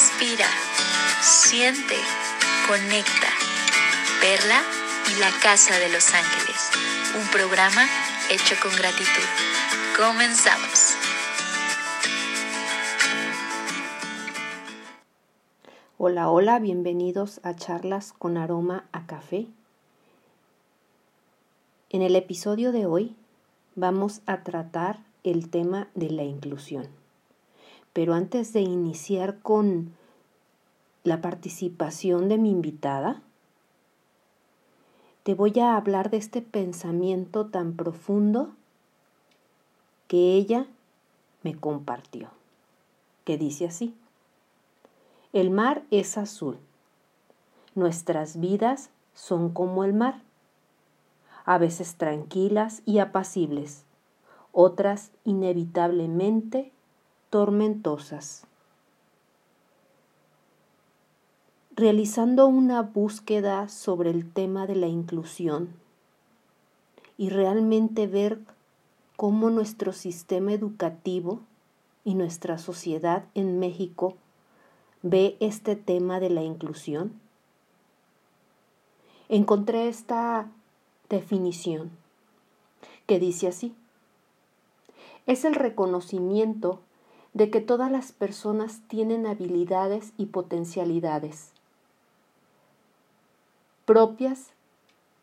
Respira, 0.00 0.46
siente, 1.20 1.96
conecta. 2.66 3.28
Perla 4.22 4.62
y 5.10 5.20
la 5.20 5.28
Casa 5.42 5.78
de 5.78 5.90
los 5.90 6.14
Ángeles. 6.14 6.70
Un 7.20 7.30
programa 7.30 7.82
hecho 8.30 8.54
con 8.62 8.74
gratitud. 8.76 9.28
Comenzamos. 9.98 10.94
Hola, 15.98 16.30
hola, 16.30 16.58
bienvenidos 16.60 17.40
a 17.42 17.54
charlas 17.54 18.14
con 18.14 18.38
aroma 18.38 18.86
a 18.92 19.06
café. 19.06 19.48
En 21.90 22.00
el 22.00 22.16
episodio 22.16 22.72
de 22.72 22.86
hoy 22.86 23.14
vamos 23.74 24.22
a 24.24 24.44
tratar 24.44 25.00
el 25.24 25.50
tema 25.50 25.88
de 25.94 26.08
la 26.08 26.22
inclusión. 26.22 26.88
Pero 27.92 28.14
antes 28.14 28.54
de 28.54 28.60
iniciar 28.60 29.40
con 29.40 29.99
la 31.04 31.20
participación 31.20 32.28
de 32.28 32.38
mi 32.38 32.50
invitada, 32.50 33.22
te 35.22 35.34
voy 35.34 35.58
a 35.60 35.76
hablar 35.76 36.10
de 36.10 36.16
este 36.16 36.42
pensamiento 36.42 37.46
tan 37.46 37.74
profundo 37.74 38.50
que 40.08 40.34
ella 40.34 40.66
me 41.42 41.54
compartió, 41.54 42.30
que 43.24 43.38
dice 43.38 43.66
así, 43.66 43.94
el 45.32 45.50
mar 45.50 45.84
es 45.90 46.18
azul, 46.18 46.58
nuestras 47.74 48.40
vidas 48.40 48.90
son 49.14 49.50
como 49.50 49.84
el 49.84 49.92
mar, 49.94 50.22
a 51.44 51.58
veces 51.58 51.94
tranquilas 51.96 52.82
y 52.84 52.98
apacibles, 52.98 53.84
otras 54.52 55.12
inevitablemente 55.24 56.72
tormentosas. 57.30 58.46
Realizando 61.80 62.46
una 62.46 62.82
búsqueda 62.82 63.70
sobre 63.70 64.10
el 64.10 64.30
tema 64.30 64.66
de 64.66 64.76
la 64.76 64.86
inclusión 64.86 65.70
y 67.16 67.30
realmente 67.30 68.06
ver 68.06 68.38
cómo 69.16 69.48
nuestro 69.48 69.94
sistema 69.94 70.52
educativo 70.52 71.40
y 72.04 72.16
nuestra 72.16 72.58
sociedad 72.58 73.24
en 73.34 73.58
México 73.58 74.14
ve 75.00 75.38
este 75.40 75.74
tema 75.74 76.20
de 76.20 76.28
la 76.28 76.42
inclusión, 76.42 77.18
encontré 79.30 79.88
esta 79.88 80.50
definición 81.08 81.90
que 83.06 83.18
dice 83.18 83.48
así, 83.48 83.74
es 85.24 85.46
el 85.46 85.54
reconocimiento 85.54 86.80
de 87.32 87.48
que 87.48 87.62
todas 87.62 87.90
las 87.90 88.12
personas 88.12 88.82
tienen 88.86 89.26
habilidades 89.26 90.12
y 90.18 90.26
potencialidades 90.26 91.49
propias, 93.90 94.52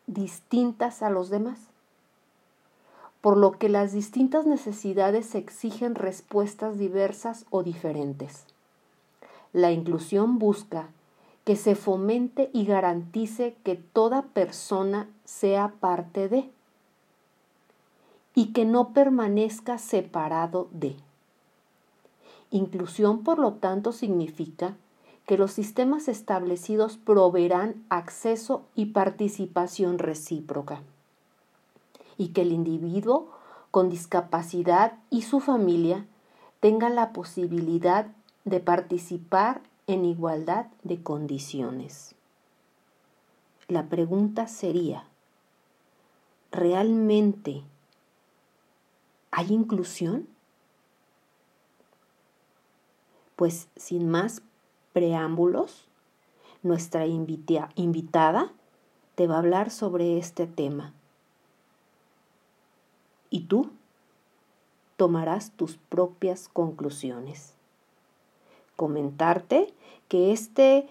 distintas 0.06 1.00
a 1.00 1.08
los 1.08 1.30
demás, 1.30 1.58
por 3.22 3.38
lo 3.38 3.52
que 3.52 3.70
las 3.70 3.94
distintas 3.94 4.44
necesidades 4.44 5.34
exigen 5.34 5.94
respuestas 5.94 6.76
diversas 6.76 7.46
o 7.48 7.62
diferentes. 7.62 8.44
La 9.54 9.72
inclusión 9.72 10.38
busca 10.38 10.90
que 11.46 11.56
se 11.56 11.76
fomente 11.76 12.50
y 12.52 12.66
garantice 12.66 13.56
que 13.64 13.76
toda 13.76 14.20
persona 14.20 15.08
sea 15.24 15.72
parte 15.80 16.28
de 16.28 16.50
y 18.34 18.52
que 18.52 18.66
no 18.66 18.92
permanezca 18.92 19.78
separado 19.78 20.68
de. 20.72 20.94
Inclusión, 22.50 23.24
por 23.24 23.38
lo 23.38 23.54
tanto, 23.54 23.92
significa 23.92 24.76
que 25.28 25.38
los 25.38 25.52
sistemas 25.52 26.08
establecidos 26.08 26.96
proveerán 26.96 27.84
acceso 27.90 28.64
y 28.74 28.86
participación 28.86 29.98
recíproca 29.98 30.80
y 32.16 32.28
que 32.28 32.42
el 32.42 32.50
individuo 32.50 33.30
con 33.70 33.90
discapacidad 33.90 34.94
y 35.10 35.22
su 35.22 35.38
familia 35.38 36.06
tengan 36.60 36.94
la 36.94 37.12
posibilidad 37.12 38.08
de 38.44 38.60
participar 38.60 39.60
en 39.86 40.06
igualdad 40.06 40.66
de 40.82 41.02
condiciones. 41.02 42.14
La 43.68 43.84
pregunta 43.84 44.48
sería, 44.48 45.04
¿realmente 46.50 47.62
¿Hay 49.30 49.52
inclusión? 49.52 50.26
Pues 53.36 53.68
sin 53.76 54.08
más 54.08 54.42
preámbulos, 54.98 55.86
nuestra 56.64 57.06
invitada 57.06 58.52
te 59.14 59.28
va 59.28 59.36
a 59.36 59.38
hablar 59.38 59.70
sobre 59.70 60.18
este 60.18 60.48
tema. 60.48 60.92
Y 63.30 63.42
tú 63.42 63.70
tomarás 64.96 65.52
tus 65.52 65.76
propias 65.76 66.48
conclusiones. 66.48 67.54
Comentarte 68.74 69.72
que 70.08 70.32
este 70.32 70.88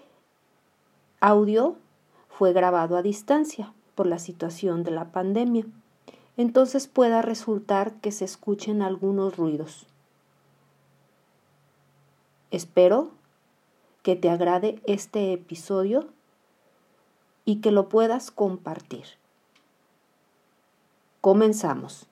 audio 1.20 1.76
fue 2.30 2.54
grabado 2.54 2.96
a 2.96 3.02
distancia 3.02 3.74
por 3.94 4.06
la 4.06 4.18
situación 4.18 4.84
de 4.84 4.92
la 4.92 5.12
pandemia 5.12 5.66
entonces 6.38 6.86
pueda 6.86 7.20
resultar 7.20 7.94
que 7.94 8.12
se 8.12 8.24
escuchen 8.24 8.80
algunos 8.80 9.36
ruidos. 9.36 9.86
Espero 12.52 13.10
que 14.08 14.16
te 14.16 14.30
agrade 14.30 14.80
este 14.86 15.34
episodio 15.34 16.08
y 17.44 17.60
que 17.60 17.70
lo 17.70 17.90
puedas 17.90 18.30
compartir. 18.30 19.04
Comenzamos. 21.20 22.06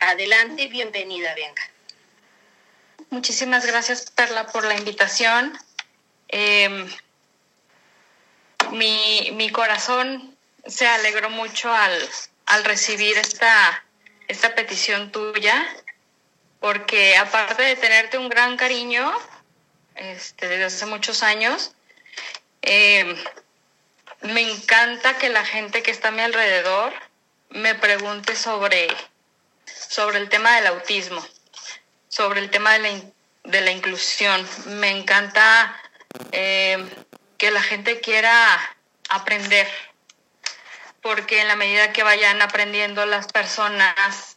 Adelante 0.00 0.64
y 0.64 0.68
bienvenida, 0.68 1.34
Bianca. 1.34 1.62
Muchísimas 3.08 3.64
gracias, 3.64 4.10
Perla, 4.10 4.48
por 4.48 4.66
la 4.66 4.76
invitación. 4.76 5.58
Em, 6.28 6.86
mi, 8.72 9.50
corazón 9.50 10.36
se 10.66 10.86
alegró 10.86 11.30
mucho 11.30 11.72
al, 11.72 12.64
recibir 12.64 13.16
esta, 13.16 13.84
esta 14.28 14.54
petición 14.54 15.10
tuya, 15.10 15.66
porque 16.60 17.16
aparte 17.16 17.62
de 17.62 17.76
tenerte 17.76 18.18
un 18.18 18.28
gran 18.28 18.56
cariño 18.56 19.12
este, 19.94 20.48
desde 20.48 20.64
hace 20.64 20.86
muchos 20.86 21.22
años, 21.22 21.74
em, 22.62 23.16
me 24.22 24.42
encanta 24.42 25.18
que 25.18 25.28
la 25.28 25.44
gente 25.44 25.82
que 25.82 25.90
está 25.90 26.08
a 26.08 26.12
mi 26.12 26.22
alrededor 26.22 26.92
me 27.50 27.74
pregunte 27.74 28.36
sobre 28.36 28.88
sobre 29.92 30.18
el 30.18 30.28
tema 30.30 30.56
del 30.56 30.68
autismo, 30.68 31.22
sobre 32.08 32.40
el 32.40 32.50
tema 32.50 32.72
de 32.72 32.78
la, 32.78 33.00
de 33.44 33.60
la 33.60 33.70
inclusión. 33.70 34.46
Me 34.66 34.88
encanta 34.88 35.76
eh, 36.32 36.82
que 37.42 37.50
la 37.50 37.60
gente 37.60 38.00
quiera 38.00 38.56
aprender, 39.08 39.66
porque 41.00 41.40
en 41.40 41.48
la 41.48 41.56
medida 41.56 41.92
que 41.92 42.04
vayan 42.04 42.40
aprendiendo 42.40 43.04
las 43.04 43.26
personas 43.26 44.36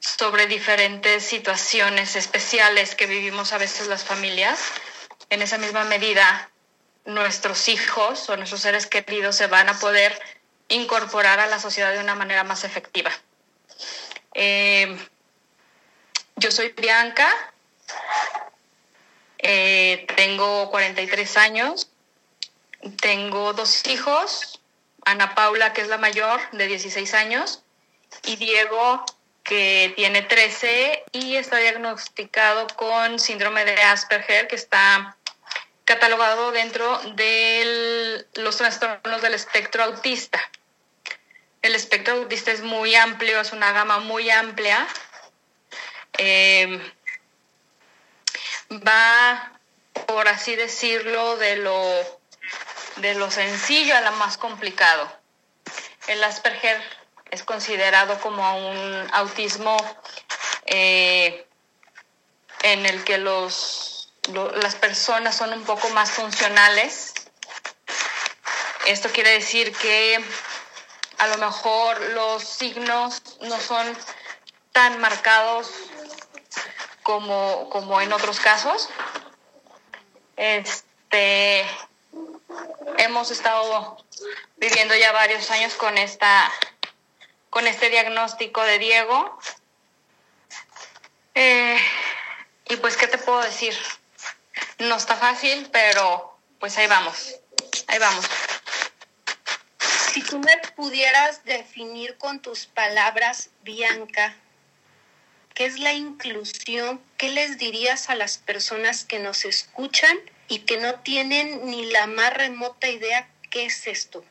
sobre 0.00 0.46
diferentes 0.46 1.26
situaciones 1.26 2.16
especiales 2.16 2.94
que 2.94 3.04
vivimos 3.04 3.52
a 3.52 3.58
veces 3.58 3.86
las 3.86 4.04
familias, 4.04 4.58
en 5.28 5.42
esa 5.42 5.58
misma 5.58 5.84
medida 5.84 6.48
nuestros 7.04 7.68
hijos 7.68 8.30
o 8.30 8.36
nuestros 8.38 8.62
seres 8.62 8.86
queridos 8.86 9.36
se 9.36 9.46
van 9.48 9.68
a 9.68 9.78
poder 9.78 10.18
incorporar 10.68 11.38
a 11.38 11.48
la 11.48 11.60
sociedad 11.60 11.92
de 11.92 11.98
una 11.98 12.14
manera 12.14 12.44
más 12.44 12.64
efectiva. 12.64 13.10
Eh, 14.32 14.96
yo 16.36 16.50
soy 16.50 16.70
Bianca, 16.70 17.30
eh, 19.36 20.06
tengo 20.16 20.70
43 20.70 21.36
años, 21.36 21.91
tengo 23.00 23.52
dos 23.52 23.86
hijos, 23.86 24.60
Ana 25.04 25.34
Paula, 25.34 25.72
que 25.72 25.80
es 25.80 25.88
la 25.88 25.98
mayor, 25.98 26.40
de 26.52 26.66
16 26.66 27.14
años, 27.14 27.62
y 28.24 28.36
Diego, 28.36 29.04
que 29.42 29.92
tiene 29.96 30.22
13 30.22 31.04
y 31.12 31.36
está 31.36 31.56
diagnosticado 31.56 32.66
con 32.76 33.18
síndrome 33.18 33.64
de 33.64 33.80
Asperger, 33.82 34.48
que 34.48 34.56
está 34.56 35.16
catalogado 35.84 36.52
dentro 36.52 36.98
de 37.14 38.24
los 38.34 38.56
trastornos 38.56 39.22
del 39.22 39.34
espectro 39.34 39.84
autista. 39.84 40.40
El 41.60 41.74
espectro 41.74 42.14
autista 42.14 42.50
es 42.50 42.62
muy 42.62 42.94
amplio, 42.94 43.40
es 43.40 43.52
una 43.52 43.72
gama 43.72 43.98
muy 43.98 44.30
amplia. 44.30 44.86
Eh, 46.18 46.80
va 48.86 49.52
por 50.06 50.28
así 50.28 50.56
decirlo, 50.56 51.36
de 51.36 51.56
lo, 51.56 52.20
de 52.96 53.14
lo 53.14 53.30
sencillo 53.30 53.96
a 53.96 54.00
lo 54.00 54.12
más 54.12 54.38
complicado. 54.38 55.10
El 56.06 56.22
Asperger 56.24 56.80
es 57.30 57.42
considerado 57.42 58.20
como 58.20 58.70
un 58.70 59.08
autismo 59.12 59.76
eh, 60.66 61.46
en 62.62 62.86
el 62.86 63.04
que 63.04 63.18
los, 63.18 64.12
las 64.62 64.74
personas 64.74 65.36
son 65.36 65.52
un 65.52 65.64
poco 65.64 65.88
más 65.90 66.10
funcionales. 66.10 67.14
Esto 68.86 69.08
quiere 69.10 69.30
decir 69.30 69.72
que 69.76 70.22
a 71.18 71.28
lo 71.28 71.38
mejor 71.38 72.00
los 72.10 72.42
signos 72.42 73.22
no 73.40 73.60
son 73.60 73.96
tan 74.72 75.00
marcados 75.00 75.70
como, 77.02 77.68
como 77.70 78.00
en 78.00 78.12
otros 78.12 78.40
casos. 78.40 78.88
Este, 80.36 81.64
hemos 83.02 83.30
estado 83.30 83.96
viviendo 84.56 84.94
ya 84.94 85.12
varios 85.12 85.50
años 85.50 85.74
con 85.74 85.98
esta 85.98 86.50
con 87.50 87.66
este 87.66 87.90
diagnóstico 87.90 88.62
de 88.62 88.78
Diego. 88.78 89.38
Eh, 91.34 91.78
y 92.68 92.76
pues, 92.76 92.96
¿qué 92.96 93.06
te 93.06 93.18
puedo 93.18 93.42
decir? 93.42 93.76
No 94.78 94.96
está 94.96 95.16
fácil, 95.16 95.68
pero 95.70 96.38
pues 96.58 96.78
ahí 96.78 96.86
vamos, 96.86 97.34
ahí 97.88 97.98
vamos. 97.98 98.24
Si 100.12 100.22
tú 100.22 100.38
me 100.38 100.56
pudieras 100.76 101.44
definir 101.44 102.16
con 102.16 102.40
tus 102.40 102.66
palabras, 102.66 103.50
Bianca, 103.62 104.34
¿qué 105.54 105.66
es 105.66 105.78
la 105.78 105.92
inclusión? 105.92 107.02
¿Qué 107.18 107.28
les 107.28 107.58
dirías 107.58 108.08
a 108.08 108.14
las 108.14 108.38
personas 108.38 109.04
que 109.04 109.18
nos 109.18 109.44
escuchan 109.44 110.18
y 110.52 110.58
que 110.58 110.76
no 110.76 110.96
tienen 110.96 111.64
ni 111.64 111.86
la 111.86 112.06
más 112.06 112.34
remota 112.34 112.86
idea 112.86 113.26
qué 113.50 113.64
es 113.64 113.86
esto? 113.86 114.22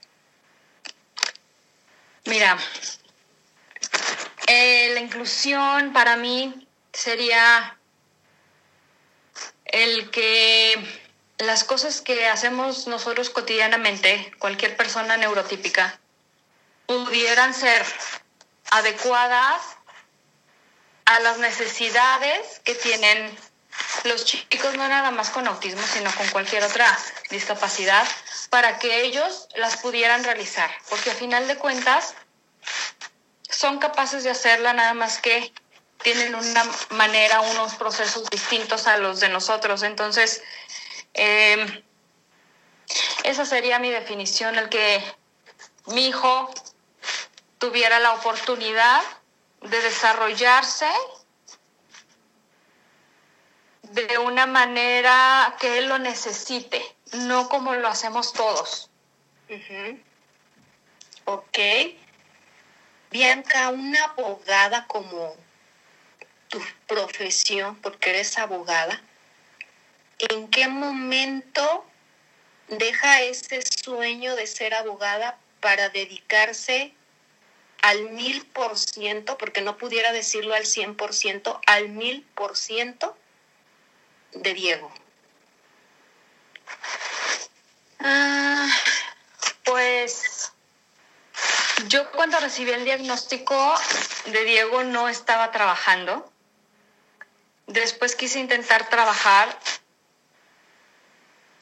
Mira, 2.26 2.60
eh, 4.46 4.92
la 4.94 5.00
inclusión 5.00 5.94
para 5.94 6.18
mí 6.18 6.68
sería 6.94 7.76
el 9.66 10.12
que 10.12 10.76
las 11.40 11.64
cosas 11.64 12.02
que 12.02 12.28
hacemos 12.28 12.86
nosotros 12.86 13.32
cotidianamente, 13.32 14.32
cualquier 14.38 14.78
persona 14.78 15.18
neurotípica, 15.18 16.00
pudieran 16.86 17.56
ser 17.56 17.84
adecuadas 18.70 19.60
a 21.06 21.20
las 21.22 21.40
necesidades 21.40 22.62
que 22.64 22.76
tienen 22.76 23.36
los 24.04 24.26
chicos, 24.26 24.76
no 24.76 24.88
nada 24.88 25.12
más 25.12 25.30
con 25.30 25.48
autismo, 25.48 25.82
sino 25.84 26.12
con 26.16 26.28
cualquier 26.30 26.64
otra 26.64 26.98
discapacidad, 27.30 28.08
para 28.50 28.80
que 28.80 29.04
ellos 29.04 29.48
las 29.56 29.78
pudieran 29.78 30.24
realizar. 30.24 30.70
Porque 30.90 31.12
a 31.12 31.16
final 31.16 31.48
de 31.48 31.58
cuentas, 31.58 32.16
son 33.50 33.78
capaces 33.80 34.24
de 34.24 34.32
hacerla, 34.32 34.74
nada 34.74 34.94
más 34.94 35.20
que 35.20 35.54
tienen 36.02 36.34
una 36.34 36.66
manera, 36.92 37.42
unos 37.42 37.76
procesos 37.76 38.30
distintos 38.30 38.88
a 38.88 38.98
los 38.98 39.20
de 39.20 39.30
nosotros. 39.30 39.84
Entonces, 39.84 40.42
eh, 41.14 41.84
esa 43.24 43.46
sería 43.46 43.80
mi 43.80 43.92
definición, 43.92 44.58
el 44.58 44.70
que 44.70 45.04
mi 45.88 46.08
hijo 46.08 46.52
tuviera 47.60 48.00
la 48.00 48.14
oportunidad 48.14 49.02
de 49.62 49.82
desarrollarse 49.82 50.90
de 53.92 54.18
una 54.18 54.46
manera 54.46 55.56
que 55.60 55.78
él 55.78 55.90
lo 55.90 56.00
necesite, 56.00 56.82
no 57.14 57.50
como 57.50 57.76
lo 57.76 57.88
hacemos 57.88 58.34
todos. 58.34 58.90
Ok. 61.26 61.60
Bianca, 63.10 63.70
una 63.70 64.04
abogada 64.06 64.88
como 64.88 65.36
tu 66.48 66.62
profesión, 66.88 67.76
porque 67.78 68.12
eres 68.12 68.38
abogada, 68.38 69.02
¿en 70.20 70.48
qué 70.48 70.68
momento 70.70 71.86
deja 72.70 73.22
ese 73.22 73.62
sueño 73.62 74.36
de 74.36 74.48
ser 74.48 74.74
abogada 74.74 75.38
para 75.60 75.90
dedicarse 75.90 76.94
al 77.82 78.12
mil 78.12 78.46
por 78.48 78.78
ciento, 78.78 79.38
porque 79.38 79.62
no 79.62 79.78
pudiera 79.78 80.14
decirlo 80.14 80.54
al 80.54 80.66
cien 80.66 80.96
por 80.96 81.14
ciento, 81.14 81.60
al 81.66 81.90
mil 81.90 82.26
por 82.36 82.56
ciento 82.56 83.18
de 84.34 84.54
Diego? 84.54 84.92
Ah, 88.00 88.68
pues 89.64 90.52
yo 91.88 92.10
cuando 92.12 92.40
recibí 92.40 92.72
el 92.72 92.86
diagnóstico 92.86 93.76
de 94.26 94.44
Diego 94.44 94.84
no 94.84 95.10
estaba 95.10 95.52
trabajando. 95.52 96.32
Después 97.68 98.16
quise 98.16 98.40
intentar 98.40 98.90
trabajar. 98.90 99.58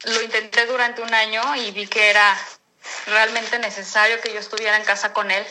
Lo 0.04 0.22
intenté 0.22 0.66
durante 0.66 1.02
un 1.02 1.12
año 1.12 1.56
y 1.56 1.70
vi 1.72 1.86
que 1.86 2.10
era 2.10 2.38
realmente 3.06 3.58
necesario 3.58 4.20
que 4.20 4.32
yo 4.32 4.40
estuviera 4.40 4.76
en 4.76 4.84
casa 4.84 5.12
con 5.12 5.30
él 5.30 5.46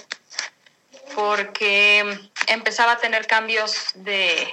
porque 1.16 2.30
empezaba 2.48 2.94
a 2.94 2.98
tener 2.98 3.28
cambios 3.28 3.90
de, 3.96 4.52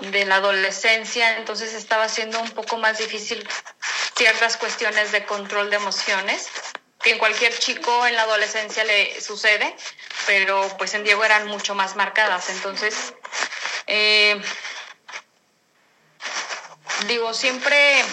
de 0.00 0.24
la 0.26 0.36
adolescencia, 0.36 1.36
entonces 1.38 1.74
estaba 1.74 2.08
siendo 2.08 2.40
un 2.40 2.50
poco 2.50 2.76
más 2.76 2.98
difícil 2.98 3.46
ciertas 4.16 4.56
cuestiones 4.56 5.12
de 5.12 5.24
control 5.24 5.70
de 5.70 5.76
emociones 5.76 6.48
que 7.02 7.12
en 7.12 7.18
cualquier 7.18 7.56
chico 7.56 8.06
en 8.06 8.16
la 8.16 8.22
adolescencia 8.22 8.82
le 8.84 9.20
sucede, 9.20 9.76
pero 10.26 10.68
pues 10.78 10.94
en 10.94 11.04
Diego 11.04 11.24
eran 11.24 11.46
mucho 11.46 11.74
más 11.74 11.94
marcadas. 11.94 12.48
Entonces, 12.50 13.14
eh, 13.86 14.40
digo, 17.06 17.32
siempre 17.34 18.04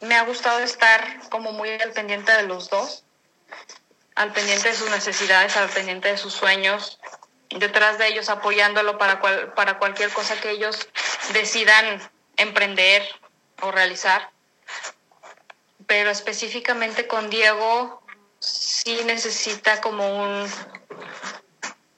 me 0.00 0.14
ha 0.16 0.22
gustado 0.22 0.60
estar 0.60 1.20
como 1.28 1.52
muy 1.52 1.70
al 1.70 1.92
pendiente 1.92 2.32
de 2.32 2.44
los 2.44 2.70
dos, 2.70 3.04
al 4.14 4.32
pendiente 4.32 4.68
de 4.68 4.74
sus 4.74 4.90
necesidades, 4.90 5.56
al 5.56 5.68
pendiente 5.68 6.08
de 6.08 6.16
sus 6.16 6.32
sueños, 6.32 6.98
detrás 7.50 7.98
de 7.98 8.06
ellos 8.08 8.28
apoyándolo 8.28 8.96
para, 8.96 9.20
para 9.54 9.78
cualquier 9.78 10.10
cosa 10.10 10.40
que 10.40 10.50
ellos 10.50 10.88
decidan 11.32 12.00
emprender 12.36 13.02
o 13.62 13.70
realizar. 13.70 14.30
Pero 15.86 16.10
específicamente 16.10 17.06
con 17.06 17.30
Diego, 17.30 18.02
sí 18.38 19.00
necesita 19.04 19.80
como 19.80 20.22
un 20.22 20.48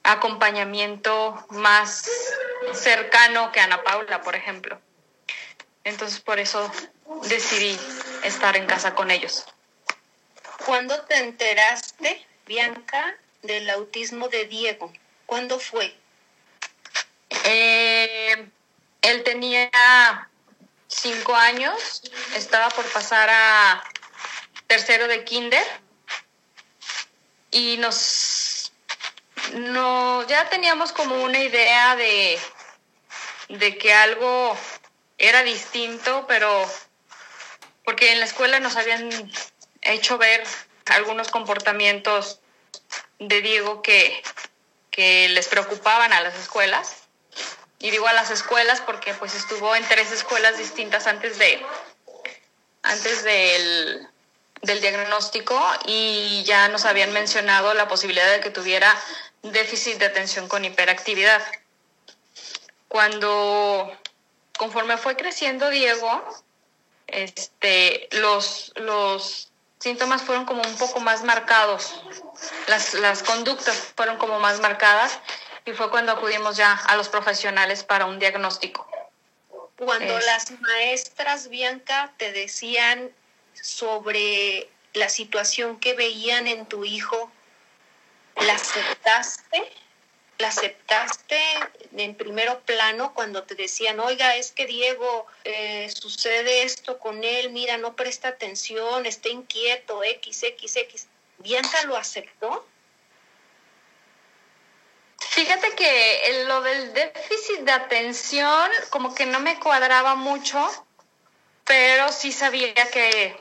acompañamiento 0.03 1.45
más 1.49 2.09
cercano 2.73 3.51
que 3.51 3.59
Ana 3.59 3.83
Paula, 3.83 4.21
por 4.21 4.35
ejemplo. 4.35 4.79
Entonces 5.83 6.19
por 6.19 6.39
eso 6.39 6.71
decidí 7.23 7.77
estar 8.23 8.55
en 8.55 8.65
casa 8.65 8.95
con 8.95 9.11
ellos. 9.11 9.45
¿Cuándo 10.65 11.01
te 11.03 11.17
enteraste, 11.17 12.25
Bianca, 12.45 13.17
del 13.41 13.69
autismo 13.69 14.29
de 14.29 14.45
Diego? 14.45 14.93
¿Cuándo 15.25 15.59
fue? 15.59 15.93
Eh, 17.45 18.49
él 19.03 19.23
tenía 19.23 19.69
cinco 20.87 21.35
años, 21.35 22.01
estaba 22.35 22.69
por 22.69 22.85
pasar 22.91 23.29
a 23.29 23.83
tercero 24.67 25.07
de 25.07 25.23
kinder 25.23 25.65
y 27.51 27.77
nos 27.77 28.71
no 29.53 30.25
ya 30.27 30.49
teníamos 30.49 30.91
como 30.91 31.21
una 31.23 31.37
idea 31.37 31.95
de, 31.95 32.39
de 33.49 33.77
que 33.77 33.93
algo 33.93 34.57
era 35.17 35.43
distinto, 35.43 36.25
pero 36.27 36.65
porque 37.83 38.11
en 38.11 38.19
la 38.19 38.25
escuela 38.25 38.59
nos 38.59 38.77
habían 38.77 39.31
hecho 39.81 40.17
ver 40.17 40.43
algunos 40.85 41.29
comportamientos 41.29 42.39
de 43.19 43.41
Diego 43.41 43.81
que, 43.81 44.23
que 44.89 45.29
les 45.29 45.47
preocupaban 45.47 46.13
a 46.13 46.21
las 46.21 46.35
escuelas. 46.35 47.02
Y 47.83 47.91
digo 47.91 48.07
a 48.07 48.13
las 48.13 48.31
escuelas 48.31 48.79
porque 48.79 49.13
pues 49.13 49.35
estuvo 49.35 49.75
en 49.75 49.85
tres 49.89 50.09
escuelas 50.13 50.57
distintas 50.57 51.05
antes 51.05 51.37
de 51.37 51.61
antes 52.81 53.25
del, 53.25 54.07
del 54.61 54.79
diagnóstico 54.79 55.61
y 55.85 56.43
ya 56.45 56.69
nos 56.69 56.85
habían 56.85 57.11
mencionado 57.11 57.73
la 57.73 57.89
posibilidad 57.89 58.31
de 58.31 58.39
que 58.39 58.51
tuviera 58.51 58.89
déficit 59.41 59.97
de 59.97 60.05
atención 60.05 60.47
con 60.47 60.63
hiperactividad. 60.63 61.43
Cuando, 62.87 63.91
conforme 64.57 64.95
fue 64.95 65.17
creciendo 65.17 65.69
Diego, 65.69 66.23
este, 67.07 68.07
los, 68.11 68.71
los 68.77 69.51
síntomas 69.79 70.21
fueron 70.21 70.45
como 70.45 70.61
un 70.61 70.77
poco 70.77 71.01
más 71.01 71.23
marcados, 71.23 72.01
las, 72.67 72.93
las 72.93 73.23
conductas 73.23 73.75
fueron 73.97 74.17
como 74.17 74.39
más 74.39 74.61
marcadas 74.61 75.19
y 75.65 75.71
fue 75.71 75.89
cuando 75.89 76.11
acudimos 76.11 76.57
ya 76.57 76.73
a 76.73 76.95
los 76.95 77.09
profesionales 77.09 77.83
para 77.83 78.05
un 78.05 78.19
diagnóstico. 78.19 78.87
Cuando 79.77 80.19
las 80.19 80.51
maestras, 80.61 81.49
Bianca, 81.49 82.13
te 82.17 82.31
decían 82.31 83.11
sobre 83.53 84.69
la 84.93 85.09
situación 85.09 85.79
que 85.79 85.93
veían 85.93 86.47
en 86.47 86.65
tu 86.67 86.85
hijo, 86.85 87.31
¿la 88.35 88.53
aceptaste? 88.53 89.71
¿La 90.37 90.47
aceptaste 90.49 91.39
en 91.95 92.15
primero 92.15 92.59
plano 92.61 93.13
cuando 93.13 93.43
te 93.43 93.55
decían, 93.55 93.99
oiga, 93.99 94.35
es 94.35 94.51
que 94.51 94.65
Diego, 94.65 95.27
eh, 95.43 95.89
sucede 95.93 96.63
esto 96.63 96.99
con 96.99 97.23
él, 97.23 97.51
mira, 97.51 97.77
no 97.77 97.95
presta 97.95 98.29
atención, 98.29 99.05
está 99.05 99.29
inquieto, 99.29 100.03
X, 100.03 100.43
X, 100.43 100.75
X? 100.75 101.07
¿Bianca 101.37 101.83
lo 101.83 101.95
aceptó? 101.95 102.65
Fíjate 105.29 105.73
que 105.75 106.43
lo 106.47 106.61
del 106.61 106.93
déficit 106.93 107.61
de 107.61 107.71
atención 107.71 108.69
como 108.89 109.15
que 109.15 109.25
no 109.25 109.39
me 109.39 109.59
cuadraba 109.59 110.15
mucho, 110.15 110.69
pero 111.65 112.11
sí 112.11 112.31
sabía 112.31 112.73
que 112.91 113.35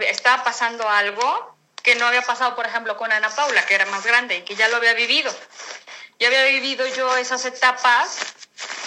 estaba 0.00 0.44
pasando 0.44 0.88
algo 0.88 1.56
que 1.82 1.94
no 1.94 2.06
había 2.06 2.22
pasado, 2.22 2.54
por 2.54 2.66
ejemplo, 2.66 2.96
con 2.96 3.10
Ana 3.12 3.30
Paula, 3.30 3.64
que 3.64 3.74
era 3.74 3.86
más 3.86 4.04
grande 4.04 4.38
y 4.38 4.42
que 4.42 4.56
ya 4.56 4.68
lo 4.68 4.76
había 4.76 4.94
vivido. 4.94 5.34
Ya 6.18 6.26
había 6.26 6.44
vivido 6.44 6.86
yo 6.88 7.16
esas 7.16 7.44
etapas 7.44 8.18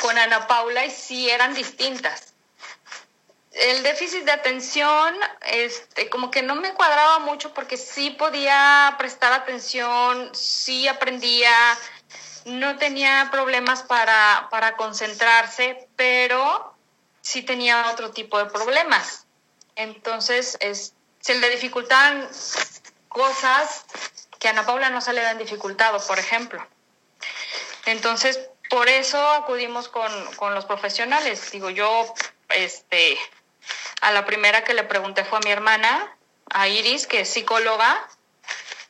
con 0.02 0.18
Ana 0.18 0.48
Paula 0.48 0.86
y 0.86 0.92
sí 0.92 1.30
eran 1.30 1.54
distintas. 1.54 2.34
El 3.54 3.84
déficit 3.84 4.24
de 4.24 4.32
atención, 4.32 5.16
este, 5.42 6.10
como 6.10 6.32
que 6.32 6.42
no 6.42 6.56
me 6.56 6.74
cuadraba 6.74 7.20
mucho 7.20 7.54
porque 7.54 7.76
sí 7.76 8.12
podía 8.12 8.96
prestar 8.98 9.34
atención, 9.34 10.34
sí 10.34 10.88
aprendía, 10.88 11.52
no 12.46 12.78
tenía 12.78 13.30
problemas 13.32 13.84
para, 13.84 14.48
para 14.50 14.76
concentrarse, 14.76 15.88
pero 15.96 16.76
sí 17.22 17.44
tenía 17.44 17.90
otro 17.92 18.12
tipo 18.12 18.38
de 18.38 18.46
problemas. 18.46 19.26
Entonces, 19.76 20.58
es, 20.60 20.94
se 21.20 21.36
le 21.36 21.50
dificultaban 21.50 22.28
cosas 23.08 23.86
que 24.40 24.48
a 24.48 24.52
Ana 24.52 24.66
Paula 24.66 24.90
no 24.90 25.02
se 25.02 25.14
le 25.14 25.22
habían 25.22 25.38
dificultado, 25.38 26.06
por 26.08 26.18
ejemplo. 26.18 26.66
Entonces, 27.86 28.40
por 28.70 28.90
eso 28.90 29.20
acudimos 29.32 29.88
con, 29.88 30.12
con, 30.36 30.56
los 30.56 30.66
profesionales. 30.66 31.52
Digo, 31.52 31.70
yo, 31.70 32.14
este, 32.50 33.18
a 34.02 34.12
la 34.12 34.26
primera 34.26 34.64
que 34.64 34.74
le 34.74 34.84
pregunté 34.84 35.24
fue 35.26 35.40
a 35.40 35.42
mi 35.42 35.52
hermana, 35.52 36.16
a 36.50 36.68
Iris, 36.68 37.06
que 37.06 37.22
es 37.22 37.30
psicóloga, 37.30 38.08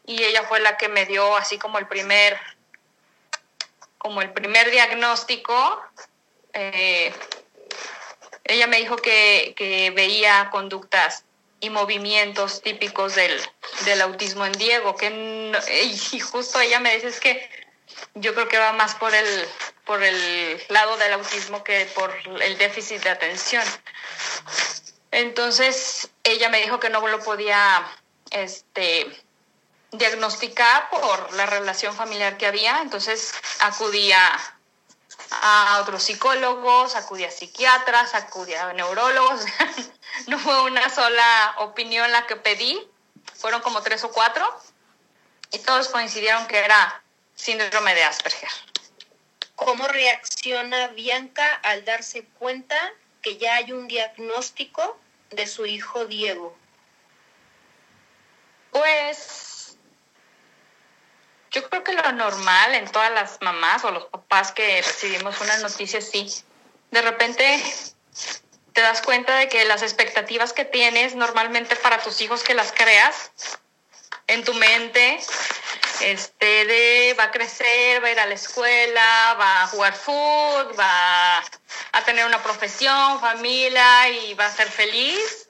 y 0.05 0.23
ella 0.23 0.43
fue 0.43 0.59
la 0.59 0.77
que 0.77 0.87
me 0.87 1.05
dio 1.05 1.35
así 1.35 1.57
como 1.57 1.79
el 1.79 1.87
primer, 1.87 2.39
como 4.01 4.21
el 4.21 4.31
primer 4.33 4.71
diagnóstico. 4.71 5.79
Eh, 6.53 7.13
ella 8.45 8.65
me 8.65 8.77
dijo 8.77 8.95
que, 8.97 9.53
que 9.55 9.91
veía 9.91 10.49
conductas 10.51 11.23
y 11.59 11.69
movimientos 11.69 12.63
típicos 12.63 13.13
del, 13.13 13.39
del 13.85 14.01
autismo 14.01 14.45
en 14.45 14.53
Diego, 14.53 14.95
que 14.95 15.51
y 16.11 16.19
justo 16.19 16.59
ella 16.59 16.79
me 16.79 16.95
dice 16.95 17.09
es 17.09 17.19
que 17.19 17.47
yo 18.15 18.33
creo 18.33 18.47
que 18.47 18.57
va 18.57 18.73
más 18.73 18.95
por 18.95 19.13
el, 19.13 19.47
por 19.85 20.01
el 20.01 20.61
lado 20.69 20.97
del 20.97 21.13
autismo 21.13 21.63
que 21.63 21.85
por 21.93 22.11
el 22.41 22.57
déficit 22.57 23.03
de 23.03 23.09
atención. 23.09 23.63
Entonces 25.11 26.09
ella 26.23 26.49
me 26.49 26.61
dijo 26.61 26.79
que 26.79 26.89
no 26.89 27.07
lo 27.07 27.19
podía 27.19 27.87
este, 28.31 29.05
diagnosticar 29.91 30.89
por 30.89 31.33
la 31.33 31.45
relación 31.45 31.95
familiar 31.95 32.37
que 32.37 32.47
había, 32.47 32.81
entonces 32.81 33.33
acudía 33.59 34.19
a 35.31 35.79
otros 35.81 36.03
psicólogos, 36.03 36.95
acudí 36.95 37.25
a 37.25 37.31
psiquiatras, 37.31 38.15
acudí 38.15 38.53
a 38.53 38.73
neurólogos. 38.73 39.41
no 40.27 40.39
fue 40.39 40.61
una 40.63 40.89
sola 40.89 41.55
opinión 41.59 42.11
la 42.11 42.25
que 42.25 42.35
pedí, 42.35 42.81
fueron 43.35 43.61
como 43.61 43.81
tres 43.81 44.03
o 44.03 44.11
cuatro 44.11 44.45
y 45.51 45.59
todos 45.59 45.89
coincidieron 45.89 46.47
que 46.47 46.59
era 46.59 47.01
síndrome 47.35 47.93
de 47.95 48.03
Asperger. 48.03 48.49
¿Cómo 49.55 49.87
reacciona 49.87 50.87
Bianca 50.87 51.45
al 51.63 51.85
darse 51.85 52.25
cuenta 52.39 52.75
que 53.21 53.37
ya 53.37 53.55
hay 53.55 53.71
un 53.73 53.87
diagnóstico 53.87 54.97
de 55.29 55.45
su 55.47 55.65
hijo 55.65 56.05
Diego? 56.05 56.55
Pues 58.71 59.50
yo 61.51 61.69
creo 61.69 61.83
que 61.83 61.93
lo 61.93 62.11
normal 62.13 62.75
en 62.75 62.89
todas 62.89 63.11
las 63.11 63.37
mamás 63.41 63.83
o 63.83 63.91
los 63.91 64.05
papás 64.05 64.51
que 64.53 64.81
recibimos 64.81 65.39
una 65.41 65.57
noticia 65.57 65.99
así, 65.99 66.33
de 66.91 67.01
repente 67.01 67.61
te 68.73 68.81
das 68.81 69.01
cuenta 69.01 69.35
de 69.35 69.49
que 69.49 69.65
las 69.65 69.83
expectativas 69.83 70.53
que 70.53 70.63
tienes 70.63 71.15
normalmente 71.15 71.75
para 71.75 72.01
tus 72.01 72.21
hijos 72.21 72.43
que 72.43 72.53
las 72.53 72.71
creas 72.71 73.31
en 74.27 74.45
tu 74.45 74.53
mente, 74.53 75.19
este, 75.99 76.65
de 76.65 77.15
va 77.19 77.25
a 77.25 77.31
crecer, 77.31 78.01
va 78.01 78.07
a 78.07 78.11
ir 78.11 78.19
a 78.19 78.25
la 78.25 78.33
escuela, 78.33 79.35
va 79.37 79.63
a 79.63 79.67
jugar 79.67 79.93
fútbol, 79.93 80.79
va 80.79 81.39
a 81.39 82.03
tener 82.05 82.25
una 82.25 82.41
profesión, 82.41 83.19
familia 83.19 84.07
y 84.09 84.33
va 84.35 84.45
a 84.45 84.55
ser 84.55 84.69
feliz, 84.69 85.49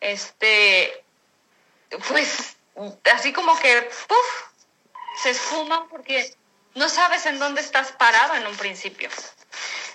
este, 0.00 1.04
pues 2.08 2.56
así 3.12 3.32
como 3.32 3.56
que, 3.60 3.82
puff, 4.08 4.47
se 5.22 5.30
esfuman 5.30 5.88
porque 5.88 6.34
no 6.74 6.88
sabes 6.88 7.26
en 7.26 7.38
dónde 7.38 7.60
estás 7.60 7.92
parado 7.92 8.34
en 8.34 8.46
un 8.46 8.56
principio. 8.56 9.10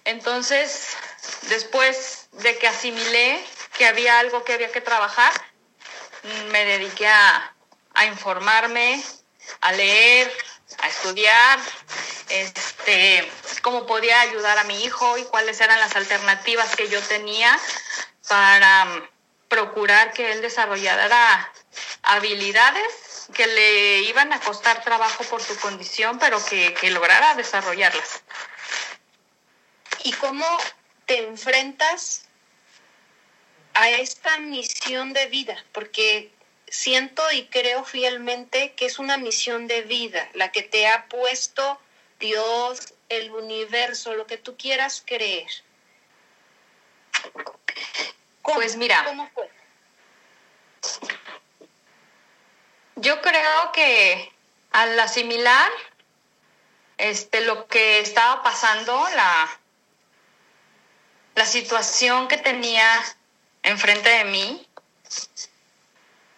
Entonces, 0.05 0.97
después 1.43 2.27
de 2.33 2.57
que 2.57 2.67
asimilé 2.67 3.43
que 3.77 3.85
había 3.85 4.19
algo 4.19 4.43
que 4.43 4.53
había 4.53 4.71
que 4.71 4.81
trabajar, 4.81 5.31
me 6.51 6.65
dediqué 6.65 7.07
a, 7.07 7.53
a 7.93 8.05
informarme, 8.05 9.01
a 9.61 9.71
leer, 9.71 10.31
a 10.79 10.87
estudiar, 10.87 11.59
este, 12.29 13.31
cómo 13.61 13.85
podía 13.85 14.19
ayudar 14.21 14.57
a 14.57 14.63
mi 14.63 14.83
hijo 14.83 15.17
y 15.17 15.23
cuáles 15.25 15.61
eran 15.61 15.79
las 15.79 15.95
alternativas 15.95 16.75
que 16.75 16.89
yo 16.89 17.01
tenía 17.01 17.57
para 18.27 18.83
um, 18.83 19.07
procurar 19.47 20.13
que 20.13 20.31
él 20.31 20.41
desarrollara 20.41 21.51
habilidades 22.03 23.02
que 23.33 23.47
le 23.47 24.01
iban 24.01 24.33
a 24.33 24.39
costar 24.39 24.83
trabajo 24.83 25.23
por 25.25 25.41
su 25.41 25.57
condición, 25.59 26.19
pero 26.19 26.43
que, 26.45 26.73
que 26.73 26.91
lograra 26.91 27.35
desarrollarlas. 27.35 28.23
¿Y 30.03 30.11
cómo 30.13 30.45
te 31.05 31.19
enfrentas 31.19 32.25
a 33.73 33.89
esta 33.89 34.37
misión 34.39 35.13
de 35.13 35.27
vida? 35.27 35.63
Porque 35.71 36.31
siento 36.67 37.23
y 37.31 37.45
creo 37.47 37.83
fielmente 37.85 38.73
que 38.73 38.87
es 38.87 38.99
una 38.99 39.17
misión 39.17 39.67
de 39.67 39.83
vida, 39.83 40.29
la 40.33 40.51
que 40.51 40.63
te 40.63 40.87
ha 40.87 41.07
puesto 41.07 41.79
Dios, 42.19 42.93
el 43.09 43.31
universo, 43.31 44.15
lo 44.15 44.25
que 44.25 44.37
tú 44.37 44.57
quieras 44.57 45.03
creer. 45.05 45.49
pues 48.41 48.75
mira, 48.75 49.03
¿cómo 49.05 49.29
fue? 49.33 49.49
Yo 52.95 53.21
creo 53.21 53.71
que 53.71 54.31
al 54.71 54.99
asimilar 54.99 55.71
este, 56.97 57.41
lo 57.41 57.67
que 57.67 57.99
estaba 57.99 58.43
pasando, 58.43 59.07
la, 59.15 59.59
la 61.35 61.45
situación 61.45 62.27
que 62.27 62.37
tenía 62.37 62.87
enfrente 63.63 64.09
de 64.09 64.23
mí, 64.25 64.67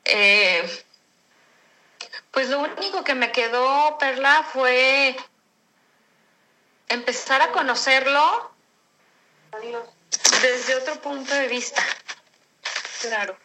eh, 0.06 0.86
pues 2.32 2.50
lo 2.50 2.60
único 2.60 3.04
que 3.04 3.16
me 3.16 3.32
quedó, 3.32 3.98
Perla, 3.98 4.48
fue 4.52 5.16
empezar 6.88 7.42
a 7.42 7.52
conocerlo 7.52 8.52
desde 10.42 10.76
otro 10.76 11.02
punto 11.02 11.34
de 11.34 11.48
vista. 11.48 11.84
Claro 13.02 13.45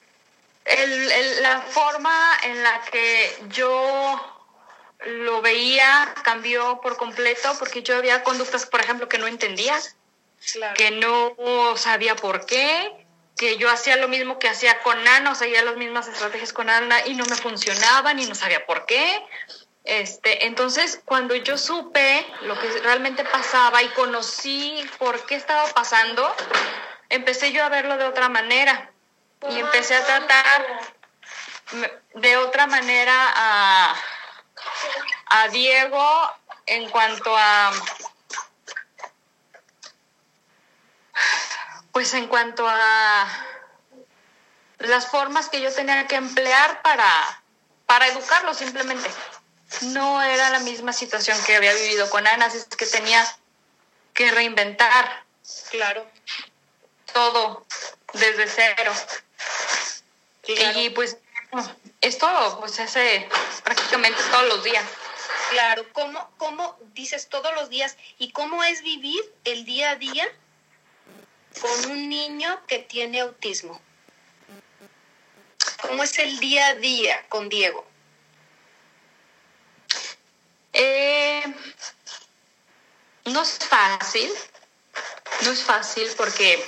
el, 0.65 1.43
la 1.43 1.61
forma 1.63 2.37
en 2.43 2.63
la 2.63 2.81
que 2.83 3.39
yo 3.49 4.37
lo 5.07 5.41
veía 5.41 6.15
cambió 6.23 6.81
por 6.81 6.97
completo 6.97 7.55
porque 7.59 7.83
yo 7.83 7.97
había 7.97 8.23
conductas, 8.23 8.67
por 8.67 8.81
ejemplo, 8.81 9.09
que 9.09 9.19
no 9.19 9.27
entendía, 9.27 9.79
que 10.75 10.91
no 10.91 11.77
sabía 11.77 12.17
por 12.17 12.45
qué, 12.47 13.07
que 13.37 13.57
yo 13.57 13.71
hacía 13.71 13.97
lo 13.97 14.09
mismo 14.09 14.39
que 14.39 14.49
hacía 14.49 14.81
con 14.81 15.07
Ana, 15.09 15.35
seguía 15.35 15.63
las 15.63 15.77
mismas 15.77 16.09
estrategias 16.09 16.53
con 16.53 16.69
Ana 16.69 17.07
y 17.07 17.15
no 17.15 17.25
me 17.25 17.37
funcionaban 17.37 18.19
y 18.19 18.27
no 18.27 18.35
sabía 18.35 18.67
por 18.67 18.85
qué. 18.85 19.25
Este, 19.85 20.45
entonces, 20.47 21.01
cuando 21.07 21.35
yo 21.35 21.57
supe 21.57 22.27
lo 22.43 22.59
que 22.61 22.69
realmente 22.81 23.25
pasaba 23.25 23.83
y 23.83 23.89
conocí 23.89 24.87
por 24.99 25.25
qué 25.25 25.37
estaba 25.37 25.67
pasando, 25.71 26.35
empecé 27.09 27.53
yo 27.53 27.65
a 27.65 27.71
verlo 27.71 27.97
de 27.97 28.05
otra 28.05 28.29
manera 28.29 28.90
y 29.49 29.59
empecé 29.59 29.95
a 29.97 30.05
tratar 30.05 30.67
de 32.15 32.37
otra 32.37 32.67
manera 32.67 33.15
a, 33.35 33.97
a 35.27 35.49
Diego 35.49 36.35
en 36.67 36.89
cuanto 36.91 37.35
a 37.37 37.73
pues 41.93 42.15
en 42.15 42.29
cuanto 42.29 42.67
a 42.69 43.27
las 44.79 45.07
formas 45.09 45.49
que 45.49 45.61
yo 45.61 45.73
tenía 45.73 46.07
que 46.07 46.17
emplear 46.17 46.83
para, 46.83 47.43
para 47.87 48.07
educarlo 48.07 48.55
simplemente. 48.55 49.11
No 49.83 50.23
era 50.23 50.51
la 50.51 50.61
misma 50.61 50.93
situación 50.93 51.39
que 51.45 51.57
había 51.57 51.75
vivido 51.75 52.09
con 52.11 52.27
Ana, 52.27 52.47
es 52.47 52.65
que 52.65 52.87
tenía 52.87 53.25
que 54.15 54.31
reinventar. 54.31 55.25
Claro. 55.71 56.07
Todo 57.13 57.67
desde 58.15 58.47
cero. 58.47 58.93
Y 60.77 60.91
pues 60.91 61.19
esto 62.01 62.57
pues 62.61 62.73
se 62.73 62.83
hace 62.83 63.29
prácticamente 63.65 64.21
todos 64.31 64.49
los 64.49 64.65
días. 64.65 64.85
Claro, 65.51 65.85
¿Cómo, 65.93 66.31
¿cómo 66.39 66.79
dices 66.95 67.29
todos 67.29 67.53
los 67.55 67.69
días? 67.69 67.97
¿Y 68.19 68.31
cómo 68.33 68.63
es 68.63 68.83
vivir 68.83 69.21
el 69.45 69.65
día 69.65 69.91
a 69.91 69.97
día 69.97 70.27
con 71.61 71.91
un 71.91 72.09
niño 72.09 72.61
que 72.67 72.79
tiene 72.79 73.21
autismo? 73.21 73.81
¿Cómo 75.83 76.03
es 76.05 76.19
el 76.19 76.39
día 76.39 76.69
a 76.69 76.75
día 76.75 77.27
con 77.29 77.49
Diego? 77.49 77.85
Eh, 80.73 81.43
no 83.25 83.43
es 83.43 83.59
fácil, 83.59 84.31
no 85.43 85.51
es 85.51 85.63
fácil 85.65 86.09
porque 86.17 86.65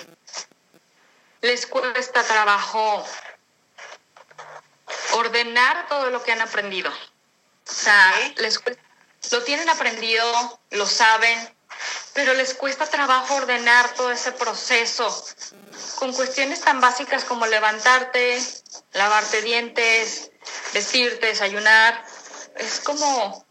les 1.41 1.67
cuesta 1.67 2.25
trabajo 2.25 3.07
ordenar 5.12 5.87
todo 5.88 6.11
lo 6.11 6.23
que 6.23 6.33
han 6.33 6.40
aprendido. 6.40 6.90
O 6.90 7.73
sea, 7.73 8.12
les 8.37 8.61
lo 9.31 9.42
tienen 9.45 9.69
aprendido, 9.69 10.61
lo 10.71 10.87
saben, 10.87 11.54
pero 12.12 12.35
les 12.35 12.54
cuesta 12.54 12.87
trabajo 12.87 13.35
ordenar 13.35 13.95
todo 13.95 14.11
ese 14.11 14.33
proceso 14.33 15.25
con 15.97 16.12
cuestiones 16.12 16.61
tan 16.61 16.81
básicas 16.81 17.25
como 17.25 17.47
levantarte, 17.47 18.42
lavarte 18.92 19.42
dientes, 19.42 20.31
vestirte, 20.73 21.26
desayunar. 21.26 22.04
Es 22.57 22.81
como 22.81 23.47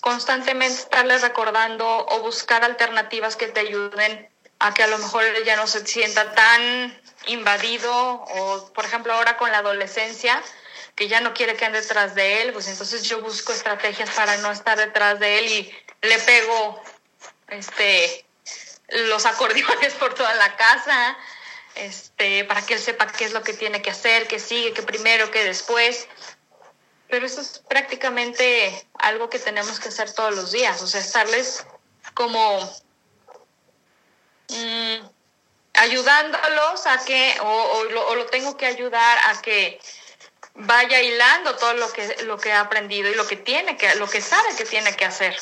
constantemente 0.00 0.80
estarles 0.80 1.22
recordando 1.22 1.86
o 1.86 2.20
buscar 2.20 2.64
alternativas 2.64 3.36
que 3.36 3.48
te 3.48 3.60
ayuden 3.60 4.28
a 4.58 4.74
que 4.74 4.82
a 4.82 4.86
lo 4.86 4.98
mejor 4.98 5.24
ya 5.44 5.56
no 5.56 5.66
se 5.66 5.86
sienta 5.86 6.34
tan 6.34 7.00
invadido 7.26 7.92
o, 7.94 8.72
por 8.72 8.84
ejemplo, 8.84 9.12
ahora 9.12 9.36
con 9.36 9.50
la 9.50 9.58
adolescencia, 9.58 10.42
que 10.94 11.08
ya 11.08 11.20
no 11.20 11.34
quiere 11.34 11.56
que 11.56 11.64
ande 11.64 11.80
detrás 11.80 12.14
de 12.14 12.42
él, 12.42 12.52
pues 12.52 12.68
entonces 12.68 13.02
yo 13.04 13.20
busco 13.20 13.52
estrategias 13.52 14.10
para 14.10 14.36
no 14.38 14.50
estar 14.52 14.78
detrás 14.78 15.18
de 15.18 15.38
él 15.38 15.46
y 15.46 15.74
le 16.02 16.18
pego 16.20 16.82
este 17.48 18.24
los 18.88 19.26
acordeones 19.26 19.94
por 19.94 20.14
toda 20.14 20.34
la 20.34 20.56
casa, 20.56 21.16
este, 21.74 22.44
para 22.44 22.64
que 22.64 22.74
él 22.74 22.80
sepa 22.80 23.06
qué 23.06 23.24
es 23.24 23.32
lo 23.32 23.42
que 23.42 23.54
tiene 23.54 23.82
que 23.82 23.90
hacer, 23.90 24.28
qué 24.28 24.38
sigue, 24.38 24.72
qué 24.72 24.82
primero, 24.82 25.30
qué 25.30 25.44
después. 25.44 26.06
Pero 27.08 27.26
eso 27.26 27.40
es 27.40 27.60
prácticamente 27.68 28.86
algo 28.98 29.30
que 29.30 29.38
tenemos 29.38 29.80
que 29.80 29.88
hacer 29.88 30.12
todos 30.12 30.34
los 30.34 30.52
días, 30.52 30.80
o 30.82 30.86
sea, 30.86 31.00
estarles 31.00 31.66
como 32.14 32.60
mm, 34.48 35.06
ayudándolos 35.74 36.86
a 36.86 37.04
que, 37.04 37.36
o, 37.40 37.84
lo, 37.84 38.26
tengo 38.26 38.56
que 38.56 38.66
ayudar 38.66 39.18
a 39.26 39.42
que 39.42 39.80
vaya 40.54 41.00
hilando 41.02 41.56
todo 41.56 41.74
lo 41.74 41.92
que, 41.92 42.22
lo 42.24 42.38
que 42.38 42.52
ha 42.52 42.60
aprendido 42.60 43.10
y 43.10 43.14
lo 43.14 43.26
que 43.26 43.36
tiene 43.36 43.76
que, 43.76 43.94
lo 43.96 44.08
que 44.08 44.20
sabe 44.20 44.54
que 44.56 44.64
tiene 44.64 44.94
que 44.96 45.04
hacer 45.04 45.36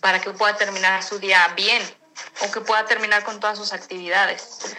para 0.00 0.20
que 0.20 0.30
pueda 0.30 0.56
terminar 0.56 1.02
su 1.02 1.18
día 1.18 1.48
bien 1.56 1.82
o 2.42 2.50
que 2.52 2.60
pueda 2.60 2.86
terminar 2.86 3.24
con 3.24 3.40
todas 3.40 3.58
sus 3.58 3.72
actividades. 3.72 4.76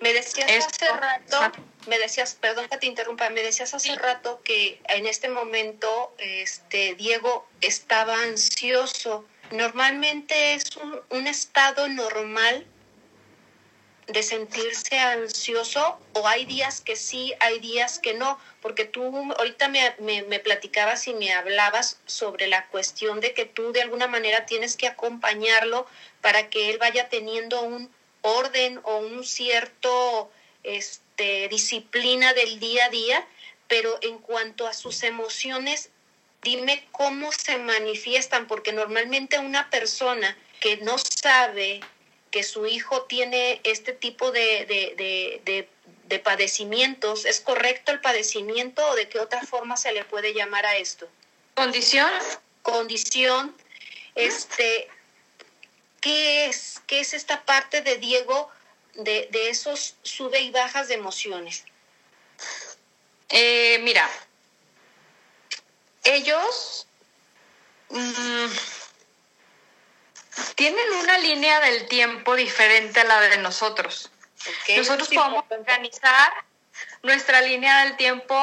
Me 0.00 0.12
decías 0.12 0.66
hace 0.66 0.88
rato, 0.88 1.52
me 1.86 1.98
decías, 1.98 2.34
perdón 2.34 2.68
que 2.68 2.78
te 2.78 2.86
interrumpa, 2.86 3.28
me 3.30 3.42
decías 3.42 3.74
hace 3.74 3.94
rato 3.96 4.40
que 4.44 4.80
en 4.88 5.06
este 5.06 5.28
momento 5.28 6.14
este 6.18 6.94
Diego 6.94 7.46
estaba 7.60 8.22
ansioso. 8.22 9.26
Normalmente 9.50 10.54
es 10.54 10.76
un, 10.76 11.00
un 11.10 11.26
estado 11.26 11.88
normal 11.88 12.66
de 14.06 14.22
sentirse 14.22 14.98
ansioso 14.98 15.98
o 16.14 16.26
hay 16.26 16.44
días 16.44 16.80
que 16.80 16.96
sí, 16.96 17.32
hay 17.40 17.58
días 17.60 17.98
que 17.98 18.14
no, 18.14 18.38
porque 18.60 18.84
tú 18.84 19.32
ahorita 19.38 19.68
me, 19.68 19.94
me, 20.00 20.22
me, 20.22 20.40
platicabas 20.40 21.06
y 21.06 21.14
me 21.14 21.32
hablabas 21.32 21.98
sobre 22.06 22.48
la 22.48 22.66
cuestión 22.68 23.20
de 23.20 23.34
que 23.34 23.44
tú 23.44 23.72
de 23.72 23.82
alguna 23.82 24.08
manera 24.08 24.46
tienes 24.46 24.76
que 24.76 24.88
acompañarlo 24.88 25.86
para 26.20 26.50
que 26.50 26.70
él 26.70 26.78
vaya 26.78 27.08
teniendo 27.08 27.62
un 27.62 27.90
orden 28.22 28.80
o 28.84 28.98
un 28.98 29.24
cierto 29.24 30.30
este, 30.62 31.48
disciplina 31.48 32.34
del 32.34 32.60
día 32.60 32.86
a 32.86 32.90
día, 32.90 33.26
pero 33.68 33.98
en 34.02 34.18
cuanto 34.18 34.66
a 34.66 34.74
sus 34.74 35.02
emociones, 35.02 35.90
dime 36.42 36.86
cómo 36.92 37.32
se 37.32 37.58
manifiestan, 37.58 38.46
porque 38.46 38.72
normalmente 38.72 39.38
una 39.38 39.70
persona 39.70 40.36
que 40.60 40.78
no 40.78 40.96
sabe 40.98 41.80
que 42.30 42.42
su 42.42 42.66
hijo 42.66 43.02
tiene 43.02 43.60
este 43.64 43.92
tipo 43.92 44.30
de, 44.30 44.66
de, 44.66 44.94
de, 45.44 45.68
de, 46.04 46.18
padecimientos, 46.18 47.24
¿es 47.24 47.40
correcto 47.40 47.92
el 47.92 48.00
padecimiento 48.00 48.84
o 48.88 48.94
de 48.94 49.08
qué 49.08 49.20
otra 49.20 49.42
forma 49.42 49.76
se 49.76 49.92
le 49.92 50.04
puede 50.04 50.34
llamar 50.34 50.66
a 50.66 50.76
esto? 50.76 51.08
Condición. 51.54 52.10
Condición. 52.62 53.56
Este, 54.14 54.88
¿qué 56.00 56.46
es, 56.46 56.82
qué 56.86 57.00
es 57.00 57.14
esta 57.14 57.44
parte 57.44 57.82
de 57.82 57.96
Diego 57.98 58.50
de, 58.94 59.28
esos 59.32 59.94
sube 60.02 60.40
y 60.40 60.50
bajas 60.50 60.88
de 60.88 60.94
emociones? 60.94 61.64
Eh, 63.28 63.78
mira, 63.82 64.10
ellos 66.02 66.86
mm, 67.88 68.46
tienen 70.54 70.92
una 71.02 71.18
línea 71.18 71.60
del 71.60 71.86
tiempo 71.86 72.34
diferente 72.36 73.00
a 73.00 73.04
la 73.04 73.20
de 73.20 73.38
nosotros. 73.38 74.10
Nosotros 74.76 75.08
podemos 75.08 75.44
organizar 75.48 76.32
nuestra 77.02 77.40
línea 77.40 77.84
del 77.84 77.96
tiempo 77.96 78.36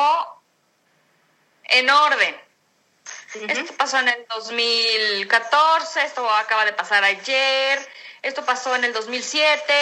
en 1.63 1.89
orden. 1.89 2.35
Esto 3.33 3.73
pasó 3.75 3.99
en 3.99 4.09
el 4.09 4.25
2014, 4.29 6.03
esto 6.03 6.29
acaba 6.29 6.65
de 6.65 6.73
pasar 6.73 7.03
ayer, 7.03 7.87
esto 8.21 8.45
pasó 8.45 8.75
en 8.75 8.83
el 8.83 8.93
2007. 8.93 9.73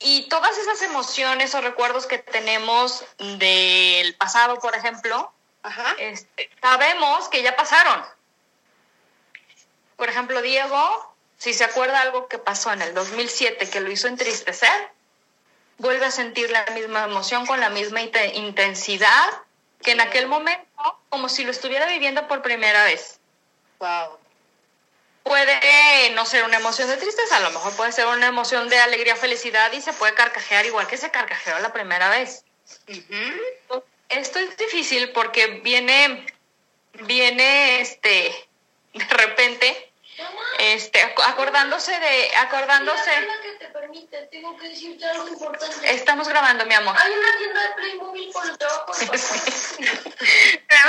Y 0.00 0.28
todas 0.28 0.56
esas 0.56 0.80
emociones 0.82 1.54
o 1.54 1.60
recuerdos 1.60 2.06
que 2.06 2.18
tenemos 2.18 3.04
del 3.18 4.14
pasado, 4.14 4.58
por 4.60 4.74
ejemplo, 4.76 5.32
este, 5.98 6.50
sabemos 6.60 7.28
que 7.28 7.42
ya 7.42 7.56
pasaron. 7.56 8.04
Por 9.98 10.08
ejemplo, 10.08 10.40
Diego, 10.40 11.14
si 11.38 11.52
se 11.52 11.64
acuerda 11.64 12.00
algo 12.00 12.28
que 12.28 12.38
pasó 12.38 12.72
en 12.72 12.82
el 12.82 12.94
2007 12.94 13.68
que 13.68 13.80
lo 13.80 13.90
hizo 13.90 14.06
entristecer, 14.06 14.70
vuelve 15.78 16.06
a 16.06 16.12
sentir 16.12 16.50
la 16.50 16.64
misma 16.66 17.04
emoción 17.04 17.44
con 17.46 17.58
la 17.58 17.68
misma 17.68 18.00
intensidad 18.00 19.28
que 19.82 19.90
en 19.90 20.00
aquel 20.00 20.28
momento, 20.28 21.00
como 21.08 21.28
si 21.28 21.42
lo 21.42 21.50
estuviera 21.50 21.86
viviendo 21.86 22.28
por 22.28 22.42
primera 22.42 22.84
vez. 22.84 23.18
Wow. 23.80 24.18
Puede 25.24 26.10
no 26.10 26.24
ser 26.26 26.44
una 26.44 26.58
emoción 26.58 26.88
de 26.88 26.96
tristeza, 26.96 27.36
a 27.36 27.40
lo 27.40 27.50
mejor 27.50 27.74
puede 27.74 27.90
ser 27.90 28.06
una 28.06 28.28
emoción 28.28 28.68
de 28.68 28.78
alegría, 28.78 29.16
felicidad 29.16 29.72
y 29.72 29.82
se 29.82 29.92
puede 29.92 30.14
carcajear 30.14 30.64
igual 30.64 30.86
que 30.86 30.96
se 30.96 31.10
carcajeó 31.10 31.58
la 31.58 31.72
primera 31.72 32.08
vez. 32.08 32.44
Esto 34.08 34.38
es 34.38 34.56
difícil 34.56 35.10
porque 35.10 35.60
viene, 35.64 36.24
viene 36.92 37.80
este, 37.80 38.48
de 38.94 39.04
repente 39.04 39.87
este, 40.58 41.00
acordándose 41.02 41.92
de, 41.98 42.36
acordándose. 42.36 43.10
Estamos 45.84 46.28
grabando, 46.28 46.66
mi 46.66 46.74
amor. 46.74 46.96
Hay 46.98 47.12
una 47.12 47.38
tienda 47.38 47.62
de 47.62 47.74
Playmobil 47.74 48.30
por 48.32 48.46
el 48.48 48.58
trabajo. 48.58 48.92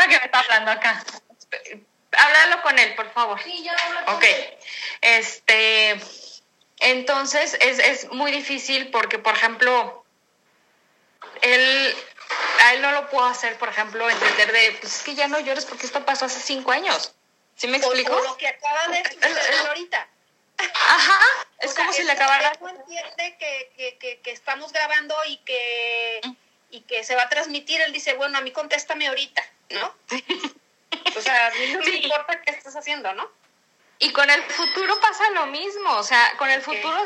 que 0.09 0.17
me 0.17 0.25
está 0.25 0.39
hablando 0.39 0.71
acá. 0.71 1.03
Háblalo 2.11 2.61
con 2.63 2.79
él, 2.79 2.95
por 2.95 3.11
favor. 3.11 3.41
Sí, 3.41 3.63
ya 3.63 3.73
hablo 3.73 4.05
con 4.05 4.15
Ok. 4.15 4.23
Este, 5.01 6.01
entonces 6.79 7.57
es, 7.61 7.79
es 7.79 8.11
muy 8.11 8.31
difícil 8.31 8.89
porque, 8.89 9.19
por 9.19 9.35
ejemplo, 9.35 10.03
él 11.41 11.95
a 12.61 12.73
él 12.73 12.81
no 12.81 12.91
lo 12.91 13.09
puedo 13.09 13.25
hacer, 13.25 13.57
por 13.57 13.69
ejemplo, 13.69 14.09
entender 14.09 14.51
de, 14.51 14.77
pues 14.79 14.97
es 14.97 15.03
que 15.03 15.15
ya 15.15 15.27
no 15.27 15.39
llores 15.39 15.65
porque 15.65 15.85
esto 15.85 16.05
pasó 16.05 16.25
hace 16.25 16.39
cinco 16.39 16.71
años. 16.71 17.13
¿Sí 17.59 17.67
me 17.67 17.77
explico? 17.77 18.15
O, 18.15 18.23
lo 18.23 18.37
que 18.37 18.47
acaba 18.47 18.87
de 18.87 19.03
suceder 19.03 19.67
ahorita. 19.67 20.07
Ajá, 20.57 21.47
es 21.59 21.73
como 21.73 21.91
si 21.91 22.03
le 22.03 22.13
acabara. 22.13 22.53
Entiende 22.53 23.37
que, 23.37 23.71
que, 23.75 23.97
que, 23.97 24.19
que, 24.21 24.31
estamos 24.31 24.71
grabando 24.71 25.13
y 25.27 25.37
que, 25.39 26.21
mm. 26.23 26.31
y 26.71 26.81
que 26.81 27.03
se 27.03 27.15
va 27.15 27.23
a 27.23 27.29
transmitir. 27.29 27.81
Él 27.81 27.91
dice, 27.91 28.13
bueno, 28.13 28.37
a 28.37 28.41
mí 28.41 28.51
contéstame 28.51 29.07
ahorita, 29.09 29.43
¿no? 29.71 29.93
o 31.17 31.21
sea, 31.21 31.47
a 31.47 31.51
mí 31.51 31.73
no 31.73 31.79
me 31.79 31.97
importa 31.97 32.41
qué 32.41 32.51
estás 32.51 32.77
haciendo, 32.77 33.13
¿no? 33.13 33.29
Y 33.99 34.13
con 34.13 34.29
el 34.29 34.41
futuro 34.43 34.97
pasa 35.01 35.29
lo 35.31 35.47
mismo, 35.47 35.91
o 35.97 36.03
sea, 36.03 36.35
con 36.37 36.49
el 36.49 36.61
futuro 36.61 37.03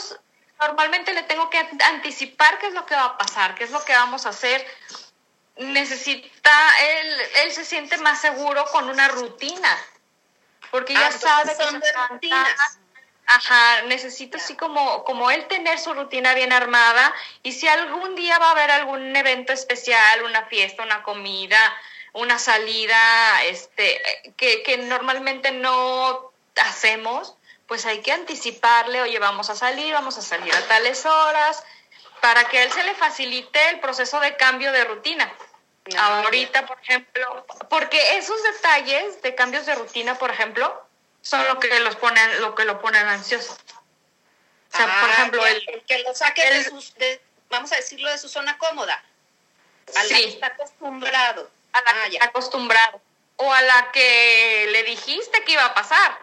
normalmente 0.60 1.14
le 1.14 1.24
tengo 1.24 1.50
que 1.50 1.58
anticipar 1.86 2.60
qué 2.60 2.68
es 2.68 2.74
lo 2.74 2.86
que 2.86 2.94
va 2.94 3.06
a 3.06 3.18
pasar, 3.18 3.56
qué 3.56 3.64
es 3.64 3.72
lo 3.72 3.84
que 3.84 3.94
vamos 3.94 4.28
a 4.28 4.30
hacer. 4.30 4.64
Necesita, 5.58 6.52
él, 6.80 7.22
él 7.44 7.52
se 7.52 7.66
siente 7.66 7.98
más 7.98 8.22
seguro 8.22 8.64
con 8.72 8.88
una 8.90 9.08
rutina, 9.08 9.76
porque 10.72 10.94
ya 10.94 11.08
Ah, 11.08 11.12
sabe 11.12 11.56
que 11.56 11.64
son 11.64 11.80
de 11.80 11.92
rutinas. 12.10 12.80
Ajá, 13.26 13.84
necesito 13.84 14.38
así 14.38 14.56
como, 14.56 15.06
como 15.06 15.32
él 15.32 15.48
tener 15.48 15.80
su 15.80 15.94
rutina 15.94 16.34
bien 16.34 16.52
armada 16.52 17.14
y 17.42 17.54
si 17.54 17.68
algún 17.70 18.16
día 18.16 18.38
va 18.38 18.48
a 18.48 18.52
haber 18.52 18.70
algún 18.70 19.16
evento 19.16 19.54
especial, 19.54 20.24
una 20.24 20.46
fiesta, 20.48 20.84
una 20.84 21.04
comida, 21.04 21.58
una 22.12 22.38
salida, 22.38 23.44
este, 23.46 24.02
que, 24.36 24.62
que 24.64 24.78
normalmente 24.78 25.52
no 25.52 26.34
hacemos, 26.62 27.36
pues 27.66 27.86
hay 27.86 28.02
que 28.02 28.12
anticiparle, 28.12 29.02
oye, 29.02 29.20
vamos 29.20 29.50
a 29.50 29.56
salir, 29.56 29.94
vamos 29.94 30.18
a 30.18 30.22
salir 30.22 30.54
a 30.54 30.68
tales 30.68 31.06
horas, 31.06 31.64
para 32.22 32.44
que 32.46 32.60
a 32.60 32.64
él 32.64 32.72
se 32.72 32.84
le 32.84 32.94
facilite 32.94 33.70
el 33.70 33.80
proceso 33.80 34.20
de 34.20 34.36
cambio 34.36 34.72
de 34.72 34.84
rutina. 34.86 35.32
Ah, 35.98 36.22
Ahorita, 36.24 36.66
por 36.66 36.80
ejemplo, 36.82 37.46
porque 37.70 38.18
esos 38.18 38.42
detalles 38.44 39.22
de 39.22 39.36
cambios 39.36 39.66
de 39.66 39.76
rutina, 39.76 40.16
por 40.18 40.32
ejemplo, 40.32 40.88
son 41.22 41.46
lo 41.48 41.60
que 41.60 41.78
los 41.82 41.96
ponen, 41.98 42.42
lo 42.42 42.56
que 42.56 42.64
lo 42.66 42.80
ponen 42.82 43.06
ansioso. 43.08 43.54
O 44.74 44.78
sea, 44.78 44.86
por 44.86 45.10
Ah, 45.10 45.14
ejemplo, 45.14 45.46
el, 45.46 45.84
que 45.86 46.00
lo 46.00 46.16
saque 46.16 46.50
de 46.50 46.64
sus, 46.64 46.94
de, 46.96 47.22
vamos 47.50 47.72
a 47.74 47.76
decirlo, 47.76 48.10
de 48.10 48.18
su 48.18 48.30
zona 48.30 48.58
cómoda. 48.58 49.04
A 49.96 50.04
la 50.04 50.04
Sí. 50.04 50.16
que 50.16 50.30
está 50.30 50.48
acostumbrado. 50.48 51.52
a 51.74 51.82
la 51.82 51.90
Ah, 51.92 52.04
que 52.06 52.12
ya. 52.12 52.18
está 52.20 52.26
acostumbrado 52.26 53.02
o 53.36 53.52
a 53.52 53.62
la 53.62 53.92
que 53.92 54.68
le 54.72 54.84
dijiste 54.84 55.44
que 55.44 55.52
iba 55.54 55.66
a 55.66 55.74
pasar. 55.74 56.18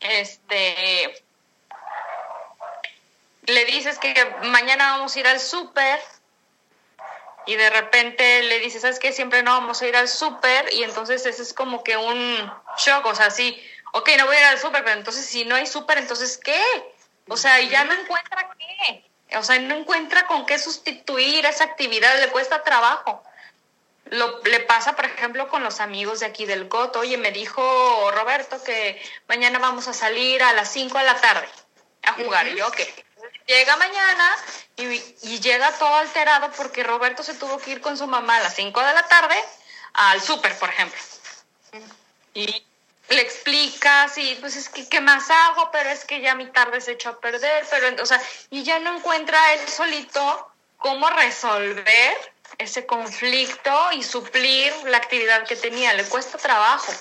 Este, 0.00 1.22
le 3.42 3.64
dices 3.66 3.98
que 3.98 4.14
mañana 4.42 4.92
vamos 4.92 5.14
a 5.14 5.20
ir 5.20 5.26
al 5.26 5.40
súper 5.40 6.00
y 7.46 7.54
de 7.54 7.70
repente 7.70 8.42
le 8.42 8.58
dices, 8.58 8.82
¿sabes 8.82 8.98
qué? 8.98 9.12
Siempre 9.12 9.42
no 9.42 9.52
vamos 9.52 9.80
a 9.80 9.86
ir 9.86 9.96
al 9.96 10.08
súper 10.08 10.72
y 10.72 10.82
entonces 10.82 11.24
ese 11.24 11.42
es 11.42 11.54
como 11.54 11.84
que 11.84 11.96
un 11.96 12.52
shock, 12.76 13.06
o 13.06 13.14
sea, 13.14 13.30
sí, 13.30 13.62
ok, 13.92 14.10
no 14.18 14.26
voy 14.26 14.36
a 14.36 14.40
ir 14.40 14.46
al 14.46 14.58
súper, 14.58 14.84
pero 14.84 14.98
entonces 14.98 15.24
si 15.24 15.44
no 15.44 15.54
hay 15.54 15.66
súper, 15.66 15.98
entonces 15.98 16.38
¿qué? 16.38 16.60
O 17.28 17.36
sea, 17.36 17.60
y 17.60 17.68
ya 17.68 17.84
no 17.84 17.92
encuentra 17.92 18.50
qué, 18.58 19.36
o 19.36 19.42
sea, 19.42 19.58
no 19.60 19.76
encuentra 19.76 20.26
con 20.26 20.44
qué 20.44 20.58
sustituir 20.58 21.46
esa 21.46 21.64
actividad, 21.64 22.20
le 22.20 22.28
cuesta 22.28 22.62
trabajo. 22.62 23.22
Lo, 24.10 24.40
le 24.44 24.60
pasa, 24.60 24.94
por 24.94 25.04
ejemplo, 25.04 25.48
con 25.48 25.64
los 25.64 25.80
amigos 25.80 26.20
de 26.20 26.26
aquí 26.26 26.46
del 26.46 26.68
Coto. 26.68 27.00
Oye, 27.00 27.16
me 27.16 27.32
dijo 27.32 28.10
Roberto 28.12 28.62
que 28.62 29.02
mañana 29.26 29.58
vamos 29.58 29.88
a 29.88 29.92
salir 29.92 30.44
a 30.44 30.52
las 30.52 30.70
5 30.70 30.96
de 30.96 31.04
la 31.04 31.20
tarde 31.20 31.48
a 32.04 32.12
jugar. 32.12 32.46
Y 32.46 32.56
yo, 32.56 32.68
ok. 32.68 32.80
Llega 33.46 33.76
mañana 33.76 34.36
y, 34.76 34.98
llega 35.38 35.70
todo 35.78 35.94
alterado 35.94 36.50
porque 36.56 36.82
Roberto 36.82 37.22
se 37.22 37.34
tuvo 37.34 37.58
que 37.58 37.70
ir 37.70 37.80
con 37.80 37.96
su 37.96 38.06
mamá 38.06 38.36
a 38.36 38.42
las 38.42 38.54
5 38.56 38.80
de 38.80 38.92
la 38.92 39.06
tarde 39.06 39.36
al 39.94 40.20
súper, 40.20 40.58
por 40.58 40.68
ejemplo. 40.68 41.00
Y 42.34 42.66
le 43.08 43.20
explicas 43.20 44.18
y 44.18 44.34
pues 44.40 44.56
es 44.56 44.68
que 44.68 44.88
qué 44.88 45.00
más 45.00 45.30
hago, 45.30 45.70
pero 45.70 45.88
es 45.90 46.04
que 46.04 46.20
ya 46.20 46.34
mi 46.34 46.46
tarde 46.46 46.80
se 46.80 46.92
echó 46.92 47.10
a 47.10 47.20
perder, 47.20 47.66
pero 47.70 48.02
o 48.02 48.06
sea, 48.06 48.20
y 48.50 48.64
ya 48.64 48.78
no 48.80 48.96
encuentra 48.96 49.54
él 49.54 49.68
solito 49.68 50.50
cómo 50.76 51.08
resolver 51.10 52.32
ese 52.58 52.84
conflicto 52.84 53.92
y 53.92 54.02
suplir 54.02 54.72
la 54.84 54.96
actividad 54.96 55.46
que 55.46 55.56
tenía, 55.56 55.94
le 55.94 56.04
cuesta 56.04 56.36
trabajo. 56.38 56.92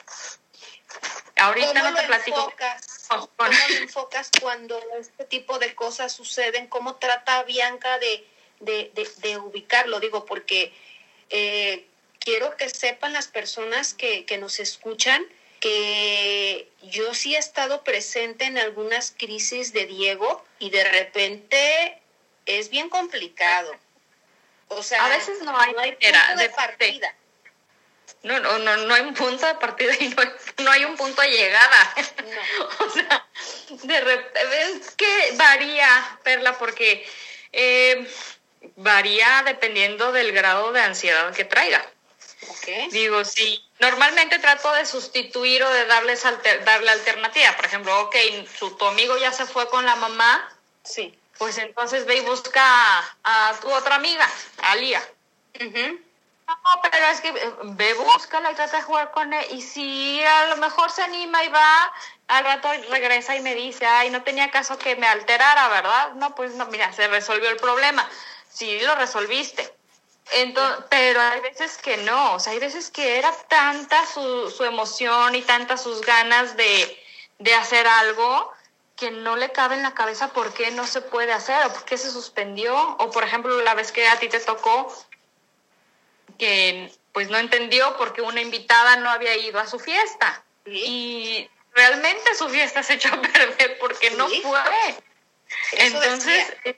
Ahorita 1.38 1.68
¿Cómo 1.68 1.84
no 1.84 1.92
lo 1.92 1.98
te 1.98 2.04
platico. 2.08 2.38
enfocas? 2.40 2.88
¿Cómo 3.08 3.28
lo 3.70 3.76
enfocas 3.78 4.30
cuando 4.42 4.82
este 5.00 5.26
tipo 5.26 5.60
de 5.60 5.76
cosas 5.76 6.14
suceden? 6.14 6.68
¿Cómo 6.68 6.96
trata 6.96 7.44
Bianca 7.44 8.00
de, 8.00 8.26
de, 8.62 8.92
de- 8.96 9.10
de 9.18 9.38
ubicarlo? 9.38 10.00
Digo, 10.00 10.26
porque 10.26 10.74
eh, 11.30 11.86
quiero 12.20 12.56
que 12.58 12.70
sepan 12.70 13.14
las 13.14 13.28
personas 13.28 13.94
que, 13.94 14.26
que 14.26 14.38
nos 14.38 14.60
escuchan 14.60 15.26
que 15.60 16.70
yo 16.84 17.14
sí 17.14 17.36
he 17.36 17.40
estado 17.40 17.84
presente 17.84 18.46
en 18.46 18.58
algunas 18.58 19.12
crisis 19.18 19.74
de 19.74 19.86
Diego 19.88 20.46
y 20.60 20.70
de 20.70 20.84
repente 20.84 22.00
es 22.46 22.70
bien 22.70 22.90
complicado. 22.90 23.72
O 24.68 24.84
sea, 24.84 25.06
A 25.06 25.10
veces 25.10 25.42
no 25.42 25.58
hay 25.60 25.74
punto 25.74 25.82
manera 25.82 26.36
de 26.36 26.44
de- 26.44 26.50
partida. 26.50 27.16
No, 28.26 28.40
no, 28.40 28.58
no, 28.58 28.76
no 28.78 28.94
hay 28.96 29.02
un 29.04 29.14
punto 29.14 29.46
de 29.46 29.54
partida 29.56 29.94
y 30.00 30.10
no 30.10 30.22
hay, 30.22 30.30
no 30.64 30.72
hay 30.72 30.84
un 30.86 30.96
punto 30.98 31.22
de 31.22 31.30
llegada. 31.30 31.94
No. 32.24 32.70
O 32.86 32.90
sea, 32.90 33.26
de 33.84 34.02
repente 34.02 34.62
es 34.64 34.92
que 34.92 35.32
varía, 35.36 36.20
Perla, 36.24 36.58
porque 36.58 37.08
eh, 37.52 38.08
varía 38.78 39.44
dependiendo 39.46 40.12
del 40.12 40.32
grado 40.32 40.72
de 40.72 40.82
ansiedad 40.82 41.34
que 41.36 41.46
traiga. 41.46 41.86
Digo, 42.92 43.24
sí, 43.26 43.64
normalmente 43.80 44.40
trato 44.40 44.72
de 44.74 44.86
sustituir 44.86 45.64
o 45.64 45.70
de 45.70 45.86
darles 45.86 46.26
alter- 46.26 46.64
darle 46.64 46.90
alternativa. 46.92 47.56
Por 47.56 47.66
ejemplo, 47.66 48.00
ok, 48.02 48.16
su, 48.58 48.76
tu 48.76 48.86
amigo 48.86 49.18
ya 49.18 49.32
se 49.32 49.46
fue 49.46 49.70
con 49.70 49.86
la 49.86 49.96
mamá, 49.96 50.52
Sí. 50.84 51.18
pues 51.38 51.58
entonces 51.60 52.06
ve 52.06 52.18
y 52.18 52.22
busca 52.22 52.62
a, 52.64 53.50
a 53.50 53.60
tu 53.60 53.72
otra 53.72 53.96
amiga, 53.96 54.28
a 54.64 54.76
Lía. 54.76 55.04
No, 56.48 56.82
pero 56.84 57.06
es 57.08 57.22
que 57.22 57.30
eh, 57.30 57.54
ve, 57.64 57.94
búscala 57.94 58.52
y 58.52 58.56
trata 58.56 58.78
de 58.78 58.84
jugar 58.84 59.12
con 59.12 59.34
él. 59.34 59.46
Y 59.52 59.62
si 59.62 60.24
a 60.24 60.48
lo 60.48 60.58
mejor 60.58 60.92
se 60.92 61.02
anima 61.02 61.44
y 61.44 61.50
va, 61.50 61.94
al 62.28 62.44
rato 62.44 62.70
regresa 62.90 63.36
y 63.36 63.42
me 63.42 63.56
dice, 63.56 63.86
ay, 63.86 64.10
no 64.10 64.24
tenía 64.24 64.52
caso 64.52 64.78
que 64.78 64.96
me 64.96 65.08
alterara, 65.08 65.68
¿verdad? 65.70 66.14
No, 66.14 66.36
pues 66.36 66.54
no, 66.56 66.66
mira, 66.68 66.92
se 66.94 67.08
resolvió 67.08 67.50
el 67.50 67.58
problema. 67.58 68.08
Sí, 68.50 68.80
lo 68.82 68.96
resolviste. 68.96 69.74
Entonces, 70.34 70.86
pero 70.90 71.22
hay 71.22 71.42
veces 71.42 71.78
que 71.78 71.98
no, 71.98 72.36
o 72.36 72.40
sea, 72.40 72.54
hay 72.54 72.60
veces 72.60 72.90
que 72.90 73.18
era 73.18 73.32
tanta 73.48 74.06
su, 74.08 74.50
su 74.50 74.64
emoción 74.64 75.36
y 75.36 75.42
tantas 75.44 75.84
sus 75.84 76.02
ganas 76.02 76.58
de, 76.58 77.04
de 77.38 77.54
hacer 77.54 77.88
algo 77.88 78.52
que 78.96 79.12
no 79.12 79.36
le 79.36 79.52
cabe 79.52 79.76
en 79.76 79.84
la 79.84 79.94
cabeza 79.94 80.30
por 80.30 80.54
qué 80.54 80.72
no 80.72 80.88
se 80.88 81.02
puede 81.02 81.34
hacer 81.34 81.66
o 81.66 81.74
por 81.74 81.86
qué 81.86 81.98
se 81.98 82.10
suspendió. 82.10 82.76
O 82.98 83.12
por 83.12 83.24
ejemplo, 83.24 83.62
la 83.62 83.76
vez 83.76 83.92
que 83.92 84.08
a 84.08 84.18
ti 84.18 84.30
te 84.30 84.40
tocó 84.40 84.92
que 86.38 86.92
pues 87.12 87.30
no 87.30 87.38
entendió 87.38 87.96
porque 87.98 88.22
una 88.22 88.42
invitada 88.42 88.98
no 88.98 89.10
había 89.10 89.36
ido 89.38 89.60
a 89.60 89.68
su 89.68 89.80
fiesta. 89.80 90.44
Sí. 90.66 90.72
Y 90.72 91.50
realmente 91.74 92.36
su 92.36 92.50
fiesta 92.50 92.84
se 92.84 92.94
echó 92.96 93.10
a 93.10 93.22
perder 93.22 93.78
porque 93.80 94.12
no 94.12 94.28
fue. 94.28 94.60
Eso 95.72 95.98
Entonces, 95.98 96.48
decía. 96.64 96.76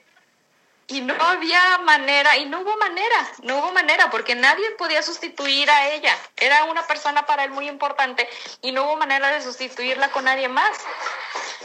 Y 0.88 1.02
no 1.02 1.14
había 1.20 1.78
manera, 1.78 2.36
y 2.38 2.46
no 2.46 2.60
hubo 2.60 2.76
manera, 2.78 3.30
no 3.42 3.58
hubo 3.58 3.72
manera, 3.72 4.10
porque 4.10 4.34
nadie 4.34 4.70
podía 4.72 5.02
sustituir 5.02 5.70
a 5.70 5.90
ella. 5.90 6.16
Era 6.36 6.64
una 6.64 6.86
persona 6.86 7.26
para 7.26 7.44
él 7.44 7.50
muy 7.50 7.68
importante 7.68 8.26
y 8.62 8.72
no 8.72 8.84
hubo 8.84 8.96
manera 8.96 9.30
de 9.30 9.42
sustituirla 9.42 10.10
con 10.10 10.24
nadie 10.24 10.48
más. 10.48 10.78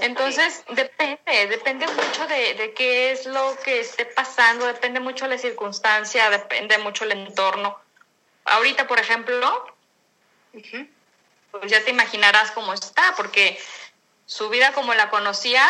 Entonces, 0.01 0.63
depende, 0.69 1.47
depende 1.47 1.88
mucho 1.88 2.27
de, 2.27 2.53
de 2.55 2.73
qué 2.73 3.12
es 3.12 3.25
lo 3.25 3.57
que 3.63 3.79
esté 3.79 4.05
pasando, 4.05 4.65
depende 4.65 4.99
mucho 4.99 5.25
la 5.27 5.38
circunstancia, 5.38 6.29
depende 6.29 6.77
mucho 6.79 7.05
el 7.05 7.13
entorno. 7.13 7.79
Ahorita, 8.43 8.88
por 8.88 8.99
ejemplo, 8.99 9.73
pues 10.51 11.71
ya 11.71 11.81
te 11.83 11.91
imaginarás 11.91 12.51
cómo 12.51 12.73
está, 12.73 13.13
porque 13.15 13.57
su 14.25 14.49
vida 14.49 14.73
como 14.73 14.93
la 14.93 15.09
conocía 15.09 15.65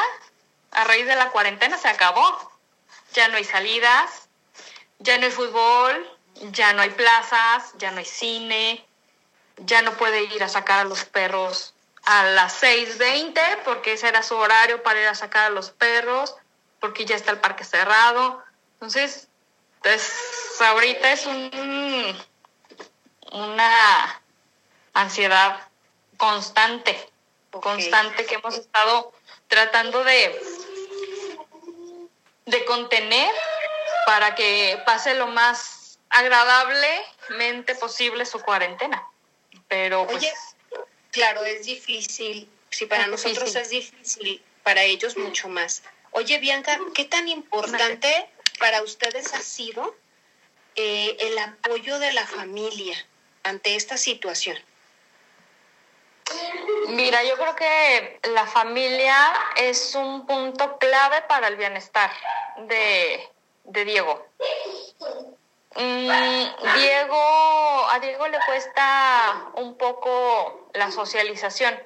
a 0.72 0.84
raíz 0.86 1.06
de 1.06 1.16
la 1.16 1.30
cuarentena 1.30 1.78
se 1.78 1.88
acabó. 1.88 2.53
Ya 3.14 3.28
no 3.30 3.38
hay 3.38 3.44
salidas, 3.44 4.28
ya 5.00 5.18
no 5.18 5.26
hay 5.26 5.32
fútbol, 5.32 6.10
ya 6.52 6.74
no 6.74 6.82
hay 6.82 6.90
plazas, 6.90 7.74
ya 7.78 7.92
no 7.92 8.00
hay 8.00 8.06
cine, 8.06 8.86
ya 9.58 9.82
no 9.82 9.94
puede 9.94 10.24
ir 10.24 10.44
a 10.44 10.50
sacar 10.50 10.80
a 10.80 10.84
los 10.84 11.06
perros 11.06 11.74
a 12.06 12.24
las 12.24 12.62
6.20 12.62 13.64
porque 13.64 13.94
ese 13.94 14.08
era 14.08 14.24
su 14.24 14.36
horario 14.36 14.84
para 14.84 15.02
ir 15.02 15.08
a 15.08 15.16
sacar 15.16 15.46
a 15.46 15.50
los 15.50 15.72
perros, 15.72 16.36
porque 16.80 17.06
ya 17.06 17.16
está 17.16 17.32
el 17.32 17.40
parque 17.40 17.64
cerrado. 17.64 18.44
Entonces, 18.74 19.28
pues 19.82 20.14
ahorita 20.60 21.12
es 21.12 21.26
un, 21.26 22.18
una 23.32 24.22
ansiedad 24.94 25.68
constante, 26.18 27.10
constante 27.52 28.26
que 28.26 28.36
hemos 28.36 28.56
estado 28.56 29.14
tratando 29.48 30.04
de, 30.04 30.42
de 32.46 32.66
contener 32.66 33.34
para 34.06 34.36
que 34.36 34.82
pase 34.86 35.14
lo 35.16 35.28
más 35.28 36.00
agradablemente 36.10 37.76
posible 37.76 38.26
su 38.26 38.40
cuarentena. 38.42 39.04
Pero 39.68 40.06
pues, 40.06 40.18
Oye, 40.18 40.34
claro, 41.12 41.44
es 41.44 41.66
difícil. 41.66 42.50
Si 42.70 42.86
para 42.86 43.04
Es 43.04 43.10
nosotros 43.10 43.54
difícil. 43.54 43.62
es 43.62 43.70
difícil, 43.70 44.44
para 44.64 44.84
ellos 44.84 45.16
mucho 45.18 45.48
más. 45.48 45.84
Oye, 46.12 46.40
Bianca, 46.40 46.80
¿qué 46.94 47.06
tan 47.06 47.28
importante 47.28 48.30
para 48.60 48.82
ustedes 48.82 49.34
ha 49.34 49.42
sido 49.42 49.96
eh, 50.76 51.18
el 51.20 51.38
apoyo 51.38 52.00
de 52.00 52.14
la 52.14 52.26
familia 52.26 52.96
ante 53.44 53.76
esta 53.76 53.98
situación? 53.98 54.58
Mira, 56.96 57.24
yo 57.24 57.36
creo 57.36 57.56
que 57.56 58.20
la 58.34 58.46
familia 58.46 59.16
es 59.56 59.96
un 59.96 60.26
punto 60.26 60.78
clave 60.78 61.22
para 61.24 61.48
el 61.48 61.56
bienestar 61.56 62.12
de, 62.68 63.30
Diego. 63.64 64.26
Mm, 65.76 66.76
Diego, 66.76 67.88
a 67.90 68.00
Diego 68.00 68.28
le 68.28 68.38
cuesta 68.46 69.52
un 69.56 69.76
poco 69.76 70.70
la 70.74 70.92
socialización. 70.92 71.78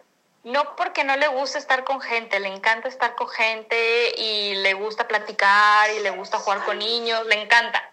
No 0.43 0.76
porque 0.76 1.04
no 1.04 1.15
le 1.15 1.28
gusta 1.28 1.58
estar 1.58 1.84
con 1.84 2.00
gente, 2.02 2.39
le 2.39 2.50
encanta 2.50 2.88
estar 2.88 3.15
con 3.15 3.30
gente 3.30 4.13
y 4.17 4.56
le 4.56 4.74
gusta 4.74 5.08
platicar 5.08 5.89
y 5.91 6.00
le 6.00 6.12
gusta 6.12 6.39
jugar 6.39 6.63
con 6.65 6.80
niños, 6.80 7.26
le 7.28 7.41
encanta. 7.41 7.91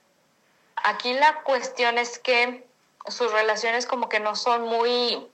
Aquí 0.77 1.14
la 1.14 1.42
cuestión 1.42 1.98
es 1.98 2.18
que 2.18 2.64
sus 3.09 3.33
relaciones 3.33 3.87
como 3.87 4.09
que 4.09 4.20
no 4.20 4.37
son 4.37 4.62
muy 4.62 5.31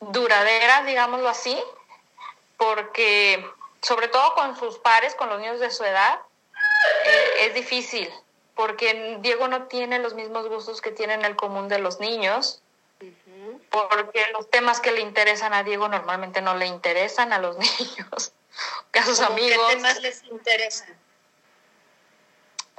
duraderas, 0.00 0.86
digámoslo 0.86 1.28
así, 1.28 1.58
porque 2.56 3.44
sobre 3.82 4.08
todo 4.08 4.34
con 4.34 4.56
sus 4.56 4.78
pares, 4.78 5.14
con 5.14 5.28
los 5.28 5.40
niños 5.40 5.60
de 5.60 5.70
su 5.70 5.84
edad, 5.84 6.20
eh, 7.04 7.46
es 7.46 7.54
difícil, 7.54 8.10
porque 8.54 9.18
Diego 9.20 9.48
no 9.48 9.64
tiene 9.64 9.98
los 9.98 10.14
mismos 10.14 10.48
gustos 10.48 10.80
que 10.80 10.90
tienen 10.90 11.24
el 11.24 11.36
común 11.36 11.68
de 11.68 11.78
los 11.78 12.00
niños, 12.00 12.60
porque 13.70 14.26
los 14.32 14.50
temas 14.50 14.80
que 14.80 14.92
le 14.92 15.00
interesan 15.00 15.54
a 15.54 15.62
Diego 15.62 15.88
normalmente 15.88 16.40
no 16.42 16.54
le 16.56 16.66
interesan 16.66 17.32
a 17.32 17.38
los 17.38 17.56
niños, 17.58 18.32
que 18.90 18.98
a 18.98 19.04
sus 19.04 19.20
amigos. 19.20 19.58
¿Qué 19.68 19.76
temas 19.76 20.00
les 20.00 20.24
interesan? 20.24 20.96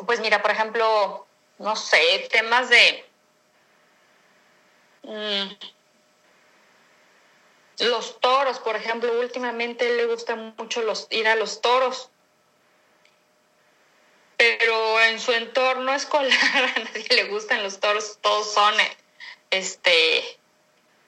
Pues 0.06 0.20
mira, 0.20 0.42
por 0.42 0.52
ejemplo, 0.52 1.28
no 1.58 1.76
sé, 1.76 2.28
temas 2.32 2.70
de... 2.70 3.06
mm, 5.04 5.79
los 7.80 8.20
toros, 8.20 8.60
por 8.60 8.76
ejemplo, 8.76 9.20
últimamente 9.20 9.90
le 9.96 10.06
gusta 10.06 10.36
mucho 10.36 10.82
los, 10.82 11.08
ir 11.10 11.28
a 11.28 11.36
los 11.36 11.62
toros. 11.62 12.10
Pero 14.38 15.02
en 15.02 15.20
su 15.20 15.32
entorno 15.34 15.94
escolar 15.94 16.32
a 16.76 16.80
nadie 16.80 17.08
le 17.10 17.26
gustan 17.26 17.64
los 17.64 17.80
toros, 17.80 18.20
todos 18.22 18.54
son 18.54 18.74
este 19.52 20.38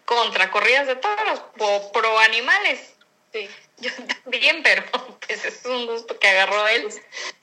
contra 0.05 0.51
corridas 0.51 0.87
de 0.87 0.95
toros 0.95 1.41
o 1.59 1.91
pro 1.91 2.19
animales. 2.19 2.95
Sí. 3.31 3.49
Yo 3.77 3.91
también, 4.23 4.61
pero 4.61 4.83
pues 5.25 5.43
es 5.45 5.65
un 5.65 5.87
gusto 5.87 6.19
que 6.19 6.27
agarró 6.27 6.67
él. 6.67 6.87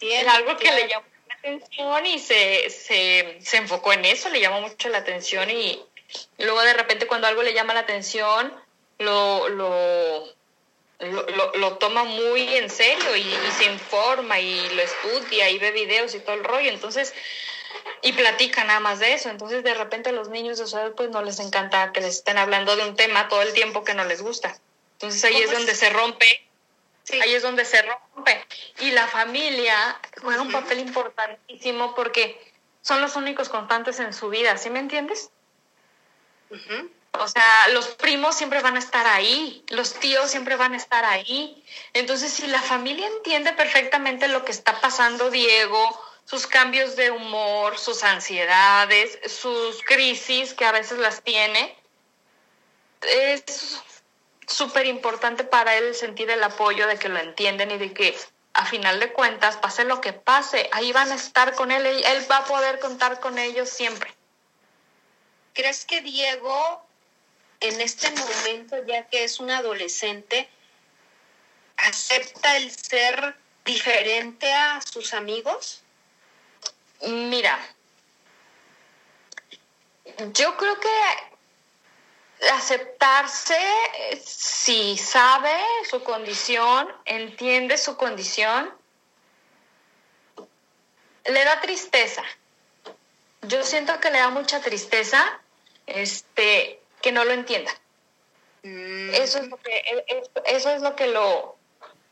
Es 0.00 0.28
algo 0.28 0.56
que 0.56 0.64
claro. 0.64 0.76
le 0.76 0.88
llamó 0.88 1.06
la 1.28 1.34
atención 1.34 2.06
y 2.06 2.18
se, 2.18 2.70
se, 2.70 3.38
se 3.40 3.56
enfocó 3.56 3.92
en 3.92 4.04
eso, 4.04 4.28
le 4.28 4.40
llamó 4.40 4.60
mucho 4.60 4.88
la 4.88 4.98
atención 4.98 5.50
y 5.50 5.84
luego 6.38 6.62
de 6.62 6.74
repente 6.74 7.06
cuando 7.06 7.26
algo 7.26 7.42
le 7.42 7.54
llama 7.54 7.74
la 7.74 7.80
atención, 7.80 8.54
lo, 8.98 9.48
lo, 9.48 10.24
lo, 11.00 11.52
lo- 11.56 11.78
toma 11.78 12.04
muy 12.04 12.56
en 12.56 12.68
serio 12.70 13.16
y, 13.16 13.20
y 13.20 13.50
se 13.56 13.64
informa 13.66 14.40
y 14.40 14.68
lo 14.70 14.82
estudia 14.82 15.48
y 15.50 15.58
ve 15.58 15.70
videos 15.70 16.14
y 16.14 16.20
todo 16.20 16.34
el 16.34 16.44
rollo. 16.44 16.68
Entonces, 16.70 17.14
y 18.02 18.12
platica 18.12 18.64
nada 18.64 18.80
más 18.80 18.98
de 18.98 19.14
eso. 19.14 19.28
Entonces, 19.30 19.62
de 19.64 19.74
repente 19.74 20.10
a 20.10 20.12
los 20.12 20.28
niños 20.28 20.58
de 20.58 20.66
su 20.66 20.76
edad, 20.76 20.92
pues 20.94 21.10
no 21.10 21.22
les 21.22 21.38
encanta 21.40 21.92
que 21.92 22.00
les 22.00 22.16
estén 22.16 22.38
hablando 22.38 22.74
de 22.76 22.88
un 22.88 22.96
tema 22.96 23.28
todo 23.28 23.42
el 23.42 23.52
tiempo 23.52 23.84
que 23.84 23.94
no 23.94 24.04
les 24.04 24.22
gusta. 24.22 24.56
Entonces 24.94 25.22
ahí 25.24 25.32
¿Cómo 25.34 25.44
es 25.44 25.50
es? 25.50 25.56
donde 25.58 25.74
se 25.74 25.90
rompe 25.90 26.44
Sí. 27.04 27.18
Ahí 27.22 27.32
es 27.32 27.42
donde 27.42 27.64
se 27.64 27.80
rompe. 27.80 28.44
Y 28.80 28.90
la 28.90 29.06
familia 29.08 29.98
juega 30.20 30.42
un 30.42 30.52
papel 30.52 30.80
importantísimo 30.80 31.94
porque 31.94 32.38
son 32.82 33.00
los 33.00 33.16
únicos 33.16 33.48
constantes 33.48 33.98
en 34.00 34.12
su 34.12 34.28
vida, 34.28 34.58
¿sí 34.58 34.68
me 34.68 34.78
entiendes? 34.78 35.30
Ujú. 36.50 36.90
O 37.12 37.26
sea, 37.26 37.68
los 37.72 37.88
primos 37.88 38.36
siempre 38.36 38.60
van 38.60 38.76
a 38.76 38.78
estar 38.78 39.06
ahí, 39.06 39.64
los 39.68 39.94
tíos 39.94 40.30
siempre 40.30 40.56
van 40.56 40.74
a 40.74 40.76
estar 40.76 41.04
ahí. 41.04 41.64
Entonces, 41.92 42.32
si 42.32 42.46
la 42.46 42.62
familia 42.62 43.06
entiende 43.06 43.52
perfectamente 43.52 44.28
lo 44.28 44.44
que 44.44 44.52
está 44.52 44.80
pasando 44.80 45.30
Diego, 45.30 46.00
sus 46.24 46.46
cambios 46.46 46.94
de 46.96 47.10
humor, 47.10 47.78
sus 47.78 48.04
ansiedades, 48.04 49.18
sus 49.26 49.82
crisis 49.82 50.54
que 50.54 50.64
a 50.64 50.72
veces 50.72 50.98
las 50.98 51.22
tiene, 51.22 51.76
es 53.00 53.80
súper 54.46 54.86
importante 54.86 55.44
para 55.44 55.76
él 55.76 55.94
sentir 55.94 56.30
el 56.30 56.42
apoyo 56.42 56.86
de 56.86 56.98
que 56.98 57.08
lo 57.08 57.18
entienden 57.18 57.70
y 57.70 57.78
de 57.78 57.92
que 57.92 58.16
a 58.58 58.64
final 58.64 58.98
de 58.98 59.12
cuentas, 59.12 59.56
pase 59.56 59.84
lo 59.84 60.00
que 60.00 60.12
pase, 60.12 60.68
ahí 60.72 60.92
van 60.92 61.12
a 61.12 61.14
estar 61.14 61.54
con 61.54 61.70
él, 61.70 61.86
él 61.86 62.26
va 62.30 62.38
a 62.38 62.44
poder 62.44 62.80
contar 62.80 63.20
con 63.20 63.38
ellos 63.38 63.68
siempre. 63.68 64.12
¿Crees 65.54 65.84
que 65.84 66.00
Diego, 66.00 66.84
en 67.60 67.80
este 67.80 68.10
momento, 68.10 68.76
ya 68.86 69.06
que 69.08 69.24
es 69.24 69.40
un 69.40 69.50
adolescente, 69.50 70.48
acepta 71.76 72.56
el 72.56 72.70
ser 72.70 73.36
diferente 73.64 74.52
a 74.52 74.80
sus 74.80 75.14
amigos? 75.14 75.82
Mira, 77.02 77.58
yo 80.32 80.56
creo 80.56 80.80
que 80.80 82.48
aceptarse 82.52 83.56
eh, 83.56 84.22
si 84.24 84.96
sabe 84.96 85.56
su 85.88 86.02
condición, 86.02 86.88
entiende 87.04 87.76
su 87.78 87.96
condición, 87.96 88.72
le 91.24 91.44
da 91.44 91.60
tristeza. 91.60 92.22
Yo 93.42 93.62
siento 93.62 93.98
que 94.00 94.10
le 94.10 94.18
da 94.18 94.30
mucha 94.30 94.60
tristeza 94.60 95.40
este 95.86 96.77
que 97.02 97.12
no 97.12 97.24
lo 97.24 97.32
entienda. 97.32 97.72
Mm, 98.62 99.10
Eso 99.14 99.38
es 99.38 99.48
lo 99.48 99.56
que, 99.58 99.70
e- 99.70 100.04
e- 100.08 100.56
eso 100.56 100.70
es 100.70 100.82
lo, 100.82 100.96
que 100.96 101.06
lo, 101.06 101.56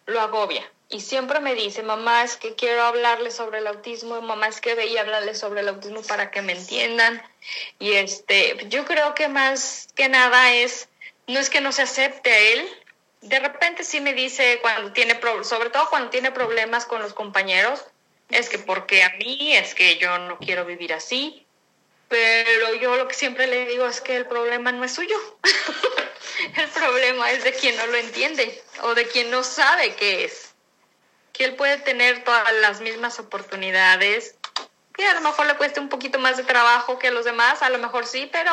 lo 0.07 0.21
agobia. 0.21 0.71
Y 0.89 1.01
siempre 1.01 1.41
me 1.41 1.55
dice, 1.55 1.83
mamá, 1.83 2.23
es 2.23 2.37
que 2.37 2.55
quiero 2.55 2.83
hablarle 2.83 3.33
sobre 3.33 3.59
el 3.59 3.67
autismo, 3.67 4.21
mamá, 4.23 4.47
es 4.47 4.61
que 4.61 4.75
veía 4.77 5.01
hablarle 5.01 5.35
sobre 5.35 5.61
el 5.61 5.69
autismo 5.69 6.03
para 6.03 6.31
que 6.31 6.43
me 6.43 6.53
entiendan. 6.53 7.21
Y 7.81 7.93
este, 7.95 8.57
yo 8.69 8.85
creo 8.85 9.15
que 9.15 9.29
más 9.29 9.89
que 9.97 10.09
nada 10.09 10.53
es, 10.55 10.89
no 11.27 11.41
es 11.41 11.51
que 11.51 11.61
no 11.61 11.73
se 11.73 11.83
acepte 11.83 12.31
a 12.33 12.39
él. 12.39 12.69
De 13.21 13.41
repente 13.41 13.83
sí 13.83 14.01
me 14.01 14.15
dice 14.15 14.61
cuando 14.63 14.93
tiene, 14.93 15.19
sobre 15.43 15.71
todo 15.71 15.89
cuando 15.91 16.11
tiene 16.11 16.31
problemas 16.31 16.87
con 16.87 17.03
los 17.03 17.15
compañeros, 17.15 17.85
es 18.31 18.49
que 18.49 18.59
porque 18.59 19.03
a 19.03 19.11
mí, 19.19 19.57
es 19.57 19.75
que 19.75 19.99
yo 19.99 20.19
no 20.19 20.39
quiero 20.39 20.65
vivir 20.65 20.93
así. 20.93 21.46
Pero 22.09 22.75
yo 22.75 22.97
lo 22.97 23.09
que 23.09 23.15
siempre 23.15 23.47
le 23.47 23.67
digo 23.67 23.87
es 23.87 24.01
que 24.01 24.17
el 24.17 24.27
problema 24.27 24.73
no 24.73 24.85
es 24.85 24.95
suyo. 24.95 25.17
el 26.57 26.69
problema 26.69 27.31
es 27.33 27.45
de 27.45 27.53
quien 27.53 27.77
no 27.77 27.87
lo 27.87 27.97
entiende 27.97 28.63
o 28.83 28.95
de 28.95 29.07
quien 29.07 29.31
no 29.31 29.43
sabe 29.43 29.95
qué 29.97 30.25
es. 30.25 30.55
Que 31.33 31.45
él 31.45 31.57
puede 31.57 31.79
tener 31.79 32.25
todas 32.25 32.53
las 32.61 32.81
mismas 32.81 33.19
oportunidades, 33.19 34.37
que 34.95 35.07
a 35.07 35.15
lo 35.15 35.21
mejor 35.21 35.47
le 35.47 35.57
cueste 35.57 35.81
un 35.81 35.89
poquito 35.89 36.19
más 36.19 36.37
de 36.37 36.45
trabajo 36.45 36.99
que 36.99 37.11
los 37.11 37.25
demás, 37.25 37.63
a 37.63 37.69
lo 37.69 37.79
mejor 37.79 38.07
sí, 38.07 38.29
pero 38.33 38.53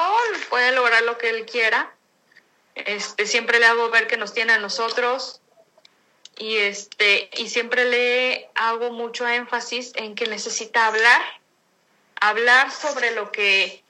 puede 0.50 0.72
lograr 0.74 1.04
lo 1.04 1.18
que 1.18 1.30
él 1.30 1.46
quiera. 1.46 1.94
Este, 2.76 3.28
siempre 3.28 3.60
le 3.60 3.68
hago 3.68 3.90
ver 3.90 4.08
que 4.08 4.18
nos 4.18 4.34
tiene 4.34 4.54
a 4.54 4.58
nosotros 4.58 5.42
y 6.38 6.58
este 6.58 7.30
y 7.38 7.50
siempre 7.50 7.86
le 7.86 8.50
hago 8.56 8.92
mucho 8.92 9.28
énfasis 9.28 9.92
en 9.96 10.16
que 10.16 10.26
necesita 10.26 10.88
hablar, 10.88 11.22
hablar 12.30 12.72
sobre 12.72 13.12
lo 13.12 13.32
que 13.32 13.84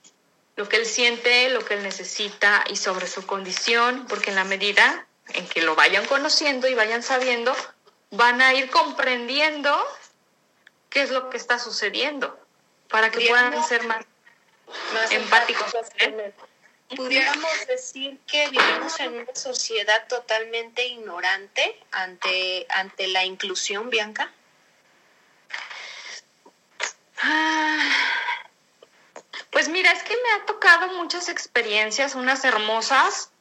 lo 0.56 0.70
que 0.70 0.78
él 0.78 0.86
siente, 0.86 1.50
lo 1.50 1.66
que 1.66 1.74
él 1.74 1.84
necesita 1.84 2.64
y 2.70 2.76
sobre 2.76 3.08
su 3.08 3.26
condición, 3.26 4.06
porque 4.08 4.30
en 4.30 4.36
la 4.36 4.44
medida 4.44 5.08
en 5.30 5.48
que 5.48 5.64
lo 5.64 5.76
vayan 5.76 6.06
conociendo 6.06 6.68
y 6.68 6.76
vayan 6.76 7.02
sabiendo, 7.02 7.56
van 8.12 8.40
a 8.40 8.54
ir 8.54 8.70
comprendiendo 8.70 9.76
qué 10.92 11.02
es 11.02 11.10
lo 11.10 11.32
que 11.32 11.38
está 11.38 11.58
sucediendo 11.58 12.40
para 12.88 13.10
que 13.10 13.28
puedan 13.28 13.64
ser 13.64 13.84
más 13.86 14.06
más 14.94 15.12
empáticos. 15.12 15.74
empáticos 15.74 15.90
con 15.90 16.20
él. 16.20 16.34
Pudiéramos 16.96 17.68
decir 17.68 18.20
que 18.28 18.50
vivimos 18.50 19.00
en 19.00 19.14
una 19.14 19.36
sociedad 19.36 20.08
totalmente 20.08 20.86
ignorante 20.86 21.80
ante, 21.92 22.68
ante 22.70 23.08
la 23.08 23.26
inclusión, 23.26 23.90
Bianca. 23.90 24.32
Ah, 27.26 27.90
Pues 29.50 29.70
mira, 29.70 29.92
es 29.92 30.04
que 30.04 30.14
me 30.16 30.32
ha 30.32 30.46
tocado 30.46 30.88
muchas 30.94 31.30
experiencias, 31.30 32.16
unas 32.16 32.44
hermosas, 32.44 33.32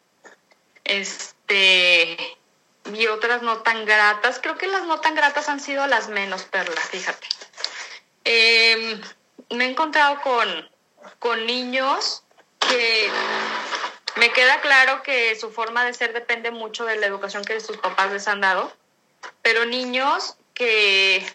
este, 0.84 2.16
y 2.94 3.06
otras 3.08 3.42
no 3.42 3.58
tan 3.62 3.84
gratas. 3.84 4.38
Creo 4.40 4.56
que 4.56 4.68
las 4.68 4.84
no 4.84 5.00
tan 5.00 5.14
gratas 5.14 5.48
han 5.48 5.58
sido 5.58 5.86
las 5.86 6.08
menos, 6.08 6.44
Perla, 6.44 6.80
fíjate. 6.80 7.26
Eh, 8.24 9.00
me 9.50 9.64
he 9.64 9.70
encontrado 9.70 10.20
con, 10.20 10.70
con 11.18 11.44
niños 11.46 12.22
que 12.60 13.10
me 14.16 14.32
queda 14.32 14.60
claro 14.60 15.02
que 15.02 15.34
su 15.34 15.50
forma 15.50 15.84
de 15.84 15.94
ser 15.94 16.12
depende 16.12 16.50
mucho 16.50 16.84
de 16.84 16.96
la 16.96 17.06
educación 17.06 17.44
que 17.44 17.58
sus 17.60 17.78
papás 17.78 18.12
les 18.12 18.28
han 18.28 18.40
dado, 18.40 18.72
pero 19.42 19.64
niños 19.64 20.36
que 20.54 21.26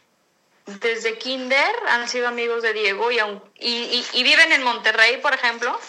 desde 0.67 1.17
kinder 1.17 1.75
han 1.88 2.08
sido 2.08 2.27
amigos 2.27 2.62
de 2.62 2.73
Diego 2.73 3.12
y, 3.12 3.19
aun- 3.19 3.41
y, 3.56 3.69
y- 3.69 4.06
y 4.13 4.23
viven 4.23 4.51
en 4.51 4.63
Monterrey, 4.63 5.17
por 5.17 5.34
ejemplo, 5.34 5.80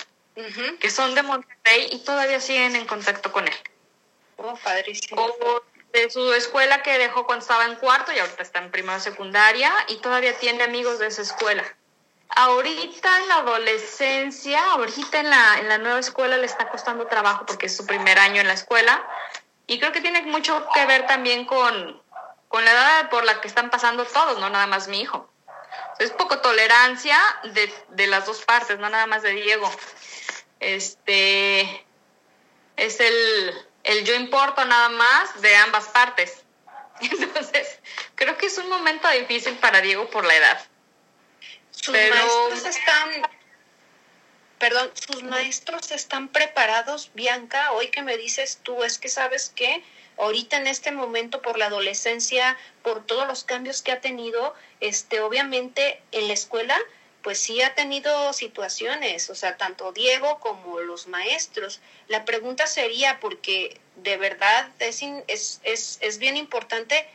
que 0.80 0.90
son 0.90 1.14
de 1.16 1.22
Monterrey 1.22 1.88
y 1.90 1.98
todavía 2.04 2.40
siguen 2.40 2.76
en 2.76 2.86
contacto 2.86 3.32
con 3.32 3.46
él. 3.48 3.54
Oh, 4.36 4.54
padrísimo. 4.62 5.20
O 5.20 5.62
de 5.92 6.08
su 6.10 6.32
escuela 6.34 6.82
que 6.82 6.96
dejó 6.98 7.26
cuando 7.26 7.42
estaba 7.42 7.64
en 7.64 7.74
cuarto 7.76 8.12
y 8.12 8.18
ahorita 8.18 8.42
está 8.42 8.60
en 8.60 8.70
primera 8.70 9.00
secundaria 9.00 9.72
y 9.88 9.96
todavía 9.96 10.36
tiene 10.38 10.62
amigos 10.62 10.98
de 11.00 11.08
esa 11.08 11.22
escuela. 11.22 11.64
Ahorita 12.36 13.18
en 13.20 13.28
la 13.28 13.36
adolescencia, 13.36 14.62
ahorita 14.72 15.18
en 15.20 15.30
la, 15.30 15.58
en 15.60 15.68
la 15.68 15.78
nueva 15.78 15.98
escuela 15.98 16.36
le 16.36 16.46
está 16.46 16.68
costando 16.68 17.06
trabajo 17.06 17.46
porque 17.46 17.66
es 17.66 17.76
su 17.76 17.86
primer 17.86 18.18
año 18.18 18.40
en 18.40 18.46
la 18.46 18.52
escuela 18.54 19.02
y 19.66 19.78
creo 19.80 19.92
que 19.92 20.02
tiene 20.02 20.22
mucho 20.22 20.68
que 20.74 20.86
ver 20.86 21.06
también 21.06 21.46
con, 21.46 22.00
con 22.48 22.64
la 22.64 22.72
edad 22.72 23.10
por 23.10 23.24
la 23.24 23.40
que 23.40 23.48
están 23.48 23.70
pasando 23.70 24.04
todos, 24.04 24.38
no 24.38 24.48
nada 24.50 24.66
más 24.66 24.88
mi 24.88 25.00
hijo. 25.00 25.30
Es 25.98 26.10
poco 26.10 26.38
tolerancia 26.40 27.18
de, 27.44 27.72
de 27.90 28.06
las 28.06 28.26
dos 28.26 28.42
partes, 28.44 28.78
no 28.78 28.88
nada 28.88 29.06
más 29.06 29.22
de 29.22 29.32
Diego. 29.32 29.70
Este 30.60 31.86
es 32.76 33.00
el, 33.00 33.66
el 33.84 34.04
yo 34.04 34.14
importo 34.14 34.64
nada 34.64 34.88
más 34.88 35.40
de 35.40 35.54
ambas 35.56 35.86
partes. 35.88 36.42
Entonces, 37.00 37.80
creo 38.14 38.36
que 38.38 38.46
es 38.46 38.58
un 38.58 38.68
momento 38.68 39.08
difícil 39.10 39.56
para 39.58 39.80
Diego 39.80 40.08
por 40.10 40.24
la 40.24 40.34
edad. 40.34 40.60
Sus 41.70 41.92
Pero- 41.94 42.14
maestros 42.14 42.64
están, 42.76 43.22
perdón, 44.58 44.90
sus 44.94 45.22
maestros 45.22 45.90
están 45.92 46.28
preparados, 46.28 47.10
Bianca, 47.14 47.72
hoy 47.72 47.88
que 47.90 48.02
me 48.02 48.16
dices 48.16 48.60
tú, 48.62 48.82
es 48.84 48.98
que 48.98 49.08
sabes 49.08 49.52
que 49.54 49.84
ahorita 50.18 50.56
en 50.56 50.66
este 50.66 50.92
momento 50.92 51.42
por 51.42 51.58
la 51.58 51.66
adolescencia, 51.66 52.56
por 52.82 53.04
todos 53.04 53.26
los 53.26 53.44
cambios 53.44 53.82
que 53.82 53.92
ha 53.92 54.00
tenido, 54.00 54.54
este, 54.80 55.20
obviamente 55.20 56.00
en 56.12 56.28
la 56.28 56.34
escuela, 56.34 56.78
pues 57.22 57.38
sí 57.38 57.60
ha 57.62 57.74
tenido 57.74 58.32
situaciones, 58.32 59.28
o 59.30 59.34
sea, 59.34 59.56
tanto 59.56 59.92
Diego 59.92 60.38
como 60.40 60.80
los 60.80 61.08
maestros. 61.08 61.80
La 62.06 62.24
pregunta 62.24 62.66
sería, 62.66 63.20
porque 63.20 63.80
de 63.96 64.16
verdad 64.16 64.70
es, 64.78 65.02
es, 65.26 65.60
es, 65.64 65.98
es 66.00 66.18
bien 66.18 66.36
importante 66.36 67.08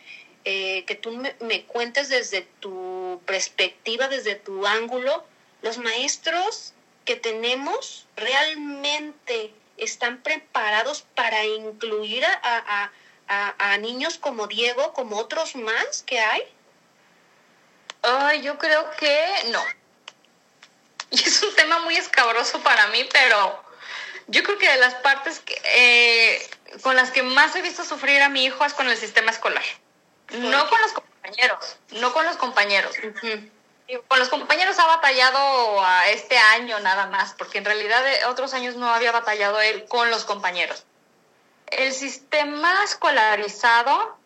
eh, 0.45 0.83
que 0.85 0.95
tú 0.95 1.23
me 1.39 1.63
cuentes 1.63 2.09
desde 2.09 2.41
tu 2.59 3.21
perspectiva, 3.25 4.07
desde 4.07 4.35
tu 4.35 4.65
ángulo, 4.65 5.25
los 5.61 5.77
maestros 5.77 6.73
que 7.05 7.15
tenemos 7.15 8.05
realmente 8.15 9.51
están 9.83 10.21
preparados 10.21 11.03
para 11.15 11.43
incluir 11.45 12.25
a, 12.25 12.39
a- 12.43 12.91
a- 13.27 13.55
a 13.73 13.77
niños 13.77 14.17
como 14.17 14.47
Diego, 14.47 14.93
como 14.93 15.17
otros 15.17 15.55
más 15.55 16.03
que 16.03 16.19
hay. 16.19 16.43
Ay, 18.01 18.41
yo 18.41 18.57
creo 18.57 18.89
que 18.91 19.25
no. 19.51 19.61
Y 21.11 21.21
es 21.21 21.43
un 21.43 21.53
tema 21.55 21.79
muy 21.79 21.95
escabroso 21.95 22.59
para 22.63 22.87
mí, 22.87 23.07
pero 23.13 23.63
yo 24.27 24.41
creo 24.43 24.57
que 24.57 24.67
de 24.67 24.77
las 24.77 24.95
partes 24.95 25.39
que, 25.39 25.61
eh, 25.65 26.49
con 26.81 26.95
las 26.95 27.11
que 27.11 27.21
más 27.21 27.55
he 27.55 27.61
visto 27.61 27.83
sufrir 27.83 28.19
a 28.23 28.29
mi 28.29 28.45
hijo 28.45 28.65
es 28.65 28.73
con 28.73 28.89
el 28.89 28.97
sistema 28.97 29.29
escolar. 29.31 29.63
No 30.31 30.67
con 30.69 30.81
los 30.81 30.91
compañeros, 30.93 31.77
no 31.91 32.11
con 32.13 32.25
los 32.25 32.37
compañeros. 32.37 32.95
Y 33.21 33.51
Con 34.07 34.17
los 34.19 34.29
compañeros 34.29 34.79
ha 34.79 34.87
batallado 34.87 35.83
a 35.85 36.07
este 36.09 36.37
año 36.37 36.79
nada 36.79 37.07
más, 37.07 37.33
porque 37.33 37.57
en 37.57 37.65
realidad 37.65 38.03
de 38.03 38.25
otros 38.25 38.53
años 38.53 38.75
no 38.75 38.89
había 38.89 39.11
batallado 39.11 39.59
él 39.61 39.85
con 39.87 40.09
los 40.09 40.23
compañeros. 40.23 40.83
El 41.67 41.93
sistema 41.93 42.83
escolarizado 42.83 44.17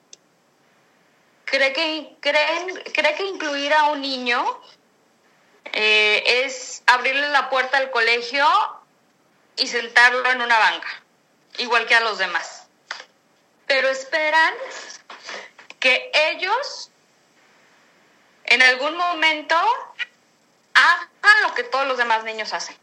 cree 1.45 1.73
que, 1.73 2.15
creen- 2.21 2.83
cree 2.93 3.15
que 3.15 3.23
incluir 3.25 3.73
a 3.73 3.85
un 3.85 4.01
niño 4.01 4.45
eh, 5.73 6.43
es 6.45 6.83
abrirle 6.85 7.29
la 7.29 7.49
puerta 7.49 7.77
al 7.77 7.89
colegio 7.89 8.45
y 9.55 9.67
sentarlo 9.67 10.29
en 10.29 10.41
una 10.41 10.57
banca, 10.59 10.87
igual 11.57 11.85
que 11.87 11.95
a 11.95 12.01
los 12.01 12.19
demás. 12.19 12.67
Pero 13.65 13.89
esperan 13.89 14.53
que 15.79 16.11
ellos 16.13 16.91
en 18.47 18.61
algún 18.61 18.95
momento 18.97 19.55
hagan 20.73 21.41
lo 21.43 21.53
que 21.53 21.63
todos 21.63 21.87
los 21.87 21.97
demás 21.97 22.23
niños 22.23 22.53
hacen. 22.53 22.75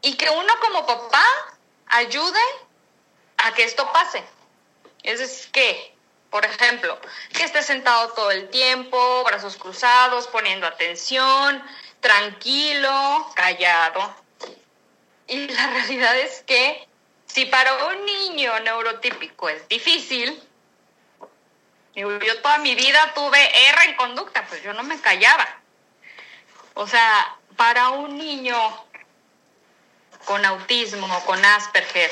Y 0.00 0.14
que 0.16 0.30
uno 0.30 0.52
como 0.60 0.86
papá 0.86 1.24
ayude 1.86 2.40
a 3.38 3.52
que 3.54 3.64
esto 3.64 3.90
pase. 3.92 4.22
Es 5.02 5.48
que, 5.52 5.94
por 6.30 6.44
ejemplo, 6.44 6.98
que 7.32 7.44
esté 7.44 7.62
sentado 7.62 8.12
todo 8.12 8.30
el 8.30 8.48
tiempo, 8.50 9.24
brazos 9.24 9.56
cruzados, 9.56 10.28
poniendo 10.28 10.66
atención, 10.66 11.62
tranquilo, 12.00 13.30
callado. 13.34 14.14
Y 15.26 15.48
la 15.48 15.66
realidad 15.70 16.16
es 16.18 16.42
que 16.42 16.86
si 17.26 17.46
para 17.46 17.86
un 17.86 18.04
niño 18.04 18.58
neurotípico 18.60 19.48
es 19.48 19.66
difícil, 19.68 20.40
digo, 21.94 22.18
yo 22.18 22.40
toda 22.42 22.58
mi 22.58 22.74
vida 22.74 23.12
tuve 23.14 23.68
R 23.70 23.84
en 23.84 23.96
conducta, 23.96 24.44
pues 24.46 24.62
yo 24.62 24.72
no 24.72 24.82
me 24.82 25.00
callaba. 25.00 25.46
O 26.74 26.86
sea, 26.86 27.36
para 27.56 27.90
un 27.90 28.16
niño 28.16 28.56
con 30.24 30.44
autismo 30.44 31.06
o 31.16 31.24
con 31.24 31.44
Asperger 31.44 32.10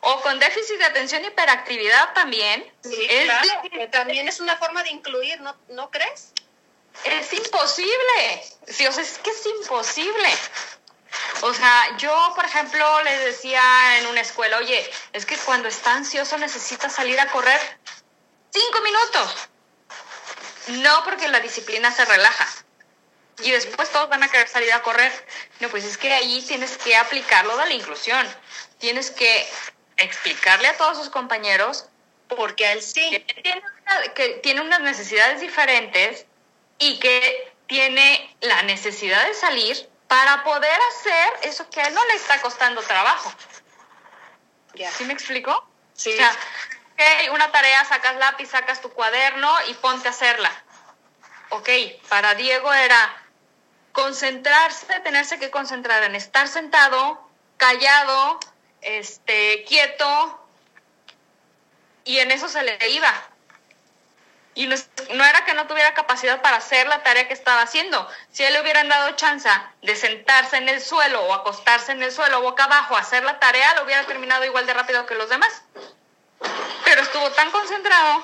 o 0.00 0.20
con 0.22 0.38
déficit 0.40 0.78
de 0.78 0.84
atención 0.86 1.22
y 1.24 1.28
hiperactividad 1.28 2.12
también, 2.14 2.68
Sí, 2.82 3.06
es, 3.08 3.24
claro, 3.24 3.48
di- 3.62 3.70
que 3.70 3.86
también 3.88 4.26
es 4.26 4.40
una 4.40 4.56
forma 4.56 4.82
de 4.82 4.90
incluir, 4.90 5.40
¿no, 5.40 5.56
¿no 5.68 5.90
crees? 5.90 6.32
es 7.04 7.32
imposible. 7.32 8.42
Sí, 8.68 8.86
o 8.86 8.92
sea, 8.92 9.02
es 9.02 9.18
que 9.18 9.30
es 9.30 9.46
imposible. 9.46 10.28
O 11.42 11.54
sea, 11.54 11.96
yo, 11.98 12.32
por 12.34 12.44
ejemplo, 12.44 13.02
les 13.02 13.24
decía 13.24 13.98
en 13.98 14.06
una 14.06 14.20
escuela, 14.20 14.58
oye, 14.58 14.88
es 15.12 15.24
que 15.26 15.36
cuando 15.38 15.68
está 15.68 15.94
ansioso 15.94 16.36
necesita 16.38 16.88
salir 16.90 17.18
a 17.20 17.26
correr 17.28 17.60
cinco 18.52 18.80
minutos. 18.82 19.48
No 20.82 21.04
porque 21.04 21.28
la 21.28 21.40
disciplina 21.40 21.90
se 21.92 22.04
relaja. 22.04 22.46
Y 23.42 23.50
después 23.50 23.90
todos 23.90 24.08
van 24.08 24.22
a 24.22 24.28
querer 24.28 24.48
salir 24.48 24.72
a 24.72 24.82
correr. 24.82 25.10
No, 25.60 25.68
pues 25.68 25.84
es 25.84 25.96
que 25.98 26.12
ahí 26.12 26.42
tienes 26.46 26.76
que 26.78 26.96
aplicar 26.96 27.44
lo 27.46 27.56
de 27.56 27.66
la 27.66 27.72
inclusión. 27.74 28.26
Tienes 28.78 29.10
que 29.10 29.48
explicarle 29.96 30.68
a 30.68 30.76
todos 30.76 30.96
sus 30.98 31.08
compañeros 31.10 31.86
Porque 32.28 32.72
él 32.72 32.82
sí. 32.82 33.24
tiene, 33.42 33.62
una- 33.82 34.14
que 34.14 34.28
tiene 34.42 34.60
unas 34.62 34.80
necesidades 34.80 35.40
diferentes 35.40 36.24
y 36.78 36.98
que 36.98 37.52
tiene 37.66 38.36
la 38.40 38.62
necesidad 38.62 39.26
de 39.26 39.34
salir 39.34 39.88
para 40.08 40.42
poder 40.44 40.78
hacer 40.90 41.32
eso 41.42 41.68
que 41.70 41.80
a 41.80 41.88
él 41.88 41.94
no 41.94 42.04
le 42.06 42.14
está 42.14 42.40
costando 42.40 42.80
trabajo. 42.82 43.32
Ya. 44.74 44.90
¿Sí 44.92 45.04
me 45.04 45.12
explico? 45.12 45.68
Sí. 45.94 46.12
O 46.12 46.16
sea, 46.16 46.34
ok, 46.92 47.34
una 47.34 47.50
tarea, 47.50 47.84
sacas 47.84 48.16
lápiz, 48.16 48.48
sacas 48.50 48.80
tu 48.80 48.90
cuaderno 48.90 49.50
y 49.68 49.74
ponte 49.74 50.08
a 50.08 50.10
hacerla. 50.10 50.50
Ok, 51.50 51.68
para 52.08 52.34
Diego 52.34 52.72
era 52.72 53.16
concentrarse, 53.92 55.00
tenerse 55.00 55.38
que 55.38 55.50
concentrar 55.50 56.02
en 56.04 56.14
estar 56.14 56.48
sentado, 56.48 57.28
callado, 57.56 58.40
este, 58.80 59.64
quieto, 59.64 60.42
y 62.04 62.18
en 62.18 62.30
eso 62.30 62.48
se 62.48 62.62
le 62.62 62.78
iba. 62.90 63.12
Y 64.54 64.66
no, 64.66 64.76
no 65.14 65.24
era 65.24 65.44
que 65.46 65.54
no 65.54 65.66
tuviera 65.66 65.94
capacidad 65.94 66.42
para 66.42 66.58
hacer 66.58 66.86
la 66.86 67.02
tarea 67.02 67.26
que 67.26 67.32
estaba 67.32 67.62
haciendo. 67.62 68.06
Si 68.30 68.44
él 68.44 68.52
le 68.52 68.60
hubieran 68.60 68.88
dado 68.88 69.12
chance 69.16 69.48
de 69.80 69.96
sentarse 69.96 70.58
en 70.58 70.68
el 70.68 70.82
suelo 70.82 71.22
o 71.22 71.32
acostarse 71.32 71.92
en 71.92 72.02
el 72.02 72.12
suelo 72.12 72.42
boca 72.42 72.64
abajo 72.64 72.96
a 72.96 73.00
hacer 73.00 73.24
la 73.24 73.38
tarea, 73.38 73.74
lo 73.76 73.84
hubiera 73.84 74.04
terminado 74.04 74.44
igual 74.44 74.66
de 74.66 74.74
rápido 74.74 75.06
que 75.06 75.14
los 75.14 75.30
demás. 75.30 75.62
Pero 76.92 77.04
estuvo 77.04 77.30
tan 77.32 77.50
concentrado 77.52 78.22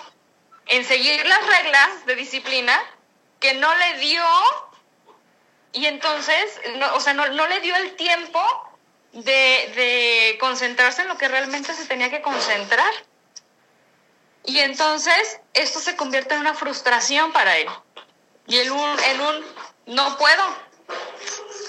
en 0.66 0.84
seguir 0.84 1.24
las 1.24 1.46
reglas 1.46 2.04
de 2.04 2.14
disciplina 2.16 2.78
que 3.40 3.54
no 3.54 3.74
le 3.74 3.94
dio, 3.96 4.22
y 5.72 5.86
entonces, 5.86 6.60
no, 6.76 6.94
o 6.94 7.00
sea, 7.00 7.14
no, 7.14 7.26
no 7.28 7.46
le 7.46 7.60
dio 7.60 7.74
el 7.76 7.96
tiempo 7.96 8.38
de, 9.12 9.22
de 9.74 10.36
concentrarse 10.38 11.00
en 11.00 11.08
lo 11.08 11.16
que 11.16 11.28
realmente 11.28 11.72
se 11.72 11.86
tenía 11.86 12.10
que 12.10 12.20
concentrar. 12.20 12.92
Y 14.44 14.58
entonces 14.58 15.40
esto 15.54 15.80
se 15.80 15.96
convierte 15.96 16.34
en 16.34 16.40
una 16.40 16.52
frustración 16.52 17.32
para 17.32 17.56
él. 17.56 17.68
Y 18.48 18.58
en 18.58 18.70
un, 18.70 19.00
en 19.04 19.20
un 19.22 19.46
no 19.86 20.18
puedo. 20.18 20.44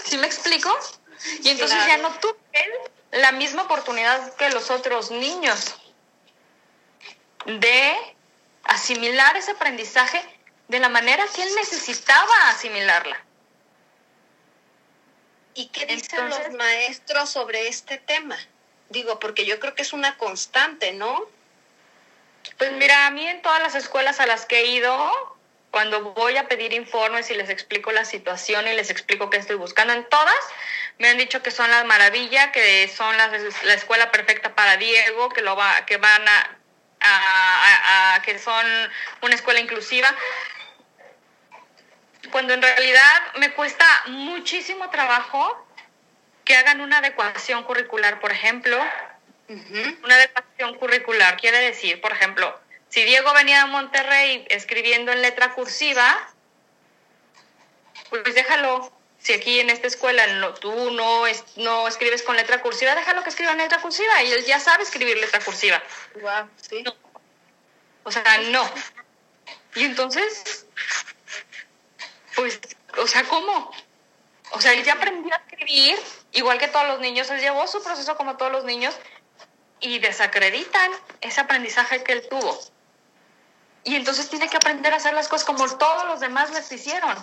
¿Sí 0.04 0.18
me 0.18 0.28
explico? 0.28 0.78
Y 1.44 1.48
entonces 1.48 1.78
Claro. 1.78 1.92
ya 1.94 1.98
no 2.00 2.12
tuve 2.20 2.36
él 2.52 2.72
la 3.22 3.32
misma 3.32 3.62
oportunidad 3.62 4.36
que 4.36 4.50
los 4.50 4.70
otros 4.70 5.12
niños 5.12 5.78
de 7.46 8.16
asimilar 8.64 9.36
ese 9.38 9.52
aprendizaje 9.52 10.22
de 10.68 10.80
la 10.80 10.90
manera 10.90 11.26
que 11.36 11.44
él 11.44 11.50
necesitaba 11.56 12.50
asimilarla. 12.50 13.20
¿Y 15.56 15.68
qué 15.68 15.86
dicen 15.86 16.20
Entonces- 16.20 16.48
los 16.48 16.58
maestros 16.58 17.30
sobre 17.30 17.68
este 17.68 17.98
tema? 17.98 18.38
Digo, 18.90 19.20
porque 19.20 19.46
yo 19.46 19.60
creo 19.60 19.76
que 19.76 19.82
es 19.82 19.94
una 19.94 20.18
constante, 20.18 20.94
¿no? 20.94 21.26
Pues 22.58 22.72
mira, 22.74 23.08
a 23.08 23.12
mí 23.12 23.28
en 23.28 23.42
todas 23.42 23.62
las 23.62 23.76
escuelas 23.76 24.20
a 24.20 24.26
las 24.26 24.46
que 24.46 24.60
he 24.60 24.66
ido, 24.68 25.38
cuando 25.72 26.14
voy 26.14 26.38
a 26.38 26.48
pedir 26.48 26.74
informes 26.74 27.30
y 27.30 27.36
les 27.36 27.50
explico 27.50 27.92
la 27.92 28.06
situación 28.06 28.68
y 28.68 28.74
les 28.74 28.90
explico 28.90 29.30
qué 29.30 29.38
estoy 29.38 29.56
buscando, 29.58 29.94
en 29.94 30.08
todas 30.10 30.36
me 30.98 31.10
han 31.10 31.18
dicho 31.18 31.44
que 31.44 31.52
son 31.52 31.70
la 31.70 31.84
maravilla, 31.84 32.52
que 32.52 32.88
son 32.88 33.16
las- 33.18 33.64
la 33.64 33.74
escuela 33.74 34.12
perfecta 34.12 34.56
para 34.56 34.78
Diego, 34.78 35.30
que 35.30 35.42
lo 35.42 35.56
va, 35.56 35.86
que 35.86 35.98
van 35.98 36.28
a 36.28 36.59
a, 37.02 38.16
a 38.16 38.22
que 38.22 38.40
son 38.40 38.66
una 39.22 39.36
escuela 39.36 39.60
inclusiva, 39.60 40.14
cuando 42.32 42.54
en 42.54 42.62
realidad 42.62 43.34
me 43.38 43.52
cuesta 43.54 43.86
muchísimo 44.08 44.90
trabajo 44.90 45.66
que 46.46 46.56
hagan 46.56 46.82
una 46.82 46.98
adecuación 46.98 47.64
curricular, 47.64 48.20
por 48.20 48.32
ejemplo. 48.32 48.78
Una 50.04 50.16
adecuación 50.16 50.78
curricular 50.78 51.38
quiere 51.38 51.60
decir, 51.60 52.02
por 52.02 52.12
ejemplo, 52.12 52.60
si 52.90 53.04
Diego 53.04 53.34
venía 53.34 53.66
de 53.66 53.72
Monterrey 53.72 54.46
escribiendo 54.50 55.12
en 55.12 55.22
letra 55.22 55.54
cursiva, 55.54 56.28
pues 58.10 58.36
déjalo. 58.36 58.92
Si 59.20 59.34
aquí 59.34 59.60
en 59.60 59.70
esta 59.70 59.88
escuela 59.88 60.26
no, 60.28 60.54
tú 60.54 60.92
no, 60.92 61.24
no 61.58 61.88
escribes 61.88 62.24
con 62.24 62.38
letra 62.38 62.62
cursiva, 62.62 62.96
déjalo 62.96 63.22
que 63.24 63.30
escriba 63.30 63.52
en 63.52 63.58
letra 63.58 63.82
cursiva 63.82 64.24
y 64.24 64.32
él 64.32 64.46
ya 64.46 64.60
sabe 64.60 64.84
escribir 64.84 65.18
letra 65.18 65.40
cursiva. 65.42 65.84
Wow, 66.22 66.50
sí. 66.70 66.84
O 68.04 68.12
sea, 68.12 68.24
no. 68.50 68.70
Y 69.76 69.84
entonces, 69.84 70.66
pues, 72.36 72.60
o 72.98 73.08
sea, 73.08 73.24
¿cómo? 73.26 73.72
O 74.52 74.62
sea, 74.62 74.74
él 74.74 74.84
ya 74.84 74.94
aprendió 74.94 75.34
a 75.34 75.38
escribir, 75.38 76.00
igual 76.32 76.58
que 76.58 76.68
todos 76.70 76.88
los 76.88 77.00
niños, 77.00 77.30
él 77.30 77.40
llevó 77.40 77.68
su 77.68 77.84
proceso 77.84 78.16
como 78.16 78.38
todos 78.38 78.52
los 78.52 78.64
niños 78.64 78.96
y 79.80 80.00
desacreditan 80.00 80.92
ese 81.22 81.42
aprendizaje 81.42 82.04
que 82.04 82.14
él 82.14 82.28
tuvo. 82.30 82.60
Y 83.84 83.96
entonces 83.96 84.30
tiene 84.30 84.50
que 84.50 84.58
aprender 84.58 84.94
a 84.94 84.98
hacer 84.98 85.14
las 85.14 85.28
cosas 85.28 85.46
como 85.46 85.66
todos 85.78 86.06
los 86.06 86.20
demás 86.20 86.52
les 86.52 86.72
hicieron. 86.72 87.16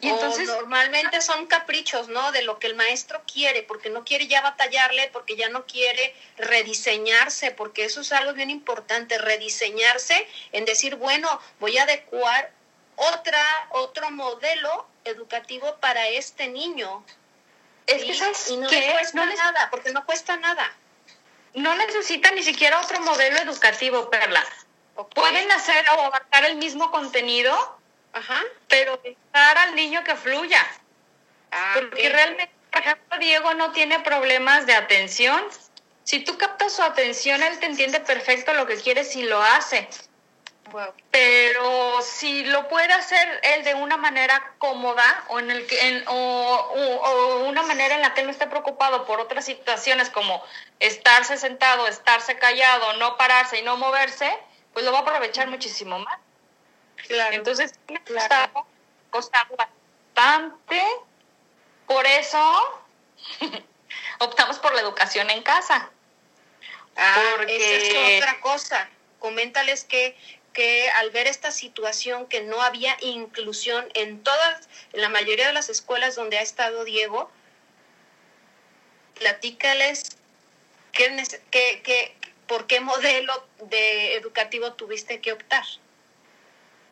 Y 0.00 0.08
entonces 0.08 0.46
normalmente 0.46 1.22
son 1.22 1.46
caprichos, 1.46 2.08
¿no? 2.08 2.30
De 2.32 2.42
lo 2.42 2.58
que 2.58 2.66
el 2.66 2.74
maestro 2.74 3.22
quiere, 3.30 3.62
porque 3.62 3.88
no 3.88 4.04
quiere 4.04 4.26
ya 4.26 4.42
batallarle, 4.42 5.08
porque 5.10 5.36
ya 5.36 5.48
no 5.48 5.64
quiere 5.64 6.14
rediseñarse, 6.36 7.50
porque 7.50 7.84
eso 7.84 8.02
es 8.02 8.12
algo 8.12 8.34
bien 8.34 8.50
importante, 8.50 9.16
rediseñarse 9.16 10.28
en 10.52 10.66
decir, 10.66 10.96
bueno, 10.96 11.40
voy 11.60 11.78
a 11.78 11.84
adecuar 11.84 12.52
otra 12.96 13.42
otro 13.70 14.10
modelo 14.10 14.86
educativo 15.04 15.76
para 15.80 16.08
este 16.08 16.48
niño. 16.48 17.04
Es 17.86 18.04
que 18.04 18.14
sabes 18.14 18.50
y 18.50 18.56
no 18.58 18.68
que 18.68 18.80
le 18.80 18.92
cuesta 18.92 19.24
nada, 19.24 19.68
porque 19.70 19.92
no 19.92 20.04
cuesta 20.04 20.36
nada. 20.36 20.72
No 21.54 21.74
necesita 21.74 22.30
ni 22.32 22.42
siquiera 22.42 22.80
otro 22.80 23.00
modelo 23.00 23.38
educativo, 23.38 24.10
Perla. 24.10 24.44
Pueden 25.14 25.50
hacer 25.52 25.86
o 25.96 26.02
abarcar 26.02 26.44
el 26.44 26.56
mismo 26.56 26.90
contenido, 26.90 27.75
Ajá. 28.16 28.42
pero 28.68 28.96
dejar 28.98 29.58
al 29.58 29.74
niño 29.74 30.02
que 30.04 30.14
fluya. 30.16 30.64
Ah, 31.52 31.72
Porque 31.74 32.08
realmente, 32.08 32.52
por 32.72 32.80
ejemplo, 32.80 33.18
Diego 33.18 33.54
no 33.54 33.72
tiene 33.72 34.00
problemas 34.00 34.66
de 34.66 34.74
atención. 34.74 35.42
Si 36.04 36.20
tú 36.20 36.36
captas 36.38 36.72
su 36.72 36.82
atención, 36.82 37.42
él 37.42 37.58
te 37.58 37.66
entiende 37.66 38.00
perfecto 38.00 38.52
lo 38.54 38.66
que 38.66 38.76
quieres 38.76 39.14
y 39.16 39.22
lo 39.22 39.42
hace. 39.42 39.88
Wow. 40.72 40.92
Pero 41.12 42.00
si 42.02 42.44
lo 42.44 42.66
puede 42.68 42.92
hacer 42.92 43.40
él 43.44 43.62
de 43.64 43.74
una 43.74 43.96
manera 43.96 44.52
cómoda 44.58 45.24
o, 45.28 45.38
en 45.38 45.50
el 45.50 45.66
que, 45.66 45.80
en- 45.88 46.04
o, 46.08 46.12
o- 46.14 46.96
o 47.06 47.44
una 47.48 47.62
manera 47.62 47.94
en 47.94 48.02
la 48.02 48.14
que 48.14 48.20
él 48.22 48.26
no 48.26 48.32
esté 48.32 48.46
preocupado 48.48 49.04
por 49.06 49.20
otras 49.20 49.44
situaciones 49.44 50.10
como 50.10 50.42
estarse 50.80 51.36
sentado, 51.36 51.86
estarse 51.86 52.36
callado, 52.38 52.94
no 52.94 53.16
pararse 53.16 53.58
y 53.58 53.62
no 53.62 53.76
moverse, 53.76 54.36
pues 54.72 54.84
lo 54.84 54.90
va 54.92 54.98
a 54.98 55.02
aprovechar 55.02 55.46
muchísimo 55.48 55.98
más. 56.00 56.18
Claro. 57.06 57.34
Entonces, 57.34 57.72
me 57.88 58.02
Claro. 58.02 58.66
bastante. 59.56 60.82
Por 61.86 62.06
eso 62.06 62.82
optamos 64.20 64.58
por 64.58 64.74
la 64.74 64.80
educación 64.80 65.30
en 65.30 65.42
casa. 65.42 65.90
Ah, 66.96 67.34
porque- 67.36 67.56
esa 67.56 67.98
es 68.08 68.22
otra 68.22 68.40
cosa. 68.40 68.88
Coméntales 69.18 69.84
que, 69.84 70.16
que 70.52 70.88
al 70.90 71.10
ver 71.10 71.26
esta 71.26 71.50
situación 71.50 72.26
que 72.26 72.42
no 72.42 72.60
había 72.62 72.96
inclusión 73.00 73.88
en 73.94 74.22
todas, 74.22 74.68
en 74.92 75.00
la 75.02 75.08
mayoría 75.08 75.46
de 75.46 75.52
las 75.52 75.68
escuelas 75.68 76.14
donde 76.16 76.38
ha 76.38 76.42
estado 76.42 76.84
Diego, 76.84 77.30
platícales 79.18 80.16
qué, 80.92 81.22
qué, 81.50 81.82
qué- 81.82 82.16
por 82.46 82.66
qué 82.66 82.80
modelo 82.80 83.46
de 83.62 84.14
educativo 84.16 84.72
tuviste 84.74 85.20
que 85.20 85.32
optar. 85.32 85.64